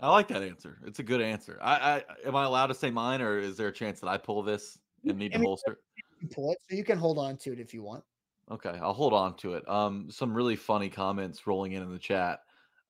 I 0.00 0.10
like 0.10 0.28
that 0.28 0.42
answer. 0.42 0.78
It's 0.84 0.98
a 0.98 1.04
good 1.04 1.20
answer. 1.20 1.58
I, 1.62 1.74
I 1.74 2.04
am 2.26 2.34
I 2.34 2.44
allowed 2.44 2.66
to 2.66 2.74
say 2.74 2.90
mine, 2.90 3.22
or 3.22 3.38
is 3.38 3.56
there 3.56 3.68
a 3.68 3.72
chance 3.72 4.00
that 4.00 4.08
I 4.08 4.18
pull 4.18 4.42
this 4.42 4.78
and 5.04 5.16
need 5.16 5.32
I 5.34 5.38
to 5.38 5.44
holster? 5.44 5.78
You 6.20 6.28
pull 6.28 6.52
it 6.52 6.58
so 6.68 6.76
you 6.76 6.84
can 6.84 6.98
hold 6.98 7.18
on 7.18 7.36
to 7.38 7.52
it 7.52 7.60
if 7.60 7.72
you 7.72 7.82
want. 7.82 8.02
Okay, 8.50 8.76
I'll 8.82 8.92
hold 8.92 9.12
on 9.12 9.36
to 9.38 9.54
it. 9.54 9.68
Um, 9.68 10.10
some 10.10 10.34
really 10.34 10.56
funny 10.56 10.88
comments 10.88 11.46
rolling 11.46 11.72
in 11.72 11.82
in 11.82 11.92
the 11.92 11.98
chat. 11.98 12.40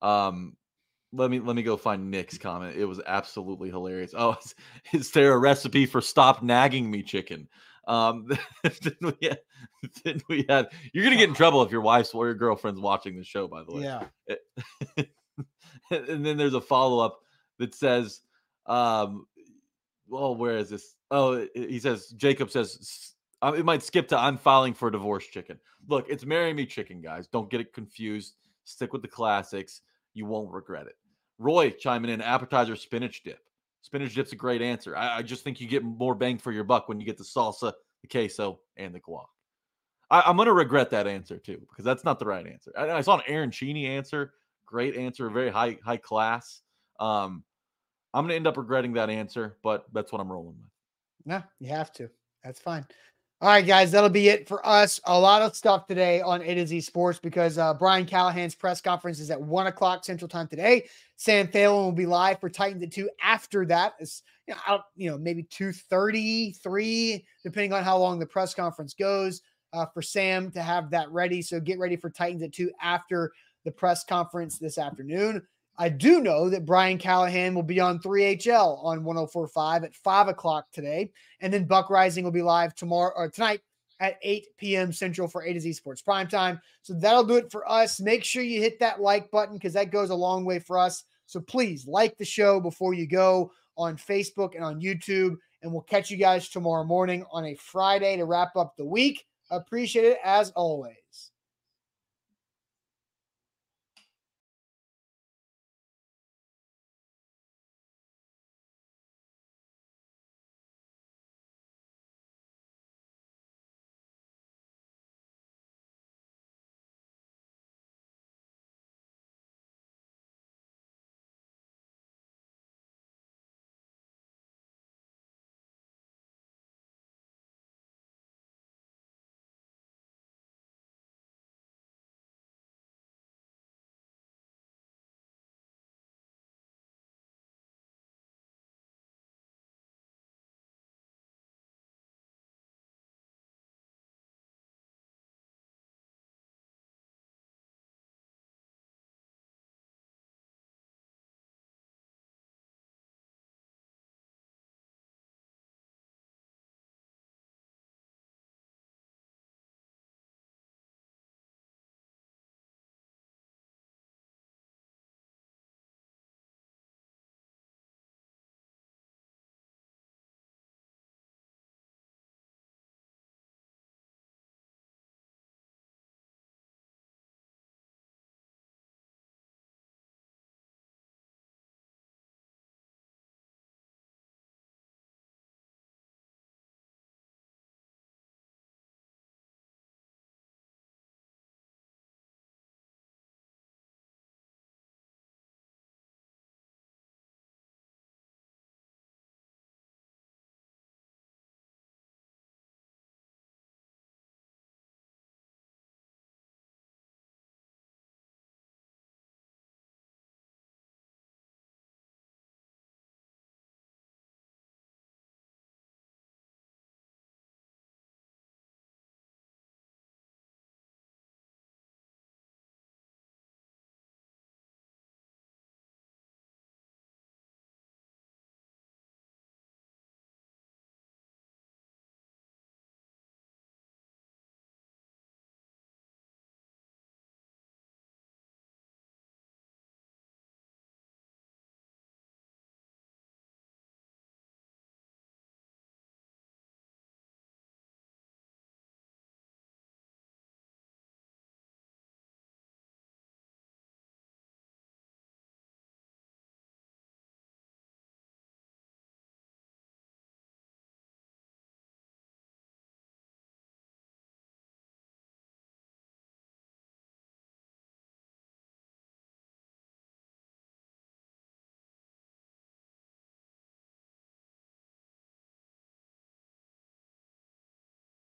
Um, 0.00 0.56
let 1.12 1.30
me 1.30 1.40
let 1.40 1.56
me 1.56 1.62
go 1.62 1.76
find 1.76 2.10
Nick's 2.10 2.38
comment. 2.38 2.76
It 2.76 2.86
was 2.86 3.00
absolutely 3.06 3.70
hilarious. 3.70 4.14
Oh, 4.16 4.36
is, 4.44 4.54
is 4.92 5.10
there 5.10 5.32
a 5.32 5.38
recipe 5.38 5.86
for 5.86 6.00
stop 6.00 6.42
nagging 6.42 6.90
me 6.90 7.02
chicken? 7.02 7.48
Um, 7.86 8.28
then 8.62 8.96
we 9.00 9.28
had, 9.28 9.38
then 10.04 10.22
we 10.28 10.46
had. 10.48 10.68
You're 10.92 11.04
gonna 11.04 11.16
get 11.16 11.28
in 11.28 11.34
trouble 11.34 11.62
if 11.62 11.70
your 11.70 11.80
wife's 11.80 12.14
or 12.14 12.26
your 12.26 12.34
girlfriend's 12.34 12.80
watching 12.80 13.16
the 13.16 13.24
show. 13.24 13.48
By 13.48 13.64
the 13.64 13.74
way, 13.74 13.82
Yeah. 13.82 14.04
and 15.90 16.24
then 16.24 16.36
there's 16.36 16.54
a 16.54 16.60
follow 16.60 17.04
up 17.04 17.18
that 17.58 17.74
says, 17.74 18.20
um, 18.66 19.26
well, 20.08 20.34
where 20.34 20.56
is 20.56 20.70
this? 20.70 20.94
Oh, 21.10 21.46
he 21.54 21.78
says, 21.78 22.08
Jacob 22.16 22.50
says, 22.50 23.12
it 23.42 23.64
might 23.64 23.82
skip 23.82 24.08
to 24.08 24.18
I'm 24.18 24.38
filing 24.38 24.72
for 24.72 24.90
divorce 24.90 25.26
chicken. 25.26 25.58
Look, 25.88 26.06
it's 26.08 26.24
marry 26.24 26.54
me 26.54 26.64
chicken, 26.64 27.00
guys. 27.00 27.26
Don't 27.26 27.50
get 27.50 27.60
it 27.60 27.72
confused. 27.72 28.34
Stick 28.64 28.92
with 28.92 29.02
the 29.02 29.08
classics. 29.08 29.82
You 30.14 30.26
won't 30.26 30.52
regret 30.52 30.86
it. 30.86 30.96
Roy 31.42 31.70
chiming 31.70 32.10
in 32.10 32.20
appetizer 32.20 32.76
spinach 32.76 33.22
dip. 33.22 33.40
Spinach 33.82 34.14
dip's 34.14 34.32
a 34.32 34.36
great 34.36 34.62
answer. 34.62 34.96
I, 34.96 35.18
I 35.18 35.22
just 35.22 35.42
think 35.42 35.60
you 35.60 35.66
get 35.66 35.82
more 35.82 36.14
bang 36.14 36.38
for 36.38 36.52
your 36.52 36.64
buck 36.64 36.88
when 36.88 37.00
you 37.00 37.06
get 37.06 37.18
the 37.18 37.24
salsa, 37.24 37.72
the 38.00 38.08
queso, 38.08 38.60
and 38.76 38.94
the 38.94 39.00
guac. 39.00 39.26
I, 40.10 40.22
I'm 40.24 40.36
going 40.36 40.46
to 40.46 40.52
regret 40.52 40.90
that 40.90 41.06
answer 41.06 41.38
too 41.38 41.60
because 41.68 41.84
that's 41.84 42.04
not 42.04 42.18
the 42.18 42.26
right 42.26 42.46
answer. 42.46 42.72
I, 42.78 42.90
I 42.90 43.00
saw 43.00 43.16
an 43.16 43.22
arancini 43.28 43.88
answer. 43.88 44.34
Great 44.66 44.96
answer, 44.96 45.28
very 45.30 45.50
high 45.50 45.78
high 45.84 45.96
class. 45.96 46.62
Um, 47.00 47.44
I'm 48.14 48.24
going 48.24 48.30
to 48.30 48.36
end 48.36 48.46
up 48.46 48.56
regretting 48.56 48.92
that 48.94 49.10
answer, 49.10 49.56
but 49.62 49.86
that's 49.92 50.12
what 50.12 50.20
I'm 50.20 50.30
rolling 50.30 50.56
with. 50.60 50.70
No, 51.24 51.42
you 51.58 51.68
have 51.70 51.92
to. 51.94 52.08
That's 52.44 52.60
fine. 52.60 52.86
All 53.42 53.48
right, 53.48 53.66
guys, 53.66 53.90
that'll 53.90 54.08
be 54.08 54.28
it 54.28 54.46
for 54.46 54.64
us. 54.64 55.00
A 55.04 55.18
lot 55.18 55.42
of 55.42 55.56
stuff 55.56 55.88
today 55.88 56.20
on 56.20 56.42
A 56.42 56.54
to 56.54 56.64
Z 56.64 56.80
Sports 56.82 57.18
because 57.18 57.58
uh, 57.58 57.74
Brian 57.74 58.06
Callahan's 58.06 58.54
press 58.54 58.80
conference 58.80 59.18
is 59.18 59.32
at 59.32 59.42
one 59.42 59.66
o'clock 59.66 60.04
Central 60.04 60.28
Time 60.28 60.46
today. 60.46 60.86
Sam 61.16 61.48
Thalen 61.48 61.82
will 61.82 61.90
be 61.90 62.06
live 62.06 62.38
for 62.38 62.48
Titans 62.48 62.84
at 62.84 62.92
two. 62.92 63.10
After 63.20 63.66
that, 63.66 63.94
it's 63.98 64.22
you 64.46 64.54
know, 64.54 64.80
you 64.94 65.10
know 65.10 65.18
maybe 65.18 65.42
two 65.42 65.72
thirty, 65.72 66.52
three, 66.52 67.26
depending 67.42 67.72
on 67.72 67.82
how 67.82 67.98
long 67.98 68.20
the 68.20 68.26
press 68.26 68.54
conference 68.54 68.94
goes. 68.94 69.42
Uh, 69.72 69.86
for 69.86 70.02
Sam 70.02 70.52
to 70.52 70.62
have 70.62 70.88
that 70.90 71.10
ready, 71.10 71.42
so 71.42 71.58
get 71.58 71.80
ready 71.80 71.96
for 71.96 72.10
Titans 72.10 72.44
at 72.44 72.52
two 72.52 72.70
after 72.80 73.32
the 73.64 73.72
press 73.72 74.04
conference 74.04 74.56
this 74.56 74.78
afternoon. 74.78 75.42
I 75.82 75.88
do 75.88 76.20
know 76.20 76.48
that 76.48 76.64
Brian 76.64 76.96
Callahan 76.96 77.56
will 77.56 77.64
be 77.64 77.80
on 77.80 77.98
3HL 77.98 78.84
on 78.84 79.02
1045 79.02 79.82
at 79.82 79.96
5 79.96 80.28
o'clock 80.28 80.66
today. 80.72 81.10
And 81.40 81.52
then 81.52 81.64
Buck 81.64 81.88
Reising 81.88 82.22
will 82.22 82.30
be 82.30 82.40
live 82.40 82.72
tomorrow 82.76 83.12
or 83.16 83.28
tonight 83.28 83.62
at 83.98 84.14
8 84.22 84.46
p.m. 84.58 84.92
Central 84.92 85.26
for 85.26 85.42
A 85.42 85.52
to 85.52 85.58
Z 85.58 85.72
Sports 85.72 86.00
Prime 86.00 86.28
Time. 86.28 86.60
So 86.82 86.94
that'll 86.94 87.24
do 87.24 87.34
it 87.34 87.50
for 87.50 87.68
us. 87.68 87.98
Make 87.98 88.22
sure 88.22 88.44
you 88.44 88.60
hit 88.60 88.78
that 88.78 89.00
like 89.00 89.28
button 89.32 89.56
because 89.56 89.72
that 89.72 89.90
goes 89.90 90.10
a 90.10 90.14
long 90.14 90.44
way 90.44 90.60
for 90.60 90.78
us. 90.78 91.02
So 91.26 91.40
please 91.40 91.84
like 91.84 92.16
the 92.16 92.24
show 92.24 92.60
before 92.60 92.94
you 92.94 93.08
go 93.08 93.50
on 93.76 93.96
Facebook 93.96 94.54
and 94.54 94.64
on 94.64 94.80
YouTube. 94.80 95.36
And 95.62 95.72
we'll 95.72 95.82
catch 95.82 96.12
you 96.12 96.16
guys 96.16 96.48
tomorrow 96.48 96.84
morning 96.84 97.26
on 97.32 97.44
a 97.44 97.56
Friday 97.56 98.18
to 98.18 98.24
wrap 98.24 98.54
up 98.54 98.76
the 98.76 98.86
week. 98.86 99.24
Appreciate 99.50 100.04
it 100.04 100.18
as 100.22 100.52
always. 100.52 101.31